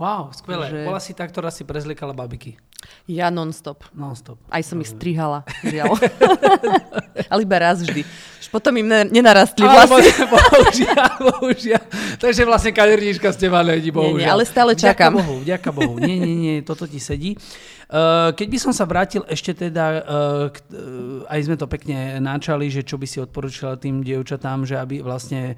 Wow, 0.00 0.32
skvelé. 0.32 0.72
Že... 0.72 0.80
Bola 0.88 1.02
si 1.04 1.12
tá, 1.12 1.28
ktorá 1.28 1.52
si 1.52 1.62
prezlikala 1.62 2.16
babiky. 2.16 2.56
Ja 3.04 3.28
non-stop. 3.28 3.84
Non-stop. 3.92 4.40
Aj 4.48 4.64
som 4.64 4.80
ich 4.80 4.88
strihala, 4.88 5.44
žiaľ. 5.60 5.92
Ale 7.32 7.40
iba 7.44 7.56
raz 7.60 7.84
vždy. 7.84 8.00
Už 8.40 8.48
potom 8.48 8.72
im 8.80 8.88
nenarastli 9.12 9.64
vlasy. 9.64 10.08
bohužiaľ, 10.32 11.12
bohužiaľ. 11.20 11.84
Takže 12.16 12.42
vlastne 12.48 12.72
kaderníčka 12.72 13.28
z 13.32 13.48
teba 13.48 13.60
není, 13.60 13.92
bohužiaľ. 13.92 14.16
Nie, 14.16 14.24
nie, 14.24 14.32
ale 14.32 14.44
stále 14.48 14.72
čakám. 14.72 15.16
Vďaka 15.16 15.20
Bohu, 15.20 15.34
vďaka 15.44 15.70
Bohu. 15.72 15.94
Nie, 16.00 16.16
nie, 16.16 16.34
nie, 16.36 16.56
toto 16.64 16.88
ti 16.88 16.96
sedí. 16.96 17.36
Eh, 17.94 18.30
keď 18.34 18.48
by 18.50 18.58
som 18.58 18.72
sa 18.74 18.90
vrátil 18.90 19.22
ešte 19.30 19.54
teda, 19.54 19.84
eh, 19.86 20.02
eh, 20.50 21.30
aj 21.30 21.40
sme 21.46 21.54
to 21.54 21.70
pekne 21.70 22.18
načali, 22.18 22.66
že 22.66 22.82
čo 22.82 22.98
by 22.98 23.06
si 23.06 23.22
odporúčala 23.22 23.78
tým 23.78 24.02
dievčatám, 24.02 24.66
že 24.66 24.74
aby 24.74 24.98
vlastne 24.98 25.54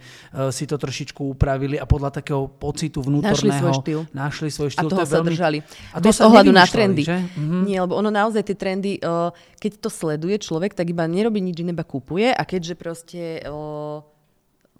si 0.52 0.68
to 0.68 0.76
trošičku 0.76 1.32
upravili 1.32 1.80
a 1.80 1.88
podľa 1.88 2.20
takého 2.20 2.50
pocitu 2.50 3.00
vnútorného... 3.00 3.32
Našli 3.32 3.52
svoj 3.56 3.74
štýl. 3.80 4.00
Našli 4.12 4.48
svoj 4.52 4.68
štýl. 4.74 4.88
A 4.88 4.92
toho 4.92 5.06
sa 5.06 5.16
veľmi... 5.16 5.30
držali. 5.32 5.58
A 5.94 5.98
to 6.02 6.06
Bez 6.12 6.18
ohľadu 6.20 6.52
na 6.52 6.64
trendy. 6.68 7.02
Že? 7.08 7.18
Mhm. 7.40 7.58
Nie, 7.64 7.78
lebo 7.80 7.94
ono 7.96 8.10
naozaj 8.12 8.42
tie 8.52 8.56
trendy, 8.58 9.00
keď 9.56 9.72
to 9.80 9.88
sleduje 9.88 10.36
človek, 10.36 10.76
tak 10.76 10.92
iba 10.92 11.08
nerobí 11.08 11.40
nič, 11.40 11.56
iba 11.56 11.84
kúpuje 11.86 12.28
a 12.36 12.42
keďže 12.44 12.74
proste 12.76 13.40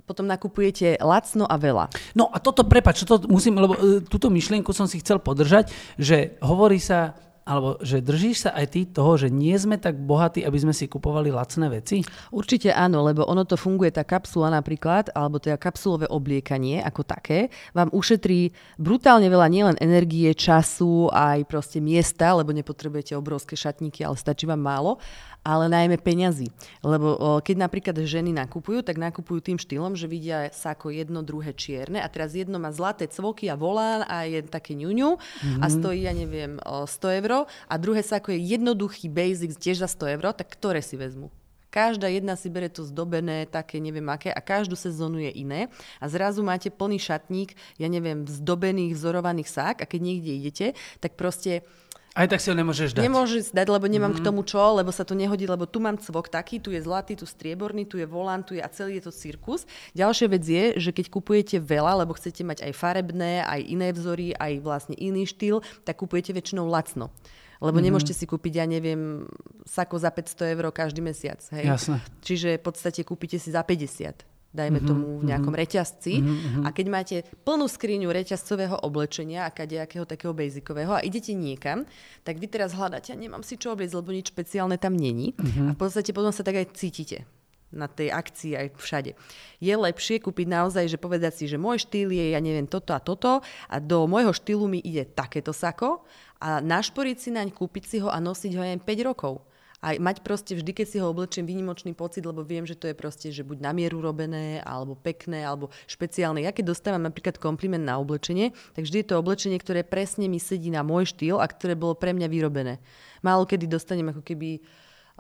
potom 0.07 0.29
nakupujete 0.29 1.01
lacno 1.03 1.49
a 1.49 1.57
veľa. 1.59 1.91
No 2.15 2.31
a 2.31 2.39
toto, 2.39 2.63
prepač, 2.63 3.03
toto 3.03 3.27
musím, 3.27 3.59
lebo 3.59 3.75
túto 4.07 4.31
myšlienku 4.31 4.71
som 4.71 4.87
si 4.87 5.03
chcel 5.03 5.19
podržať, 5.19 5.73
že 5.99 6.39
hovorí 6.45 6.79
sa 6.79 7.17
alebo 7.47 7.79
že 7.79 8.03
držíš 8.03 8.37
sa 8.45 8.51
aj 8.59 8.67
ty 8.75 8.81
toho, 8.91 9.15
že 9.15 9.31
nie 9.31 9.55
sme 9.55 9.79
tak 9.79 9.95
bohatí, 9.95 10.43
aby 10.43 10.59
sme 10.59 10.75
si 10.75 10.91
kupovali 10.91 11.31
lacné 11.31 11.71
veci? 11.71 12.03
Určite 12.35 12.75
áno, 12.75 13.07
lebo 13.07 13.23
ono 13.23 13.47
to 13.47 13.55
funguje, 13.55 13.95
tá 13.95 14.03
kapsula 14.03 14.51
napríklad, 14.51 15.15
alebo 15.15 15.39
teda 15.39 15.55
kapsulové 15.55 16.11
obliekanie 16.11 16.83
ako 16.83 17.07
také, 17.07 17.55
vám 17.71 17.95
ušetrí 17.95 18.51
brutálne 18.77 19.31
veľa 19.31 19.47
nielen 19.47 19.77
energie, 19.79 20.35
času, 20.35 21.07
aj 21.15 21.47
proste 21.47 21.79
miesta, 21.79 22.35
lebo 22.35 22.51
nepotrebujete 22.51 23.15
obrovské 23.15 23.55
šatníky, 23.55 24.03
ale 24.03 24.19
stačí 24.19 24.45
vám 24.45 24.59
málo 24.59 24.99
ale 25.47 25.71
najmä 25.71 26.03
peňazí. 26.03 26.51
Lebo 26.83 27.39
keď 27.39 27.57
napríklad 27.63 27.95
ženy 28.03 28.35
nakupujú, 28.35 28.83
tak 28.83 28.99
nakupujú 28.99 29.39
tým 29.39 29.59
štýlom, 29.63 29.95
že 29.95 30.11
vidia 30.11 30.51
sako 30.51 30.91
jedno, 30.91 31.23
druhé 31.23 31.55
čierne 31.55 32.03
a 32.03 32.11
teraz 32.11 32.35
jedno 32.35 32.59
má 32.59 32.75
zlaté 32.75 33.07
cvoky 33.07 33.47
a 33.47 33.55
volán 33.55 34.03
a 34.11 34.27
je 34.27 34.43
také 34.43 34.75
ňuňu 34.75 35.15
mm-hmm. 35.15 35.63
a 35.63 35.67
stojí, 35.71 36.03
ja 36.03 36.11
neviem, 36.11 36.59
o 36.67 36.83
100 36.83 37.23
eur 37.23 37.47
a 37.47 37.75
druhé 37.79 38.03
sako 38.03 38.35
je 38.35 38.59
jednoduchý 38.59 39.07
basic 39.07 39.55
tiež 39.55 39.87
za 39.87 39.89
100 39.89 40.19
eur, 40.19 40.35
tak 40.35 40.51
ktoré 40.51 40.83
si 40.83 40.99
vezmu? 40.99 41.31
Každá 41.77 42.09
jedna 42.09 42.41
si 42.41 42.49
bere 42.49 42.73
to 42.73 42.89
zdobené, 42.89 43.45
také 43.45 43.77
neviem 43.85 44.09
aké 44.09 44.33
a 44.33 44.41
každú 44.41 44.73
sezónu 44.73 45.21
je 45.21 45.29
iné. 45.29 45.69
A 46.01 46.09
zrazu 46.09 46.41
máte 46.41 46.73
plný 46.73 46.97
šatník, 46.97 47.53
ja 47.77 47.85
neviem, 47.93 48.25
zdobených, 48.25 48.97
vzorovaných 48.97 49.45
sák 49.45 49.77
a 49.85 49.87
keď 49.87 50.01
niekde 50.01 50.33
idete, 50.41 50.67
tak 51.05 51.21
proste 51.21 51.69
aj 52.17 52.33
tak 52.33 52.41
si 52.41 52.49
ho 52.49 52.57
nemôžeš 52.57 52.97
dať. 52.97 53.05
Nemôžeš 53.05 53.53
dať, 53.53 53.69
lebo 53.69 53.85
nemám 53.85 54.17
mm-hmm. 54.17 54.25
k 54.25 54.27
tomu 54.27 54.41
čo, 54.41 54.57
lebo 54.73 54.89
sa 54.89 55.05
to 55.05 55.13
nehodí, 55.13 55.45
lebo 55.45 55.69
tu 55.69 55.85
mám 55.85 56.01
cvok 56.01 56.33
taký, 56.33 56.57
tu 56.65 56.73
je 56.73 56.81
zlatý, 56.81 57.13
tu 57.13 57.29
strieborný, 57.29 57.85
tu 57.85 58.01
je 58.01 58.09
volán, 58.09 58.41
tu 58.41 58.57
je 58.57 58.65
a 58.65 58.73
celý 58.73 58.97
je 58.97 59.05
to 59.05 59.13
cirkus. 59.13 59.69
Ďalšia 59.93 60.27
vec 60.33 60.45
je, 60.49 60.65
že 60.81 60.91
keď 60.97 61.13
kupujete 61.13 61.57
veľa, 61.61 62.09
lebo 62.09 62.17
chcete 62.17 62.41
mať 62.41 62.65
aj 62.65 62.73
farebné, 62.73 63.45
aj 63.45 63.61
iné 63.69 63.93
vzory, 63.93 64.33
aj 64.33 64.65
vlastne 64.65 64.97
iný 64.97 65.29
štýl, 65.29 65.61
tak 65.85 66.01
kupujete 66.01 66.33
väčšinou 66.33 66.65
lacno. 66.65 67.13
Lebo 67.61 67.77
mm-hmm. 67.77 67.85
nemôžete 67.85 68.17
si 68.17 68.25
kúpiť, 68.25 68.65
ja 68.65 68.67
neviem, 68.69 69.29
sako 69.69 70.01
za 70.01 70.09
500 70.09 70.57
eur 70.57 70.65
každý 70.73 71.05
mesiac. 71.05 71.41
Hej? 71.53 71.69
Jasne. 71.69 71.97
Čiže 72.25 72.57
v 72.57 72.65
podstate 72.65 73.05
kúpite 73.05 73.37
si 73.37 73.53
za 73.53 73.61
50 73.61 74.36
dajme 74.57 74.81
mm-hmm, 74.81 74.89
tomu 74.89 75.21
v 75.21 75.29
nejakom 75.29 75.53
mm-hmm. 75.53 75.69
reťazci. 75.69 76.15
Mm-hmm. 76.17 76.65
A 76.65 76.69
keď 76.73 76.87
máte 76.89 77.17
plnú 77.45 77.69
skriňu 77.69 78.09
reťazcového 78.09 78.81
oblečenia 78.81 79.45
a 79.45 79.53
kadejakého 79.53 80.09
takého 80.09 80.33
basicového 80.33 80.97
a 80.97 81.05
idete 81.05 81.37
niekam, 81.37 81.85
tak 82.25 82.41
vy 82.41 82.49
teraz 82.49 82.73
hľadáte, 82.73 83.13
a 83.13 83.17
nemám 83.21 83.45
si 83.45 83.61
čo 83.61 83.77
obliecť, 83.77 83.95
lebo 84.01 84.17
nič 84.17 84.33
špeciálne 84.33 84.81
tam 84.81 84.97
není. 84.97 85.37
Mm-hmm. 85.37 85.69
A 85.69 85.71
v 85.77 85.79
podstate 85.79 86.17
potom 86.17 86.33
sa 86.33 86.41
tak 86.41 86.57
aj 86.57 86.73
cítite 86.73 87.29
na 87.75 87.91
tej 87.91 88.15
akcii 88.15 88.53
aj 88.57 88.67
všade. 88.79 89.13
Je 89.59 89.75
lepšie 89.75 90.23
kúpiť 90.23 90.47
naozaj, 90.47 90.87
že 90.87 90.99
povedať 91.01 91.43
si, 91.43 91.45
že 91.51 91.59
môj 91.59 91.83
štýl 91.83 92.15
je, 92.15 92.33
ja 92.33 92.41
neviem, 92.41 92.65
toto 92.65 92.95
a 92.95 93.01
toto 93.03 93.43
a 93.67 93.77
do 93.83 94.07
môjho 94.07 94.31
štýlu 94.31 94.71
mi 94.71 94.79
ide 94.79 95.03
takéto 95.05 95.51
sako 95.51 96.07
a 96.39 96.63
našporiť 96.63 97.17
si 97.19 97.31
naň, 97.35 97.51
kúpiť 97.51 97.85
si 97.85 97.97
ho 97.99 98.09
a 98.09 98.23
nosiť 98.23 98.53
ho 98.55 98.63
aj 98.63 98.81
5 98.87 99.09
rokov 99.09 99.43
a 99.87 99.95
mať 100.03 100.27
proste 100.27 100.59
vždy, 100.59 100.75
keď 100.75 100.87
si 100.91 100.97
ho 100.99 101.07
oblečím, 101.07 101.47
výnimočný 101.47 101.95
pocit, 101.95 102.27
lebo 102.27 102.43
viem, 102.43 102.67
že 102.67 102.75
to 102.75 102.91
je 102.91 102.99
proste, 102.99 103.31
že 103.31 103.47
buď 103.47 103.63
na 103.63 103.71
mieru 103.71 104.03
robené, 104.03 104.59
alebo 104.67 104.99
pekné, 104.99 105.47
alebo 105.47 105.71
špeciálne. 105.87 106.43
Ja 106.43 106.51
keď 106.51 106.75
dostávam 106.75 107.07
napríklad 107.07 107.39
kompliment 107.39 107.87
na 107.87 107.95
oblečenie, 108.03 108.51
tak 108.75 108.83
vždy 108.83 109.07
je 109.07 109.07
to 109.07 109.23
oblečenie, 109.23 109.63
ktoré 109.63 109.87
presne 109.87 110.27
mi 110.27 110.43
sedí 110.43 110.75
na 110.75 110.83
môj 110.83 111.15
štýl 111.15 111.39
a 111.39 111.47
ktoré 111.47 111.79
bolo 111.79 111.95
pre 111.95 112.11
mňa 112.11 112.27
vyrobené. 112.27 112.83
Málo 113.23 113.47
kedy 113.47 113.71
dostanem 113.71 114.11
ako 114.11 114.27
keby 114.27 114.59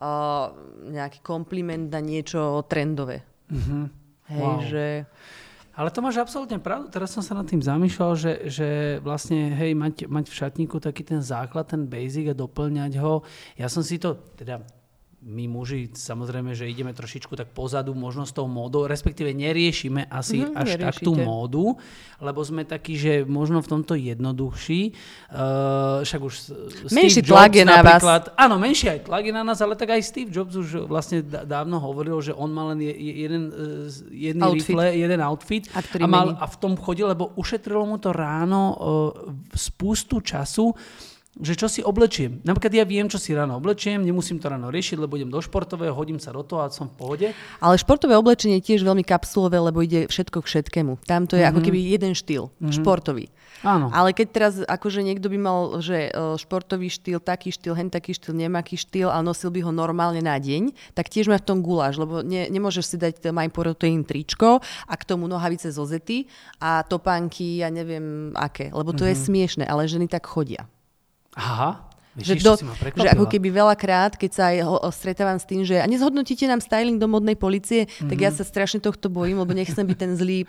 uh, 0.03 0.51
nejaký 0.91 1.23
kompliment 1.23 1.87
na 1.87 2.03
niečo 2.03 2.67
trendové. 2.67 3.23
Mm-hmm. 3.47 3.83
Hej, 4.35 4.43
wow. 4.43 4.59
že... 4.67 4.85
Ale 5.77 5.93
to 5.93 6.01
máš 6.01 6.17
absolútne 6.17 6.57
pravdu. 6.57 6.89
Teraz 6.89 7.13
som 7.13 7.21
sa 7.21 7.37
nad 7.37 7.45
tým 7.45 7.61
zamýšľal, 7.61 8.13
že, 8.17 8.33
že 8.49 8.69
vlastne, 9.05 9.53
hej, 9.53 9.77
mať, 9.77 10.09
mať 10.09 10.25
v 10.33 10.39
šatníku 10.41 10.81
taký 10.81 11.05
ten 11.05 11.21
základ, 11.21 11.69
ten 11.69 11.85
basic 11.85 12.33
a 12.33 12.35
doplňať 12.35 12.97
ho. 12.97 13.21
Ja 13.61 13.69
som 13.69 13.85
si 13.85 14.01
to, 14.01 14.17
teda 14.41 14.65
my 15.25 15.49
muži 15.49 15.91
samozrejme, 15.91 16.53
že 16.53 16.69
ideme 16.69 16.93
trošičku 16.93 17.33
tak 17.35 17.51
pozadu 17.57 17.97
možno 17.97 18.29
s 18.29 18.37
tou 18.37 18.45
módou, 18.45 18.85
respektíve 18.85 19.33
neriešime 19.33 20.07
asi 20.13 20.45
mm, 20.45 20.53
až 20.53 20.69
neriešite. 20.77 20.85
tak 20.85 20.95
tú 21.01 21.13
módu, 21.17 21.81
lebo 22.21 22.45
sme 22.45 22.69
takí, 22.69 23.01
že 23.01 23.25
možno 23.25 23.65
v 23.65 23.69
tomto 23.69 23.97
jednoduchší. 23.97 24.93
Uh, 25.33 26.05
však 26.05 26.21
už 26.21 26.35
menší 26.93 27.25
Steve 27.25 27.33
tlak 27.33 27.49
Jobs 27.49 27.59
je 27.59 27.65
na 27.65 27.81
vás. 27.81 28.03
Áno, 28.37 28.61
menší 28.61 28.87
aj 28.93 29.01
tlak 29.09 29.25
je 29.25 29.35
na 29.35 29.43
nás, 29.43 29.59
ale 29.65 29.73
tak 29.73 29.97
aj 29.97 30.03
Steve 30.05 30.29
Jobs 30.29 30.53
už 30.53 30.85
vlastne 30.85 31.25
dávno 31.25 31.81
hovoril, 31.81 32.21
že 32.21 32.37
on 32.37 32.53
mal 32.53 32.77
len 32.77 32.85
jeden, 32.85 33.51
e, 33.51 33.89
jedný 34.13 34.45
outfit. 34.53 34.77
rifle, 34.77 34.85
jeden 34.95 35.21
outfit 35.25 35.65
a, 35.73 35.81
a, 35.81 36.07
mal, 36.07 36.37
a 36.37 36.45
v 36.45 36.57
tom 36.61 36.77
chodil, 36.77 37.09
lebo 37.09 37.33
ušetrilo 37.41 37.89
mu 37.89 37.97
to 37.97 38.13
ráno 38.13 38.63
uh, 38.63 38.77
spustu 39.57 40.21
času, 40.21 40.77
že 41.37 41.53
čo 41.53 41.69
si 41.69 41.85
oblečiem. 41.85 42.41
Napríklad 42.49 42.73
ja 42.73 42.85
viem, 42.89 43.13
čo 43.13 43.21
si 43.21 43.37
ráno 43.37 43.61
oblečiem, 43.61 44.01
nemusím 44.01 44.41
to 44.41 44.49
ráno 44.49 44.73
riešiť, 44.73 44.97
lebo 44.97 45.21
idem 45.21 45.29
do 45.29 45.41
športového, 45.45 45.93
hodím 45.93 46.17
sa 46.17 46.33
do 46.33 46.41
toho 46.41 46.65
a 46.65 46.73
som 46.73 46.89
v 46.89 46.95
pohode. 46.97 47.27
Ale 47.61 47.75
športové 47.77 48.17
oblečenie 48.17 48.61
je 48.65 48.73
tiež 48.73 48.81
veľmi 48.85 49.05
kapsulové, 49.05 49.61
lebo 49.61 49.85
ide 49.85 50.09
všetko 50.09 50.41
k 50.41 50.49
všetkému. 50.49 51.05
Tam 51.05 51.29
to 51.29 51.37
je 51.37 51.45
mm-hmm. 51.45 51.51
ako 51.53 51.61
mhm. 51.61 51.67
keby 51.69 51.79
jeden 51.93 52.13
štýl, 52.17 52.49
mm-hmm. 52.49 52.77
športový. 52.81 53.27
Áno. 53.65 53.89
Ale 53.89 54.13
keď 54.13 54.27
teraz 54.33 54.55
akože 54.61 55.01
niekto 55.01 55.33
by 55.33 55.39
mal, 55.41 55.61
že 55.81 56.09
e, 56.09 56.37
športový 56.37 56.93
štýl, 56.93 57.25
taký 57.25 57.53
štýl, 57.53 57.73
hen 57.73 57.89
taký 57.89 58.13
štýl, 58.13 58.37
nemaký 58.37 58.77
štýl 58.77 59.09
a 59.09 59.25
nosil 59.25 59.49
by 59.49 59.65
ho 59.65 59.73
normálne 59.73 60.21
na 60.21 60.37
deň, 60.37 60.93
tak 60.93 61.09
tiež 61.09 61.33
má 61.33 61.41
v 61.41 61.47
tom 61.49 61.59
guláš, 61.65 61.97
lebo 61.97 62.21
ne, 62.21 62.49
nemôžeš 62.53 62.85
si 62.85 62.97
dať 63.01 63.25
My 63.33 63.49
Protein 63.49 64.05
tričko 64.05 64.61
a 64.61 64.95
k 64.95 65.03
tomu 65.09 65.25
nohavice 65.25 65.73
zo 65.73 65.89
zety 65.89 66.29
a 66.61 66.85
topánky, 66.85 67.65
ja 67.65 67.73
neviem 67.73 68.37
aké, 68.37 68.69
lebo 68.73 68.93
to 68.93 69.05
mm-hmm. 69.05 69.13
je 69.13 69.17
mhm. 69.17 69.25
smiešne, 69.25 69.65
ale 69.65 69.89
ženy 69.89 70.07
tak 70.09 70.29
chodia. 70.29 70.69
Aha. 71.37 71.86
Že, 72.17 72.41
do, 72.41 72.57
že 72.97 73.09
ako 73.13 73.29
keby 73.29 73.53
veľakrát, 73.53 74.17
keď 74.17 74.31
sa 74.33 74.43
aj 74.53 74.57
stretávam 74.93 75.37
s 75.37 75.45
tým, 75.45 75.63
že 75.69 75.81
a 75.81 75.87
nezhodnotíte 75.87 76.49
nám 76.49 76.65
styling 76.65 76.97
do 76.97 77.05
modnej 77.05 77.37
policie, 77.37 77.85
mm-hmm. 77.85 78.09
tak 78.09 78.19
ja 78.19 78.31
mhm. 78.33 78.37
sa 78.41 78.45
strašne 78.45 78.81
tohto 78.81 79.13
bojím, 79.13 79.41
lebo 79.45 79.53
nechcem 79.53 79.85
byť 79.85 79.99
ten 79.99 80.13
zlý, 80.17 80.49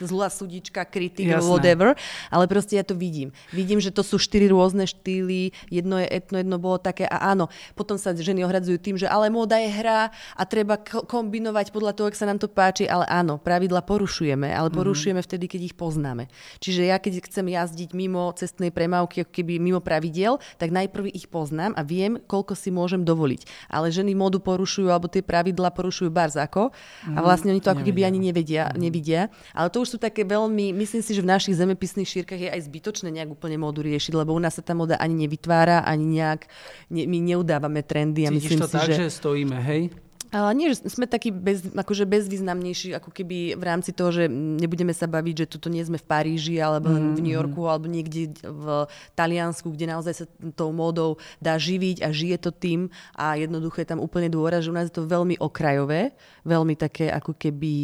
zlá 0.00 0.32
sudička, 0.32 0.88
kritik, 0.88 1.28
whatever, 1.44 1.92
ale 2.32 2.44
proste 2.48 2.80
ja 2.80 2.84
to 2.84 2.96
vidím. 2.96 3.30
Vidím, 3.52 3.78
že 3.78 3.92
to 3.92 4.00
sú 4.00 4.16
štyri 4.16 4.48
rôzne 4.48 4.88
štýly, 4.88 5.52
jedno 5.68 6.00
je 6.00 6.08
etno, 6.08 6.40
jedno 6.40 6.56
bolo 6.56 6.80
také 6.80 7.04
a 7.04 7.32
áno, 7.32 7.52
potom 7.76 8.00
sa 8.00 8.16
ženy 8.16 8.44
ohradzujú 8.48 8.78
tým, 8.80 8.96
že 8.96 9.06
ale 9.06 9.28
móda 9.28 9.60
je 9.60 9.68
hra 9.68 10.08
a 10.12 10.42
treba 10.48 10.80
kombinovať 10.80 11.74
podľa 11.74 11.92
toho, 11.92 12.06
ak 12.08 12.16
sa 12.16 12.24
nám 12.24 12.40
to 12.40 12.48
páči, 12.48 12.88
ale 12.88 13.04
áno, 13.08 13.36
pravidla 13.36 13.84
porušujeme, 13.84 14.48
ale 14.48 14.72
mhm. 14.72 14.76
porušujeme 14.76 15.20
mm-hmm. 15.20 15.28
vtedy, 15.28 15.44
keď 15.48 15.60
ich 15.72 15.76
poznáme. 15.76 16.32
Čiže 16.62 16.88
ja, 16.88 16.96
keď 16.96 17.24
chcem 17.28 17.46
jazdiť 17.52 17.90
mimo 17.92 18.32
cestnej 18.32 18.72
premávky, 18.72 19.26
keby 19.28 19.60
mimo 19.60 19.82
pravidiel, 19.82 20.40
tak 20.56 20.72
najprv 20.72 21.01
prvý 21.02 21.10
ich 21.18 21.26
poznám 21.26 21.74
a 21.74 21.82
viem, 21.82 22.22
koľko 22.30 22.54
si 22.54 22.70
môžem 22.70 23.02
dovoliť. 23.02 23.66
Ale 23.66 23.90
ženy 23.90 24.14
modu 24.14 24.38
porušujú 24.38 24.86
alebo 24.86 25.10
tie 25.10 25.18
pravidla 25.18 25.74
porušujú 25.74 26.14
barzako 26.14 26.70
a 27.10 27.18
mhm. 27.18 27.22
vlastne 27.26 27.50
oni 27.50 27.58
to 27.58 27.74
ako 27.74 27.82
keby 27.82 28.06
ani 28.06 28.22
nevedia, 28.22 28.70
mm. 28.70 28.78
nevidia. 28.78 29.26
Ale 29.50 29.66
to 29.74 29.82
už 29.82 29.96
sú 29.96 29.98
také 29.98 30.22
veľmi, 30.22 30.70
myslím 30.78 31.02
si, 31.02 31.10
že 31.18 31.26
v 31.26 31.28
našich 31.34 31.58
zemepisných 31.58 32.06
šírkach 32.06 32.38
je 32.38 32.46
aj 32.54 32.62
zbytočné 32.70 33.10
nejak 33.10 33.34
úplne 33.34 33.58
modu 33.58 33.82
riešiť, 33.82 34.14
lebo 34.14 34.30
u 34.30 34.38
nás 34.38 34.54
sa 34.54 34.62
tá 34.62 34.78
moda 34.78 34.94
ani 35.02 35.26
nevytvára, 35.26 35.82
ani 35.82 36.22
nejak, 36.22 36.46
ne, 36.94 37.02
my 37.10 37.18
neudávame 37.18 37.82
trendy. 37.82 38.28
A 38.28 38.30
myslím 38.30 38.62
to 38.62 38.70
si, 38.70 38.78
tak, 38.78 38.86
že... 38.86 39.10
že 39.10 39.10
stojíme, 39.10 39.58
hej? 39.58 39.90
Ale 40.32 40.56
nie, 40.56 40.72
že 40.72 40.88
sme 40.88 41.04
takí 41.04 41.28
bez, 41.28 41.60
akože 41.76 42.08
bezvýznamnejší, 42.08 42.96
ako 42.96 43.12
keby 43.12 43.52
v 43.52 43.64
rámci 43.68 43.92
toho, 43.92 44.08
že 44.08 44.32
nebudeme 44.32 44.96
sa 44.96 45.04
baviť, 45.04 45.44
že 45.44 45.50
tuto 45.52 45.68
nie 45.68 45.84
sme 45.84 46.00
v 46.00 46.08
Paríži, 46.08 46.56
alebo 46.56 46.88
mm, 46.88 47.20
v 47.20 47.20
New 47.20 47.36
Yorku, 47.36 47.68
alebo 47.68 47.84
niekde 47.84 48.32
v 48.40 48.88
Taliansku, 49.12 49.68
kde 49.68 49.92
naozaj 49.92 50.24
sa 50.24 50.26
tou 50.56 50.72
módou 50.72 51.20
dá 51.36 51.60
živiť 51.60 52.00
a 52.00 52.08
žije 52.16 52.48
to 52.48 52.50
tým. 52.50 52.88
A 53.12 53.36
jednoducho 53.36 53.84
je 53.84 53.92
tam 53.92 54.00
úplne 54.00 54.32
dôraz, 54.32 54.64
že 54.64 54.72
u 54.72 54.76
nás 54.76 54.88
je 54.88 54.96
to 54.96 55.04
veľmi 55.04 55.36
okrajové, 55.36 56.16
veľmi 56.48 56.80
také 56.80 57.12
ako 57.12 57.36
keby... 57.36 57.74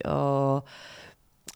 Uh, 0.00 0.64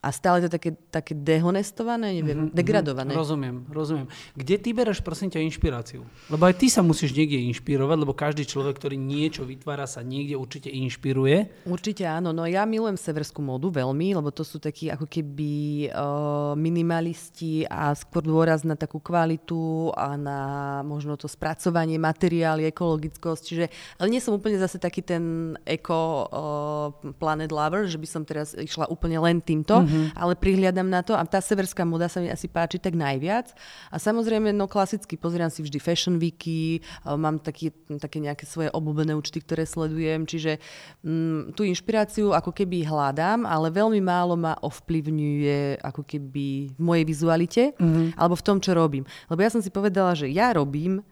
a 0.02 0.10
stále 0.10 0.42
to 0.42 0.50
také, 0.50 0.74
také 0.90 1.14
dehonestované, 1.14 2.18
neviem, 2.18 2.50
mm-hmm, 2.50 2.58
degradované. 2.58 3.14
Rozumiem, 3.14 3.62
rozumiem. 3.70 4.10
Kde 4.34 4.58
ty 4.58 4.74
bereš, 4.74 4.98
prosím 4.98 5.30
ťa, 5.30 5.46
inšpiráciu? 5.46 6.02
Lebo 6.26 6.42
aj 6.50 6.58
ty 6.58 6.66
sa 6.66 6.82
musíš 6.82 7.14
niekde 7.14 7.38
inšpirovať, 7.54 7.96
lebo 8.02 8.10
každý 8.10 8.42
človek, 8.42 8.82
ktorý 8.82 8.98
niečo 8.98 9.46
vytvára, 9.46 9.86
sa 9.86 10.02
niekde 10.02 10.34
určite 10.34 10.74
inšpiruje. 10.74 11.62
Určite 11.70 12.02
áno. 12.02 12.34
No 12.34 12.50
ja 12.50 12.66
milujem 12.66 12.98
severskú 12.98 13.46
modu 13.46 13.70
veľmi, 13.70 14.18
lebo 14.18 14.34
to 14.34 14.42
sú 14.42 14.58
takí 14.58 14.90
ako 14.90 15.06
keby 15.06 15.86
uh, 15.94 16.58
minimalisti 16.58 17.70
a 17.70 17.94
skôr 17.94 18.26
dôraz 18.26 18.66
na 18.66 18.74
takú 18.74 18.98
kvalitu 18.98 19.94
a 19.94 20.18
na 20.18 20.38
možno 20.82 21.14
to 21.14 21.30
spracovanie, 21.30 21.94
materiály, 22.02 22.66
ekologickosť. 22.74 23.42
Čiže, 23.46 23.64
ale 24.02 24.10
nie 24.10 24.18
som 24.18 24.34
úplne 24.34 24.58
zase 24.58 24.82
taký 24.82 25.06
ten 25.06 25.54
eko 25.62 26.02
uh, 26.26 27.14
planet 27.22 27.54
lover, 27.54 27.86
že 27.86 28.02
by 28.02 28.08
som 28.10 28.26
teraz 28.26 28.58
išla 28.58 28.90
úplne 28.90 29.22
len 29.22 29.38
týmto. 29.38 29.78
Mm-hmm 29.78 29.91
mm-hmm. 29.92 30.16
ale 30.16 30.32
prihliadam 30.32 30.88
na 30.88 31.04
to 31.04 31.12
a 31.12 31.20
tá 31.28 31.44
severská 31.44 31.84
moda 31.84 32.08
sa 32.08 32.24
mi 32.24 32.32
asi 32.32 32.48
páči 32.48 32.80
tak 32.80 32.96
najviac. 32.96 33.52
A 33.92 34.00
samozrejme, 34.00 34.56
no 34.56 34.64
klasicky 34.64 35.20
pozerám 35.20 35.52
si 35.52 35.60
vždy 35.60 35.76
fashion 35.76 36.16
weeky, 36.16 36.80
mám 37.04 37.36
taký, 37.36 37.68
také 38.00 38.24
nejaké 38.24 38.48
svoje 38.48 38.72
obľúbené 38.72 39.12
účty, 39.12 39.44
ktoré 39.44 39.68
sledujem, 39.68 40.24
čiže 40.24 40.56
mm, 41.04 41.52
tú 41.52 41.68
inšpiráciu 41.68 42.32
ako 42.32 42.56
keby 42.56 42.88
hľadám, 42.88 43.44
ale 43.44 43.68
veľmi 43.68 44.00
málo 44.00 44.34
ma 44.40 44.56
ovplyvňuje 44.64 45.84
ako 45.84 46.02
keby 46.08 46.72
v 46.72 46.80
mojej 46.80 47.04
vizualite 47.04 47.62
mm-hmm. 47.76 48.16
alebo 48.16 48.34
v 48.38 48.46
tom, 48.46 48.58
čo 48.58 48.72
robím. 48.72 49.04
Lebo 49.28 49.44
ja 49.44 49.52
som 49.52 49.60
si 49.60 49.68
povedala, 49.68 50.16
že 50.16 50.32
ja 50.32 50.56
robím 50.56 51.04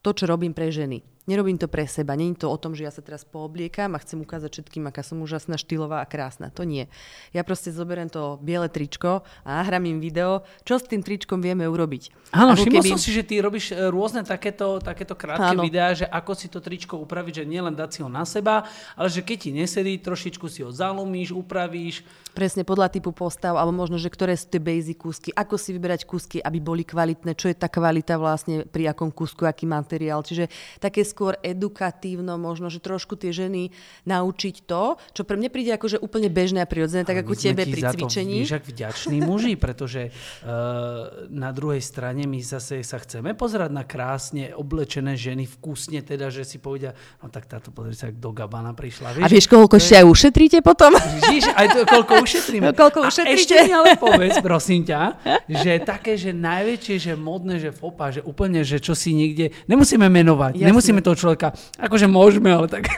to, 0.00 0.10
čo 0.10 0.26
robím 0.26 0.50
pre 0.56 0.72
ženy. 0.72 1.11
Nerobím 1.22 1.54
to 1.54 1.70
pre 1.70 1.86
seba. 1.86 2.18
Není 2.18 2.34
to 2.34 2.50
o 2.50 2.58
tom, 2.58 2.74
že 2.74 2.82
ja 2.82 2.90
sa 2.90 2.98
teraz 2.98 3.22
poobliekam 3.22 3.94
a 3.94 4.02
chcem 4.02 4.18
ukázať 4.26 4.58
všetkým, 4.58 4.90
aká 4.90 5.06
som 5.06 5.22
úžasná, 5.22 5.54
štýlová 5.54 6.02
a 6.02 6.06
krásna. 6.10 6.50
To 6.50 6.66
nie. 6.66 6.90
Ja 7.30 7.46
proste 7.46 7.70
zoberiem 7.70 8.10
to 8.10 8.42
biele 8.42 8.66
tričko 8.66 9.22
a 9.46 9.62
nahrám 9.62 9.86
im 9.86 10.02
video, 10.02 10.42
čo 10.66 10.82
s 10.82 10.90
tým 10.90 10.98
tričkom 10.98 11.38
vieme 11.38 11.62
urobiť. 11.70 12.34
Áno, 12.34 12.58
všimol 12.58 12.82
keby... 12.82 12.90
som 12.90 12.98
si, 12.98 13.14
že 13.14 13.22
ty 13.22 13.38
robíš 13.38 13.70
e, 13.70 13.86
rôzne 13.86 14.26
takéto, 14.26 14.82
takéto 14.82 15.14
krátke 15.14 15.54
Áno. 15.54 15.62
videá, 15.62 15.94
že 15.94 16.10
ako 16.10 16.34
si 16.34 16.50
to 16.50 16.58
tričko 16.58 16.98
upraviť, 16.98 17.42
že 17.42 17.44
nielen 17.46 17.78
dať 17.78 17.90
si 17.94 17.98
ho 18.02 18.10
na 18.10 18.26
seba, 18.26 18.66
ale 18.98 19.06
že 19.06 19.22
keď 19.22 19.36
ti 19.46 19.50
nesedí, 19.54 20.02
trošičku 20.02 20.50
si 20.50 20.66
ho 20.66 20.74
zalumíš, 20.74 21.30
upravíš. 21.30 22.02
Presne 22.34 22.66
podľa 22.66 22.98
typu 22.98 23.14
postav, 23.14 23.54
alebo 23.54 23.70
možno, 23.70 23.94
že 23.94 24.10
ktoré 24.10 24.34
sú 24.34 24.50
tie 24.50 24.58
basic 24.58 24.98
kúsky, 24.98 25.30
ako 25.30 25.54
si 25.54 25.70
vyberať 25.70 26.02
kúsky, 26.02 26.42
aby 26.42 26.58
boli 26.58 26.82
kvalitné, 26.82 27.38
čo 27.38 27.46
je 27.46 27.54
tá 27.54 27.70
kvalita 27.70 28.18
vlastne 28.18 28.66
pri 28.66 28.90
akom 28.90 29.14
kúsku, 29.14 29.46
aký 29.46 29.70
materiál. 29.70 30.26
Čiže 30.26 30.50
také 30.82 31.11
skôr 31.12 31.36
edukatívno, 31.44 32.40
možno, 32.40 32.72
že 32.72 32.80
trošku 32.80 33.20
tie 33.20 33.30
ženy 33.30 33.68
naučiť 34.08 34.64
to, 34.64 34.96
čo 35.12 35.22
pre 35.28 35.36
mňa 35.36 35.50
príde 35.52 35.70
ako 35.76 35.86
že 35.92 35.98
úplne 36.00 36.32
bežné 36.32 36.64
a 36.64 36.68
prirodzené, 36.68 37.04
tak 37.04 37.20
ako 37.20 37.36
tebe 37.36 37.68
pri 37.68 37.82
cvičení. 37.92 38.48
My 38.48 38.62
vďační 38.62 39.18
muži, 39.20 39.54
pretože 39.60 40.08
uh, 40.08 41.28
na 41.44 41.52
druhej 41.52 41.84
strane 41.84 42.24
my 42.24 42.40
zase 42.40 42.80
sa 42.80 42.96
chceme 42.96 43.36
pozerať 43.36 43.70
na 43.74 43.84
krásne 43.84 44.56
oblečené 44.56 45.18
ženy 45.18 45.44
vkusne, 45.44 46.00
teda, 46.00 46.32
že 46.32 46.48
si 46.48 46.56
povedia, 46.62 46.96
no 47.20 47.28
tak 47.28 47.50
táto 47.50 47.74
pozri 47.74 47.92
sa, 47.92 48.08
do 48.08 48.30
Gabana 48.32 48.72
prišla. 48.72 49.18
Vieš, 49.18 49.24
a 49.24 49.28
vieš, 49.28 49.46
koľko 49.50 49.76
ešte 49.76 49.94
aj 50.00 50.06
ušetríte 50.06 50.58
potom? 50.62 50.94
Víš, 51.28 51.50
aj 51.52 51.66
to, 51.74 51.80
koľko 51.84 52.14
ušetríme. 52.24 52.64
No, 52.72 52.78
koľko 52.78 53.10
ušetríte? 53.10 53.34
A 53.34 53.42
ešte 53.42 53.54
mi 53.66 53.74
ale 53.74 53.98
povedz, 53.98 54.38
prosím 54.38 54.86
ťa, 54.86 55.18
že 55.50 55.82
také, 55.82 56.14
že 56.14 56.30
najväčšie, 56.30 56.94
že 57.10 57.12
modné, 57.18 57.58
že 57.58 57.74
fopa, 57.74 58.14
že 58.14 58.22
úplne, 58.22 58.62
že 58.62 58.78
čo 58.78 58.94
si 58.94 59.10
niekde, 59.10 59.50
nemusíme 59.66 60.06
menovať, 60.06 60.62
Jasne. 60.62 60.68
nemusíme 60.70 61.00
toho 61.02 61.18
človeka 61.18 61.52
akože 61.76 62.06
môžeme, 62.06 62.48
ale 62.54 62.70
tak. 62.70 62.88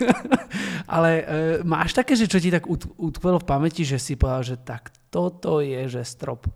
ale 0.94 1.10
e, 1.10 1.24
máš 1.64 1.96
také, 1.96 2.14
že 2.14 2.28
čo 2.28 2.38
ti 2.38 2.52
tak 2.52 2.68
utkvelo 2.70 3.40
v 3.40 3.48
pamäti, 3.48 3.82
že 3.82 3.96
si 3.96 4.14
povedal, 4.14 4.54
že 4.54 4.56
tak 4.60 4.92
toto 5.08 5.64
je, 5.64 5.88
že 5.88 6.02
strop. 6.04 6.46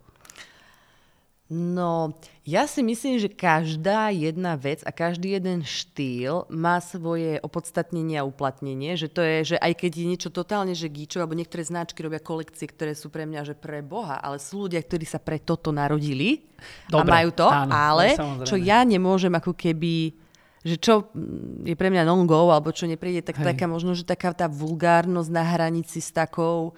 No, 1.49 2.13
ja 2.45 2.69
si 2.69 2.85
myslím, 2.85 3.17
že 3.17 3.25
každá 3.25 4.13
jedna 4.13 4.53
vec 4.53 4.85
a 4.85 4.93
každý 4.93 5.33
jeden 5.33 5.65
štýl 5.65 6.45
má 6.45 6.77
svoje 6.77 7.41
opodstatnenie 7.41 8.21
a 8.21 8.27
uplatnenie, 8.27 8.93
že 8.93 9.09
to 9.09 9.25
je, 9.25 9.37
že 9.53 9.57
aj 9.57 9.81
keď 9.81 9.91
je 9.97 10.05
niečo 10.05 10.29
totálne, 10.29 10.77
že 10.77 10.93
gíčo, 10.93 11.17
alebo 11.17 11.33
niektoré 11.33 11.65
značky 11.65 12.05
robia 12.05 12.21
kolekcie, 12.21 12.69
ktoré 12.69 12.93
sú 12.93 13.09
pre 13.09 13.25
mňa, 13.25 13.49
že 13.49 13.55
pre 13.57 13.81
Boha, 13.81 14.21
ale 14.21 14.37
sú 14.37 14.69
ľudia, 14.69 14.77
ktorí 14.77 15.09
sa 15.09 15.17
pre 15.17 15.41
toto 15.41 15.73
narodili 15.73 16.45
Dobre, 16.85 17.09
a 17.09 17.13
majú 17.17 17.29
to, 17.33 17.49
áno, 17.49 17.73
ale 17.73 18.13
čo 18.45 18.53
ja 18.53 18.85
nemôžem 18.85 19.33
ako 19.33 19.57
keby 19.57 20.13
že 20.63 20.75
čo 20.75 21.07
je 21.63 21.75
pre 21.75 21.87
mňa 21.87 22.03
non-go, 22.03 22.51
alebo 22.51 22.75
čo 22.75 22.89
nepríde, 22.89 23.23
tak 23.23 23.39
Hej. 23.39 23.55
taká 23.55 23.65
možno, 23.69 23.95
že 23.95 24.03
taká 24.03 24.35
tá 24.35 24.51
vulgárnosť 24.51 25.29
na 25.31 25.43
hranici 25.43 26.03
s 26.03 26.11
takou 26.11 26.75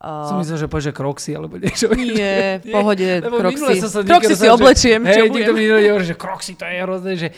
Uh, 0.00 0.32
Som 0.32 0.40
myslel, 0.40 0.64
že 0.64 0.68
povieš, 0.72 0.86
že 0.88 0.94
kroxy, 0.96 1.30
alebo 1.36 1.60
niečo. 1.60 1.92
Nie, 1.92 2.56
v 2.64 2.72
pohode, 2.80 3.20
kroxy. 3.20 3.84
Kroxy 4.08 4.32
si 4.32 4.48
oblečiem. 4.48 5.04
Hej, 5.04 5.28
niekto 5.28 5.52
mi 5.52 5.68
hovorí, 5.68 6.08
že 6.08 6.16
kroxy 6.16 6.56
to 6.56 6.64
je 6.64 6.80
hrozné, 6.80 7.12
že, 7.20 7.28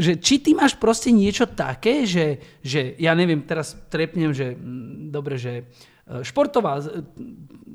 že 0.00 0.16
či 0.16 0.40
ty 0.40 0.56
máš 0.56 0.80
proste 0.80 1.12
niečo 1.12 1.44
také, 1.44 2.08
že, 2.08 2.40
že 2.64 2.96
ja 2.96 3.12
neviem, 3.12 3.44
teraz 3.44 3.76
trepnem, 3.92 4.32
že 4.32 4.56
m, 4.56 5.12
dobre, 5.12 5.36
že 5.36 5.52
e, 5.60 5.64
športová 6.06 6.78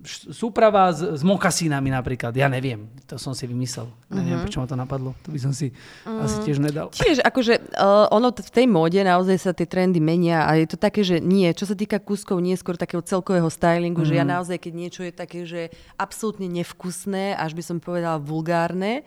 súprava 0.09 0.89
s, 0.89 1.01
s 1.01 1.21
mokasínami 1.21 1.93
napríklad. 1.93 2.34
Ja 2.34 2.49
neviem, 2.49 2.89
to 3.05 3.21
som 3.21 3.38
si 3.38 3.45
vymyslel. 3.45 3.86
Ja 4.09 4.17
neviem, 4.17 4.41
uh-huh. 4.41 4.45
prečo 4.47 4.59
ma 4.61 4.67
to 4.67 4.77
napadlo. 4.77 5.13
To 5.25 5.29
by 5.29 5.39
som 5.39 5.53
si 5.53 5.69
uh-huh. 5.69 6.25
asi 6.25 6.38
tiež 6.41 6.57
nedal. 6.57 6.89
Tiež 6.89 7.21
akože 7.21 7.77
uh, 7.77 8.09
ono 8.09 8.34
v 8.34 8.51
tej 8.51 8.65
móde 8.65 8.97
naozaj 9.05 9.38
sa 9.38 9.51
tie 9.53 9.69
trendy 9.69 10.01
menia 10.01 10.49
a 10.49 10.57
je 10.57 10.73
to 10.73 10.77
také, 10.79 11.05
že 11.05 11.21
nie. 11.21 11.45
Čo 11.53 11.69
sa 11.69 11.75
týka 11.77 12.01
kúskov, 12.01 12.41
nie 12.41 12.57
skôr 12.57 12.82
takého 12.82 13.05
celkového 13.05 13.47
stylingu, 13.51 14.01
uh-huh. 14.01 14.09
že 14.09 14.17
ja 14.17 14.25
mhm. 14.25 14.32
naozaj, 14.39 14.57
keď 14.57 14.73
niečo 14.73 15.01
je 15.05 15.13
také, 15.13 15.39
že 15.45 15.69
absolútne 16.01 16.49
nevkusné, 16.49 17.38
až 17.38 17.53
by 17.53 17.63
som 17.63 17.77
povedala 17.77 18.17
vulgárne, 18.17 19.05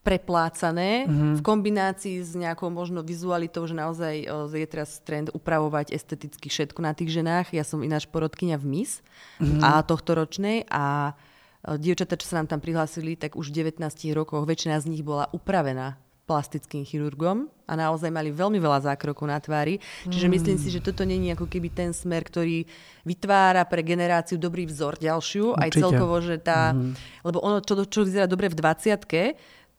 preplácané 0.00 1.04
mm-hmm. 1.04 1.34
v 1.36 1.40
kombinácii 1.44 2.16
s 2.24 2.32
nejakou 2.32 2.72
možno 2.72 3.04
vizualitou, 3.04 3.68
že 3.68 3.76
naozaj 3.76 4.24
je 4.48 4.68
teraz 4.68 4.96
trend 5.04 5.28
upravovať 5.36 5.92
esteticky 5.92 6.48
všetko 6.48 6.80
na 6.80 6.96
tých 6.96 7.12
ženách. 7.12 7.52
Ja 7.52 7.68
som 7.68 7.84
ináč 7.84 8.08
porodkynia 8.08 8.56
v 8.56 8.80
MIS 8.80 9.04
mm-hmm. 9.38 9.60
a 9.60 9.84
tohto 9.84 10.16
ročnej 10.16 10.64
a 10.72 11.12
dievčatá, 11.60 12.16
čo 12.16 12.32
sa 12.32 12.40
nám 12.40 12.48
tam 12.48 12.64
prihlásili, 12.64 13.20
tak 13.20 13.36
už 13.36 13.52
v 13.52 13.76
19 13.76 13.84
rokoch 14.16 14.48
väčšina 14.48 14.80
z 14.80 14.88
nich 14.88 15.04
bola 15.04 15.28
upravená 15.36 16.00
plastickým 16.24 16.86
chirurgom 16.86 17.50
a 17.66 17.74
naozaj 17.74 18.06
mali 18.06 18.30
veľmi 18.30 18.62
veľa 18.62 18.86
zákrokov 18.86 19.26
na 19.26 19.42
tvári. 19.42 19.82
Čiže 20.06 20.30
mm. 20.30 20.32
myslím 20.38 20.56
si, 20.62 20.70
že 20.70 20.78
toto 20.78 21.02
není 21.02 21.34
ako 21.34 21.50
keby 21.50 21.74
ten 21.74 21.90
smer, 21.90 22.22
ktorý 22.22 22.70
vytvára 23.02 23.66
pre 23.66 23.82
generáciu 23.82 24.38
dobrý 24.38 24.62
vzor 24.62 24.94
ďalšiu. 25.02 25.58
Určite. 25.58 25.62
Aj 25.66 25.70
celkovo, 25.74 26.22
že 26.22 26.38
tá... 26.38 26.70
Mm. 26.70 26.94
Lebo 27.26 27.42
ono, 27.42 27.58
čo, 27.58 27.82
čo 27.82 28.06
vyzerá 28.06 28.30
dobre 28.30 28.46
v 28.46 28.62
20 28.62 29.10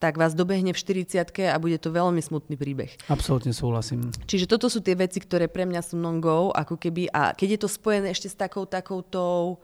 tak 0.01 0.17
vás 0.17 0.33
dobehne 0.33 0.73
v 0.73 0.81
40 0.81 1.21
a 1.45 1.57
bude 1.61 1.77
to 1.77 1.93
veľmi 1.93 2.17
smutný 2.17 2.57
príbeh. 2.57 2.89
Absolútne 3.05 3.53
súhlasím. 3.53 4.09
Čiže 4.25 4.49
toto 4.49 4.65
sú 4.65 4.81
tie 4.81 4.97
veci, 4.97 5.21
ktoré 5.21 5.45
pre 5.45 5.69
mňa 5.69 5.85
sú 5.85 6.01
non-go, 6.01 6.49
ako 6.49 6.81
keby, 6.81 7.13
a 7.13 7.37
keď 7.37 7.47
je 7.55 7.59
to 7.61 7.69
spojené 7.69 8.09
ešte 8.09 8.33
s 8.33 8.35
takou, 8.35 8.65
takoutou 8.65 9.61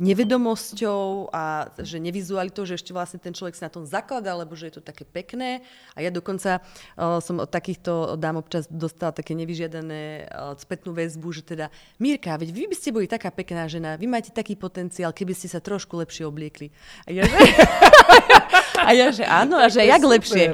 nevedomosťou 0.00 1.28
a 1.36 1.68
že 1.76 2.00
nevizualitou, 2.00 2.64
že 2.64 2.80
ešte 2.80 2.96
vlastne 2.96 3.20
ten 3.20 3.36
človek 3.36 3.52
sa 3.52 3.68
na 3.68 3.74
tom 3.76 3.84
zaklada, 3.84 4.32
lebo 4.32 4.56
že 4.56 4.72
je 4.72 4.80
to 4.80 4.82
také 4.82 5.04
pekné. 5.04 5.60
A 5.92 6.00
ja 6.00 6.08
dokonca 6.08 6.64
uh, 6.64 7.20
som 7.20 7.44
od 7.44 7.50
takýchto 7.52 8.16
dám 8.16 8.40
občas 8.40 8.64
dostala 8.72 9.12
také 9.12 9.36
nevyžiadané 9.36 10.32
uh, 10.32 10.56
spätnú 10.56 10.96
väzbu, 10.96 11.28
že 11.36 11.42
teda 11.44 11.68
Mírka, 12.00 12.32
veď 12.40 12.56
vy 12.56 12.62
by 12.72 12.76
ste 12.76 12.88
boli 12.88 13.04
taká 13.04 13.28
pekná 13.28 13.68
žena, 13.68 14.00
vy 14.00 14.08
máte 14.08 14.32
taký 14.32 14.56
potenciál, 14.56 15.12
keby 15.12 15.36
ste 15.36 15.52
sa 15.52 15.60
trošku 15.60 16.00
lepšie 16.00 16.24
obliekli. 16.24 16.72
A 17.04 17.12
ja, 17.12 17.28
že, 17.28 17.36
a 18.80 18.90
ja, 18.96 19.12
že 19.12 19.24
áno, 19.28 19.60
a 19.60 19.68
že 19.68 19.84
jak 19.84 20.00
super, 20.00 20.12
lepšie. 20.16 20.44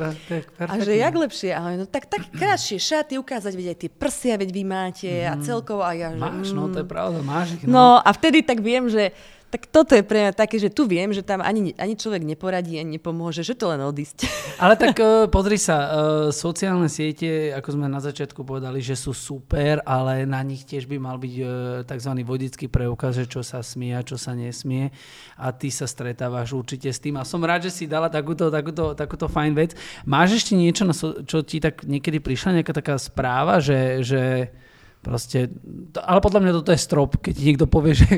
A 0.59 0.75
že 0.83 0.93
jak 0.99 1.15
lepšie. 1.15 1.51
A 1.55 1.61
no 1.79 1.85
tak, 1.87 2.11
tak 2.11 2.27
krátšie 2.35 2.79
šaty 2.83 3.15
ukázať, 3.21 3.53
veď 3.55 3.67
aj 3.75 3.79
tie 3.87 3.91
prsia, 3.93 4.35
veď 4.35 4.51
vy 4.51 4.63
máte 4.67 5.11
mm. 5.11 5.29
a 5.29 5.33
celkovo. 5.39 5.83
A 5.87 5.95
ja, 5.95 6.11
že, 6.11 6.19
máš, 6.19 6.51
no 6.51 6.67
to 6.73 6.83
je 6.83 6.87
mm. 6.87 6.93
pravda, 6.93 7.19
máš 7.23 7.55
ich. 7.55 7.63
No. 7.65 7.73
no 7.73 7.87
a 8.03 8.11
vtedy 8.11 8.43
tak 8.43 8.59
viem, 8.59 8.91
že 8.91 9.15
tak 9.49 9.65
toto 9.73 9.97
je 9.97 10.05
pre 10.05 10.29
mňa 10.29 10.33
také, 10.37 10.61
že 10.61 10.69
tu 10.69 10.85
viem, 10.85 11.09
že 11.09 11.25
tam 11.25 11.41
ani, 11.41 11.73
ani 11.81 11.97
človek 11.97 12.21
neporadí, 12.21 12.77
ani 12.77 13.01
nepomôže, 13.01 13.41
že 13.41 13.57
to 13.57 13.73
len 13.73 13.81
odísť. 13.81 14.29
Ale 14.63 14.77
tak 14.77 15.01
uh, 15.01 15.25
pozri 15.33 15.57
sa, 15.57 15.77
uh, 15.89 15.89
sociálne 16.29 16.93
siete, 16.93 17.57
ako 17.57 17.81
sme 17.81 17.89
na 17.89 17.97
začiatku 17.97 18.45
povedali, 18.45 18.85
že 18.85 18.93
sú 18.93 19.17
super, 19.17 19.81
ale 19.87 20.27
na 20.27 20.43
nich 20.43 20.67
tiež 20.67 20.85
by 20.91 20.99
mal 20.99 21.17
byť 21.17 21.35
uh, 21.41 21.49
tzv. 21.87 22.13
vodický 22.27 22.67
preukaz, 22.69 23.17
že 23.17 23.31
čo 23.31 23.41
sa 23.41 23.65
smie 23.65 23.97
a 23.97 24.05
čo 24.05 24.21
sa 24.21 24.37
nesmie. 24.37 24.91
A 25.39 25.55
ty 25.55 25.73
sa 25.73 25.89
stretávaš 25.89 26.53
určite 26.53 26.91
s 26.91 27.01
tým. 27.01 27.17
A 27.17 27.25
som 27.25 27.41
rád, 27.41 27.71
že 27.71 27.73
si 27.73 27.85
dala 27.87 28.11
takúto, 28.11 28.51
takúto, 28.53 28.93
takúto 28.93 29.31
fajn 29.31 29.53
vec. 29.55 29.71
Máš 30.05 30.45
ešte 30.45 30.59
niečo, 30.59 30.85
čo 31.25 31.39
ti 31.47 31.63
tak 31.63 31.87
niekedy 31.87 32.21
prišla, 32.21 32.61
nejaká 32.61 32.75
taká 32.75 32.99
správa, 32.99 33.63
že, 33.63 34.03
že 34.05 34.51
Proste, 34.99 35.47
to, 35.95 36.03
ale 36.03 36.19
podľa 36.19 36.41
mňa 36.43 36.53
toto 36.59 36.75
je 36.75 36.81
strop, 36.83 37.23
keď 37.23 37.33
ti 37.39 37.43
niekto 37.47 37.67
povie, 37.71 37.95
že 38.03 38.09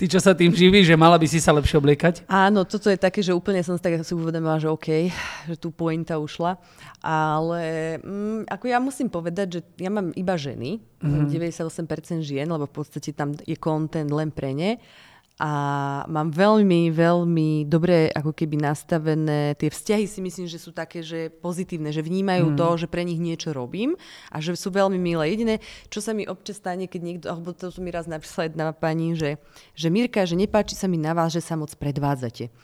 ty, 0.00 0.08
čo 0.08 0.18
sa 0.18 0.32
tým 0.32 0.56
živí, 0.56 0.80
že 0.80 0.96
mala 0.96 1.20
by 1.20 1.26
si 1.28 1.38
sa 1.38 1.52
lepšie 1.52 1.76
obliekať. 1.76 2.14
Áno, 2.26 2.64
toto 2.64 2.88
je 2.88 2.96
také, 2.96 3.20
že 3.20 3.36
úplne 3.36 3.60
som 3.60 3.76
si 3.76 3.82
tak 3.84 4.00
si 4.00 4.16
uvedomila, 4.16 4.56
že 4.56 4.72
OK, 4.72 5.12
že 5.46 5.56
tu 5.60 5.68
pointa 5.68 6.16
ušla. 6.16 6.56
Ale 7.04 7.96
mm, 8.00 8.48
ako 8.48 8.64
ja 8.64 8.78
musím 8.80 9.12
povedať, 9.12 9.46
že 9.48 9.60
ja 9.76 9.92
mám 9.92 10.16
iba 10.16 10.34
ženy, 10.34 10.80
mm-hmm. 10.80 11.28
98% 11.28 12.24
žien, 12.24 12.48
lebo 12.48 12.64
v 12.64 12.74
podstate 12.74 13.12
tam 13.12 13.36
je 13.44 13.56
content 13.60 14.08
len 14.08 14.32
pre 14.32 14.56
ne 14.56 14.80
a 15.34 15.50
mám 16.06 16.30
veľmi, 16.30 16.94
veľmi 16.94 17.66
dobre 17.66 18.06
ako 18.14 18.30
keby 18.30 18.54
nastavené, 18.54 19.58
tie 19.58 19.66
vzťahy 19.66 20.06
si 20.06 20.22
myslím, 20.22 20.46
že 20.46 20.62
sú 20.62 20.70
také, 20.70 21.02
že 21.02 21.26
pozitívne, 21.26 21.90
že 21.90 22.06
vnímajú 22.06 22.54
mm. 22.54 22.56
to, 22.56 22.68
že 22.78 22.86
pre 22.86 23.02
nich 23.02 23.18
niečo 23.18 23.50
robím 23.50 23.98
a 24.30 24.38
že 24.38 24.54
sú 24.54 24.70
veľmi 24.70 24.94
milé. 24.94 25.34
Jediné, 25.34 25.58
čo 25.90 25.98
sa 25.98 26.14
mi 26.14 26.22
občas 26.22 26.62
stane, 26.62 26.86
keď 26.86 27.00
niekto, 27.02 27.26
alebo 27.26 27.50
to 27.50 27.66
mi 27.82 27.90
raz 27.90 28.06
napísala 28.06 28.46
jedna 28.46 28.70
pani, 28.70 29.18
že, 29.18 29.42
že 29.74 29.90
Mirka, 29.90 30.22
že 30.22 30.38
nepáči 30.38 30.78
sa 30.78 30.86
mi 30.86 31.02
na 31.02 31.10
vás, 31.18 31.34
že 31.34 31.42
sa 31.42 31.58
moc 31.58 31.74
predvádzate 31.74 32.54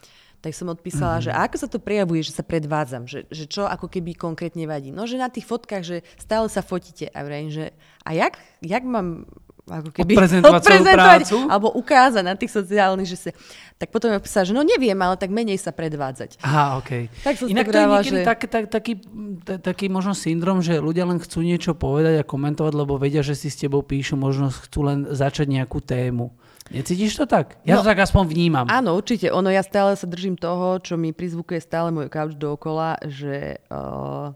tak 0.41 0.57
som 0.57 0.73
odpísala, 0.73 1.21
mm-hmm. 1.21 1.29
že 1.29 1.37
ako 1.37 1.55
sa 1.61 1.67
to 1.69 1.77
prejavuje, 1.77 2.25
že 2.25 2.33
sa 2.33 2.41
predvádzam, 2.41 3.05
že, 3.05 3.29
že 3.29 3.45
čo 3.45 3.69
ako 3.69 3.85
keby 3.85 4.17
konkrétne 4.17 4.65
vadí. 4.65 4.89
No, 4.89 5.05
že 5.05 5.21
na 5.21 5.29
tých 5.29 5.45
fotkách, 5.45 5.83
že 5.85 5.97
stále 6.17 6.49
sa 6.49 6.65
fotíte 6.65 7.13
a 7.13 7.21
vrajím, 7.21 7.53
že 7.53 7.65
a 8.01 8.17
jak, 8.17 8.41
jak 8.65 8.81
mám 8.81 9.29
ako 9.71 9.89
keby 9.95 10.13
odprezentovať, 10.19 10.59
odprezentovať 10.59 11.23
prácu. 11.23 11.37
alebo 11.47 11.67
ukázať 11.71 12.23
na 12.27 12.35
tých 12.35 12.51
sociálnych, 12.51 13.07
že 13.07 13.17
sa... 13.17 13.29
Tak 13.79 13.89
potom 13.89 14.13
je 14.13 14.21
písať, 14.21 14.51
že 14.51 14.53
no 14.53 14.61
neviem, 14.61 14.99
ale 14.99 15.17
tak 15.17 15.33
menej 15.33 15.57
sa 15.57 15.73
predvádzať. 15.73 16.43
Aha, 16.45 16.77
OK. 16.77 17.09
Tak 17.25 17.33
som 17.39 17.49
Inak 17.49 17.71
to 17.71 17.79
je 17.79 17.87
niekedy 17.87 18.19
že... 18.21 18.27
tak, 18.27 18.39
tak, 18.45 18.63
taký, 18.69 18.93
taký 19.63 19.85
možno 19.89 20.13
syndrom, 20.13 20.61
že 20.61 20.77
ľudia 20.77 21.07
len 21.09 21.17
chcú 21.17 21.41
niečo 21.41 21.73
povedať 21.73 22.21
a 22.21 22.27
komentovať, 22.27 22.73
lebo 22.77 23.01
vedia, 23.01 23.25
že 23.25 23.33
si 23.33 23.49
s 23.49 23.57
tebou 23.57 23.81
píšu, 23.81 24.19
možno 24.19 24.53
chcú 24.53 24.85
len 24.85 25.09
začať 25.09 25.49
nejakú 25.49 25.81
tému. 25.81 26.29
Necítiš 26.71 27.19
to 27.19 27.25
tak? 27.27 27.59
Ja 27.67 27.75
no, 27.75 27.83
to 27.83 27.91
tak 27.91 27.99
aspoň 27.99 28.23
vnímam. 28.31 28.65
Áno, 28.71 28.95
určite. 28.95 29.27
Ono, 29.33 29.51
ja 29.51 29.59
stále 29.59 29.97
sa 29.99 30.07
držím 30.07 30.39
toho, 30.39 30.79
čo 30.79 30.95
mi 30.95 31.11
prizvukuje 31.11 31.59
stále 31.59 31.91
môj 31.91 32.07
couch 32.07 32.39
dookola, 32.39 32.95
že 33.03 33.59
uh, 33.67 34.31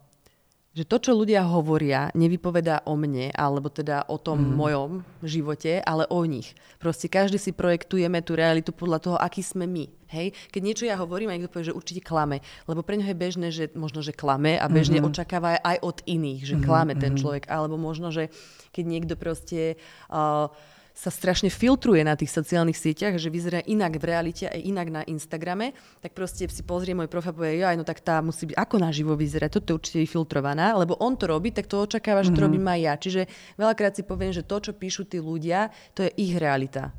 že 0.75 0.83
to, 0.83 0.99
čo 0.99 1.15
ľudia 1.15 1.47
hovoria, 1.47 2.11
nevypovedá 2.11 2.83
o 2.83 2.99
mne, 2.99 3.31
alebo 3.31 3.71
teda 3.71 4.11
o 4.11 4.19
tom 4.19 4.43
mm. 4.43 4.53
mojom 4.59 4.91
živote, 5.23 5.79
ale 5.79 6.03
o 6.11 6.19
nich. 6.27 6.51
Proste 6.83 7.07
každý 7.07 7.39
si 7.39 7.55
projektujeme 7.55 8.19
tú 8.19 8.35
realitu 8.35 8.75
podľa 8.75 8.99
toho, 8.99 9.15
aký 9.15 9.39
sme 9.39 9.63
my. 9.63 9.87
Hej? 10.11 10.35
Keď 10.51 10.61
niečo 10.61 10.83
ja 10.83 10.99
hovorím, 10.99 11.31
a 11.31 11.39
niekto 11.39 11.47
povie, 11.47 11.71
že 11.71 11.79
určite 11.79 12.03
klame. 12.03 12.43
Lebo 12.67 12.83
pre 12.83 12.99
ňoho 12.99 13.07
je 13.07 13.23
bežné, 13.23 13.47
že 13.55 13.71
možno, 13.71 14.03
že 14.03 14.11
klame 14.11 14.59
a 14.59 14.67
bežne 14.67 14.99
mm-hmm. 14.99 15.15
očakáva 15.15 15.63
aj 15.63 15.79
od 15.79 15.97
iných, 16.03 16.43
že 16.43 16.55
mm-hmm. 16.59 16.67
klame 16.67 16.93
ten 16.99 17.15
mhm. 17.15 17.19
človek. 17.23 17.43
Alebo 17.47 17.79
možno, 17.79 18.11
že 18.11 18.27
keď 18.75 18.83
niekto 18.83 19.13
proste... 19.15 19.79
Uh, 20.11 20.51
sa 20.95 21.11
strašne 21.11 21.51
filtruje 21.51 21.99
na 22.07 22.15
tých 22.15 22.31
sociálnych 22.31 22.79
sieťach, 22.79 23.19
že 23.19 23.27
vyzerá 23.27 23.59
inak 23.67 23.99
v 23.99 24.07
realite 24.07 24.47
a 24.47 24.55
inak 24.55 24.87
na 24.87 25.01
Instagrame, 25.03 25.75
tak 25.99 26.15
proste 26.15 26.47
si 26.47 26.63
pozrie 26.63 26.95
môj 26.95 27.11
profil 27.11 27.35
a 27.35 27.37
povie, 27.37 27.59
ja, 27.59 27.75
no 27.75 27.83
tak 27.83 27.99
tá 27.99 28.23
musí 28.23 28.47
byť, 28.47 28.55
ako 28.55 28.75
naživo 28.79 29.13
vyzerá, 29.19 29.51
toto 29.51 29.75
je 29.75 29.77
určite 29.77 29.99
vyfiltrovaná, 30.07 30.71
lebo 30.79 30.95
on 31.03 31.19
to 31.19 31.27
robí, 31.27 31.51
tak 31.51 31.67
to 31.67 31.83
očakáva, 31.83 32.23
že 32.23 32.31
to 32.31 32.39
mm-hmm. 32.39 32.47
robím 32.47 32.65
aj 32.71 32.79
ja. 32.79 32.93
Čiže 32.95 33.21
veľakrát 33.59 33.93
si 33.99 34.07
poviem, 34.07 34.31
že 34.31 34.47
to, 34.47 34.57
čo 34.63 34.71
píšu 34.71 35.03
tí 35.03 35.19
ľudia, 35.19 35.67
to 35.91 36.07
je 36.07 36.15
ich 36.15 36.33
realita 36.39 36.95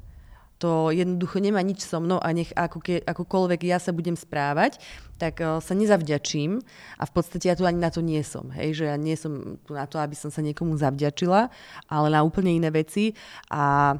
to 0.56 0.88
jednoducho 0.88 1.38
nemá 1.40 1.60
nič 1.60 1.84
so 1.84 2.00
mnou 2.00 2.16
a 2.16 2.32
nech 2.32 2.48
ako 2.56 2.78
ke, 2.80 3.04
akokoľvek 3.04 3.60
ja 3.68 3.76
sa 3.76 3.92
budem 3.92 4.16
správať, 4.16 4.80
tak 5.20 5.40
uh, 5.44 5.60
sa 5.60 5.72
nezavďačím 5.76 6.60
a 6.96 7.04
v 7.04 7.12
podstate 7.12 7.52
ja 7.52 7.56
tu 7.56 7.68
ani 7.68 7.80
na 7.80 7.92
to 7.92 8.00
nie 8.00 8.20
som. 8.24 8.48
Hej, 8.52 8.80
že 8.80 8.84
ja 8.88 8.96
nie 8.96 9.16
som 9.16 9.60
tu 9.64 9.76
na 9.76 9.84
to, 9.84 10.00
aby 10.00 10.16
som 10.16 10.32
sa 10.32 10.40
niekomu 10.40 10.76
zavďačila, 10.80 11.52
ale 11.88 12.06
na 12.08 12.20
úplne 12.24 12.56
iné 12.56 12.72
veci 12.72 13.12
a 13.52 13.96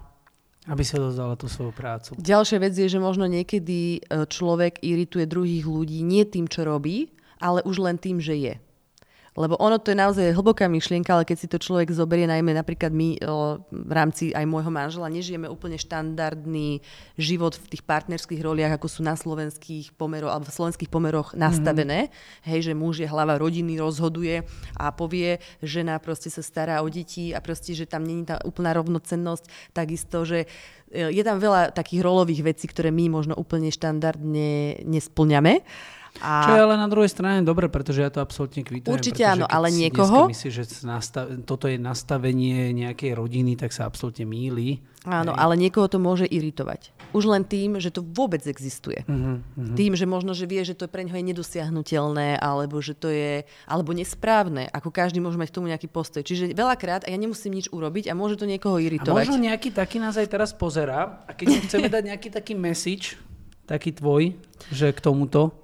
aby 0.66 0.82
sa 0.82 0.98
dozdala 0.98 1.38
tú 1.38 1.46
svoju 1.46 1.70
prácu. 1.70 2.18
Ďalšia 2.18 2.59
vec 2.59 2.74
je, 2.74 2.90
že 2.90 2.98
možno 2.98 3.30
niekedy 3.30 4.02
e, 4.02 4.26
človek 4.26 4.82
irituje 4.82 5.22
druhých 5.22 5.62
ľudí 5.62 6.02
nie 6.02 6.26
tým, 6.26 6.50
čo 6.50 6.66
robí, 6.66 7.14
ale 7.38 7.62
už 7.62 7.86
len 7.86 7.94
tým, 7.94 8.18
že 8.18 8.34
je. 8.34 8.54
Lebo 9.37 9.61
ono 9.61 9.76
to 9.76 9.93
je 9.93 10.01
naozaj 10.01 10.32
hlboká 10.32 10.64
myšlienka, 10.64 11.12
ale 11.12 11.28
keď 11.28 11.37
si 11.37 11.47
to 11.47 11.61
človek 11.61 11.93
zoberie, 11.93 12.24
najmä 12.24 12.57
napríklad 12.57 12.89
my 12.89 13.20
o, 13.20 13.61
v 13.68 13.93
rámci 13.93 14.32
aj 14.32 14.49
môjho 14.49 14.72
manžela, 14.72 15.12
nežijeme 15.12 15.45
úplne 15.45 15.76
štandardný 15.76 16.80
život 17.20 17.53
v 17.53 17.76
tých 17.76 17.84
partnerských 17.84 18.41
roliach, 18.41 18.80
ako 18.80 18.89
sú 18.89 19.05
na 19.05 19.12
slovenských 19.12 19.93
pomeroch 19.93 20.32
alebo 20.32 20.49
v 20.49 20.57
slovenských 20.57 20.89
pomeroch 20.89 21.37
nastavené. 21.37 22.09
Mm-hmm. 22.09 22.49
Hej, 22.49 22.61
že 22.66 22.72
muž 22.72 23.05
je 23.05 23.09
hlava 23.12 23.37
rodiny, 23.37 23.76
rozhoduje 23.76 24.41
a 24.80 24.89
povie, 24.89 25.37
žena 25.61 26.01
proste 26.01 26.32
sa 26.32 26.41
stará 26.41 26.80
o 26.80 26.89
deti 26.89 27.37
a 27.37 27.45
proste, 27.45 27.76
že 27.76 27.84
tam 27.84 28.09
není 28.09 28.24
tá 28.24 28.41
úplná 28.41 28.72
rovnocennosť. 28.72 29.76
Takisto, 29.76 30.24
že 30.24 30.49
e, 30.89 31.12
je 31.12 31.20
tam 31.20 31.37
veľa 31.37 31.76
takých 31.76 32.01
rolových 32.01 32.57
vecí, 32.57 32.64
ktoré 32.72 32.89
my 32.89 33.12
možno 33.12 33.37
úplne 33.37 33.68
štandardne 33.68 34.80
nesplňame. 34.89 35.61
A... 36.21 36.49
Čo 36.49 36.51
je 36.57 36.61
ale 36.64 36.77
na 36.81 36.89
druhej 36.89 37.11
strane 37.11 37.45
dobre, 37.45 37.69
pretože 37.69 38.01
ja 38.03 38.11
to 38.12 38.23
absolútne 38.25 38.64
kvitujem. 38.64 38.93
Určite 38.93 39.23
áno, 39.25 39.45
ale 39.45 39.73
niekoho... 39.73 40.31
Myslí, 40.31 40.51
že 40.53 40.64
nastav... 40.87 41.29
toto 41.45 41.69
je 41.69 41.77
nastavenie 41.77 42.73
nejakej 42.73 43.12
rodiny, 43.17 43.57
tak 43.57 43.73
sa 43.73 43.85
absolútne 43.89 44.25
míli. 44.25 44.81
Áno, 45.07 45.31
Hej. 45.33 45.39
ale 45.39 45.55
niekoho 45.55 45.87
to 45.87 46.03
môže 46.03 46.27
iritovať. 46.27 46.91
Už 47.14 47.31
len 47.31 47.47
tým, 47.47 47.79
že 47.79 47.95
to 47.95 48.03
vôbec 48.03 48.43
existuje. 48.43 49.07
Uh-huh, 49.07 49.39
uh-huh. 49.39 49.77
Tým, 49.79 49.95
že 49.95 50.03
možno, 50.03 50.35
že 50.35 50.51
vie, 50.51 50.67
že 50.67 50.75
to 50.75 50.91
pre 50.91 51.07
neho 51.07 51.14
je 51.14 51.23
nedosiahnutelné, 51.31 52.43
alebo 52.43 52.83
že 52.83 52.99
to 52.99 53.07
je 53.14 53.47
alebo 53.71 53.95
nesprávne. 53.95 54.67
Ako 54.75 54.91
každý 54.91 55.23
môže 55.23 55.39
mať 55.39 55.55
k 55.55 55.57
tomu 55.62 55.71
nejaký 55.71 55.87
postoj. 55.87 56.27
Čiže 56.27 56.59
veľakrát 56.59 57.07
a 57.07 57.14
ja 57.14 57.19
nemusím 57.23 57.55
nič 57.55 57.71
urobiť 57.71 58.11
a 58.11 58.19
môže 58.19 58.35
to 58.35 58.51
niekoho 58.51 58.83
iritovať. 58.83 59.14
A 59.14 59.31
možno 59.31 59.39
nejaký 59.39 59.71
taký 59.71 60.03
nás 60.03 60.19
aj 60.19 60.27
teraz 60.27 60.51
pozera 60.51 61.23
a 61.23 61.31
keď 61.31 61.71
chceme 61.71 61.87
dať 61.87 62.03
nejaký 62.11 62.29
taký 62.35 62.59
message, 62.59 63.14
taký 63.71 63.95
tvoj, 63.95 64.35
že 64.75 64.91
k 64.91 64.99
tomuto, 64.99 65.55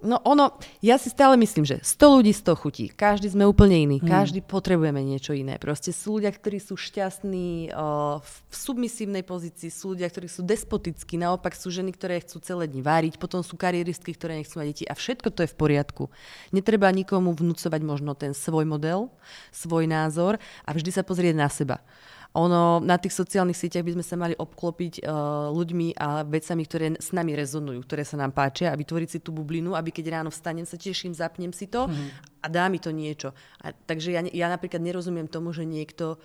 No 0.00 0.16
ono, 0.24 0.56
ja 0.80 0.96
si 0.96 1.12
stále 1.12 1.36
myslím, 1.36 1.68
že 1.68 1.76
100 1.84 2.16
ľudí 2.16 2.32
100 2.32 2.56
chutí. 2.56 2.84
Každý 2.88 3.36
sme 3.36 3.44
úplne 3.44 3.84
iný. 3.84 3.96
Hmm. 4.00 4.08
Každý 4.08 4.40
potrebujeme 4.40 5.04
niečo 5.04 5.36
iné. 5.36 5.60
Proste 5.60 5.92
sú 5.92 6.16
ľudia, 6.16 6.32
ktorí 6.32 6.56
sú 6.56 6.80
šťastní 6.80 7.68
o, 7.76 8.24
v 8.24 8.54
submisívnej 8.54 9.20
pozícii, 9.20 9.68
sú 9.68 9.92
ľudia, 9.92 10.08
ktorí 10.08 10.24
sú 10.24 10.40
despotickí, 10.40 11.20
naopak 11.20 11.52
sú 11.52 11.68
ženy, 11.68 11.92
ktoré 11.92 12.24
chcú 12.24 12.40
celé 12.40 12.64
dni 12.64 12.80
váriť, 12.80 13.20
potom 13.20 13.44
sú 13.44 13.60
karieristky, 13.60 14.16
ktoré 14.16 14.40
nechcú 14.40 14.56
mať 14.56 14.66
deti 14.72 14.84
a 14.88 14.96
všetko 14.96 15.28
to 15.36 15.44
je 15.44 15.52
v 15.52 15.58
poriadku. 15.60 16.08
Netreba 16.48 16.88
nikomu 16.88 17.36
vnúcovať 17.36 17.80
možno 17.84 18.16
ten 18.16 18.32
svoj 18.32 18.64
model, 18.64 19.12
svoj 19.52 19.84
názor 19.84 20.40
a 20.64 20.70
vždy 20.72 20.96
sa 20.96 21.04
pozrieť 21.04 21.36
na 21.36 21.52
seba. 21.52 21.84
Ono, 22.30 22.78
na 22.78 22.94
tých 22.94 23.10
sociálnych 23.10 23.58
sieťach 23.58 23.82
by 23.82 23.98
sme 23.98 24.04
sa 24.06 24.14
mali 24.14 24.38
obklopiť 24.38 25.02
uh, 25.02 25.50
ľuďmi 25.50 25.98
a 25.98 26.22
vecami, 26.22 26.62
ktoré 26.62 26.86
s 26.94 27.10
nami 27.10 27.34
rezonujú, 27.34 27.82
ktoré 27.82 28.06
sa 28.06 28.22
nám 28.22 28.30
páčia 28.30 28.70
a 28.70 28.78
vytvoriť 28.78 29.08
si 29.10 29.18
tú 29.18 29.34
bublinu, 29.34 29.74
aby 29.74 29.90
keď 29.90 30.22
ráno 30.22 30.30
vstanem, 30.30 30.62
sa 30.62 30.78
teším, 30.78 31.10
zapnem 31.10 31.50
si 31.50 31.66
to 31.66 31.90
mm-hmm. 31.90 32.08
a 32.42 32.46
dá 32.46 32.70
mi 32.70 32.78
to 32.78 32.94
niečo. 32.94 33.34
A, 33.58 33.74
takže 33.74 34.14
ja, 34.14 34.22
ja 34.22 34.46
napríklad 34.46 34.78
nerozumiem 34.78 35.26
tomu, 35.26 35.50
že 35.50 35.66
niekto 35.66 36.22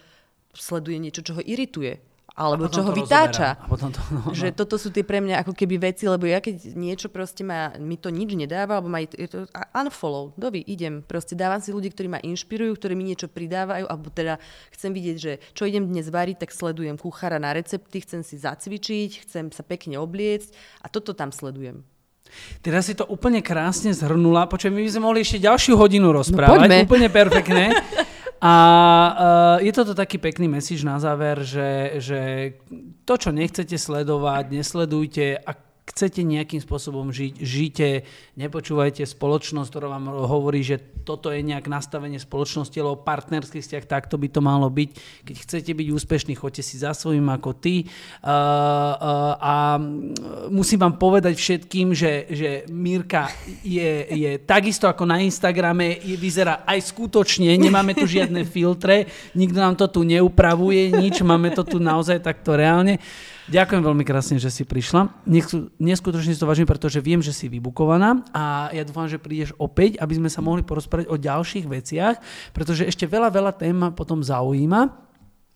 sleduje 0.53 1.01
niečo, 1.01 1.25
čo 1.25 1.35
ho 1.37 1.41
irituje 1.41 1.97
alebo 2.35 2.67
čo 2.67 2.83
ho 2.83 2.91
vytáča. 2.91 3.55
To, 3.63 3.75
no, 3.79 3.87
no. 4.27 4.35
Že 4.35 4.51
toto 4.51 4.75
sú 4.75 4.91
tie 4.91 5.07
pre 5.07 5.23
mňa 5.23 5.47
ako 5.47 5.55
keby 5.55 5.79
veci, 5.79 6.03
lebo 6.03 6.27
ja 6.27 6.43
keď 6.43 6.75
niečo 6.75 7.07
proste 7.07 7.47
ma, 7.47 7.71
mi 7.79 7.95
to 7.95 8.11
nič 8.11 8.35
nedáva, 8.35 8.77
alebo 8.77 8.91
ma 8.91 8.99
je 8.99 9.27
to 9.31 9.47
unfollow, 9.71 10.35
dovi, 10.35 10.59
idem. 10.67 10.99
Proste 10.99 11.33
dávam 11.39 11.63
si 11.63 11.71
ľudí, 11.71 11.95
ktorí 11.95 12.11
ma 12.11 12.19
inšpirujú, 12.19 12.75
ktorí 12.75 12.93
mi 12.93 13.07
niečo 13.07 13.31
pridávajú, 13.31 13.87
alebo 13.87 14.11
teda 14.11 14.43
chcem 14.75 14.91
vidieť, 14.91 15.17
že 15.17 15.39
čo 15.55 15.63
idem 15.63 15.87
dnes 15.87 16.11
variť, 16.11 16.43
tak 16.43 16.51
sledujem 16.51 16.99
kuchára 16.99 17.39
na 17.39 17.55
recepty, 17.55 18.03
chcem 18.03 18.19
si 18.19 18.35
zacvičiť, 18.35 19.23
chcem 19.23 19.55
sa 19.55 19.63
pekne 19.63 19.95
obliecť 20.03 20.51
a 20.83 20.91
toto 20.91 21.15
tam 21.15 21.31
sledujem. 21.31 21.87
Teraz 22.59 22.89
si 22.89 22.97
to 22.97 23.07
úplne 23.07 23.39
krásne 23.39 23.95
zhrnula. 23.95 24.49
Počujem, 24.49 24.75
my 24.75 24.83
by 24.83 24.91
sme 24.91 25.03
mohli 25.07 25.19
ešte 25.23 25.39
ďalšiu 25.39 25.77
hodinu 25.77 26.11
rozprávať. 26.11 26.67
No, 26.67 26.83
úplne 26.83 27.07
perfektné. 27.07 27.71
A 28.45 28.53
uh, 28.53 29.57
je 29.57 29.73
toto 29.73 29.97
taký 29.97 30.21
pekný 30.21 30.45
message 30.45 30.85
na 30.85 31.01
záver, 31.01 31.41
že, 31.41 31.97
že 31.97 32.21
to, 33.01 33.17
čo 33.17 33.33
nechcete 33.33 33.73
sledovať, 33.73 34.53
nesledujte. 34.53 35.41
Ak 35.41 35.64
chcete 35.85 36.25
nejakým 36.25 36.57
spôsobom 36.57 37.13
žiť, 37.13 37.33
žite, 37.45 37.89
nepočúvajte 38.33 39.05
spoločnosť, 39.05 39.69
ktorá 39.69 39.87
vám 39.93 40.09
hovorí, 40.09 40.65
že 40.65 40.81
toto 41.05 41.29
je 41.29 41.45
nejak 41.45 41.69
nastavenie 41.69 42.17
spoločnosti, 42.17 42.73
alebo 42.81 43.05
partnerský 43.05 43.61
vzťah, 43.61 43.85
takto 43.85 44.17
by 44.17 44.27
to 44.33 44.41
malo 44.41 44.65
byť. 44.73 44.89
Keď 45.29 45.35
chcete 45.45 45.71
byť 45.77 45.87
úspešní, 45.93 46.33
choďte 46.33 46.65
si 46.65 46.81
za 46.81 46.97
svojím 46.97 47.29
ako 47.29 47.53
ty. 47.53 47.85
Uh, 47.85 48.25
uh, 48.25 49.33
a 49.37 49.53
musím 50.49 50.81
vám 50.81 50.97
povedať 50.97 51.37
všetkým, 51.37 51.93
že, 51.93 52.25
že 52.33 52.49
Mirka 52.73 53.29
je, 53.61 54.09
je 54.09 54.31
takisto 54.41 54.89
ako 54.89 55.05
na 55.05 55.21
Instagrame, 55.21 56.01
je, 56.01 56.17
vyzerá 56.17 56.65
aj 56.65 56.81
skutočne, 56.89 57.53
nemáme 57.61 57.93
tu 57.93 58.09
žiadne 58.09 58.41
filtre, 58.41 59.05
nikto 59.37 59.61
nám 59.61 59.77
to 59.77 59.85
tu 59.85 60.01
neupravuje, 60.01 60.89
nič, 60.97 61.21
máme 61.21 61.53
to 61.53 61.61
tu 61.61 61.77
naozaj 61.77 62.25
takto 62.25 62.57
reálne. 62.57 62.97
Ďakujem 63.45 63.81
veľmi 63.85 64.01
krásne, 64.01 64.41
že 64.41 64.49
si 64.49 64.65
prišla. 64.65 65.13
Neskutočne 65.77 66.33
si 66.33 66.41
to 66.41 66.49
vážim, 66.49 66.65
pretože 66.65 66.97
viem, 66.97 67.21
že 67.21 67.29
si 67.29 67.45
vybukovaná 67.45 68.25
a 68.33 68.73
ja 68.73 68.81
dúfam, 68.81 69.05
že 69.05 69.21
prídeš 69.21 69.53
opäť, 69.61 70.01
aby 70.01 70.17
sme 70.17 70.29
sa 70.33 70.41
mohli 70.41 70.65
porozprávať 70.65 71.05
o 71.13 71.15
ďalších 71.15 71.65
veciach, 71.69 72.15
pretože 72.57 72.89
ešte 72.89 73.05
veľa, 73.05 73.29
veľa 73.29 73.53
tém 73.53 73.77
ma 73.77 73.93
potom 73.93 74.25
zaujíma. 74.25 75.05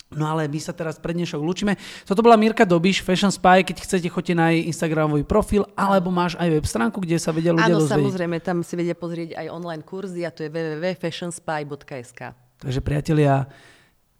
No 0.09 0.25
ale 0.25 0.49
my 0.49 0.57
sa 0.57 0.73
teraz 0.73 0.97
pred 0.97 1.13
dnešok 1.13 1.37
lúčime. 1.37 1.77
Toto 2.01 2.25
bola 2.25 2.33
Mirka 2.33 2.65
Dobiš, 2.65 3.05
Fashion 3.05 3.29
Spy, 3.29 3.61
keď 3.61 3.77
chcete, 3.85 4.09
choďte 4.09 4.33
na 4.33 4.49
jej 4.49 4.65
Instagramový 4.65 5.21
profil, 5.21 5.69
alebo 5.77 6.09
máš 6.09 6.33
aj 6.41 6.49
web 6.49 6.65
stránku, 6.65 6.97
kde 6.97 7.21
sa 7.21 7.29
vedia 7.29 7.53
ľudia 7.53 7.69
Áno, 7.69 7.85
dozvedieť. 7.85 7.93
samozrejme, 8.09 8.37
tam 8.41 8.65
si 8.65 8.73
vedia 8.73 8.97
pozrieť 8.97 9.37
aj 9.37 9.45
online 9.53 9.85
kurzy 9.85 10.25
a 10.25 10.33
to 10.33 10.41
je 10.41 10.49
www.fashionspy.sk. 10.49 12.21
Takže 12.57 12.79
priatelia, 12.81 13.45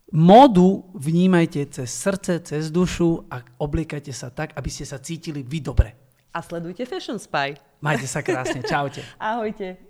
Módu 0.10 0.90
vnímajte 0.98 1.66
cez 1.70 1.94
srdce, 1.94 2.40
cez 2.42 2.74
dušu 2.74 3.30
a 3.30 3.46
obliekajte 3.62 4.10
sa 4.10 4.34
tak, 4.34 4.58
aby 4.58 4.70
ste 4.70 4.86
sa 4.86 4.98
cítili 4.98 5.46
vy 5.46 5.62
dobre. 5.62 5.94
A 6.34 6.42
sledujte 6.42 6.86
Fashion 6.86 7.22
Spy. 7.22 7.58
Majte 7.82 8.10
sa 8.10 8.26
krásne. 8.26 8.62
Čaute. 8.66 9.06
Ahojte. 9.22 9.89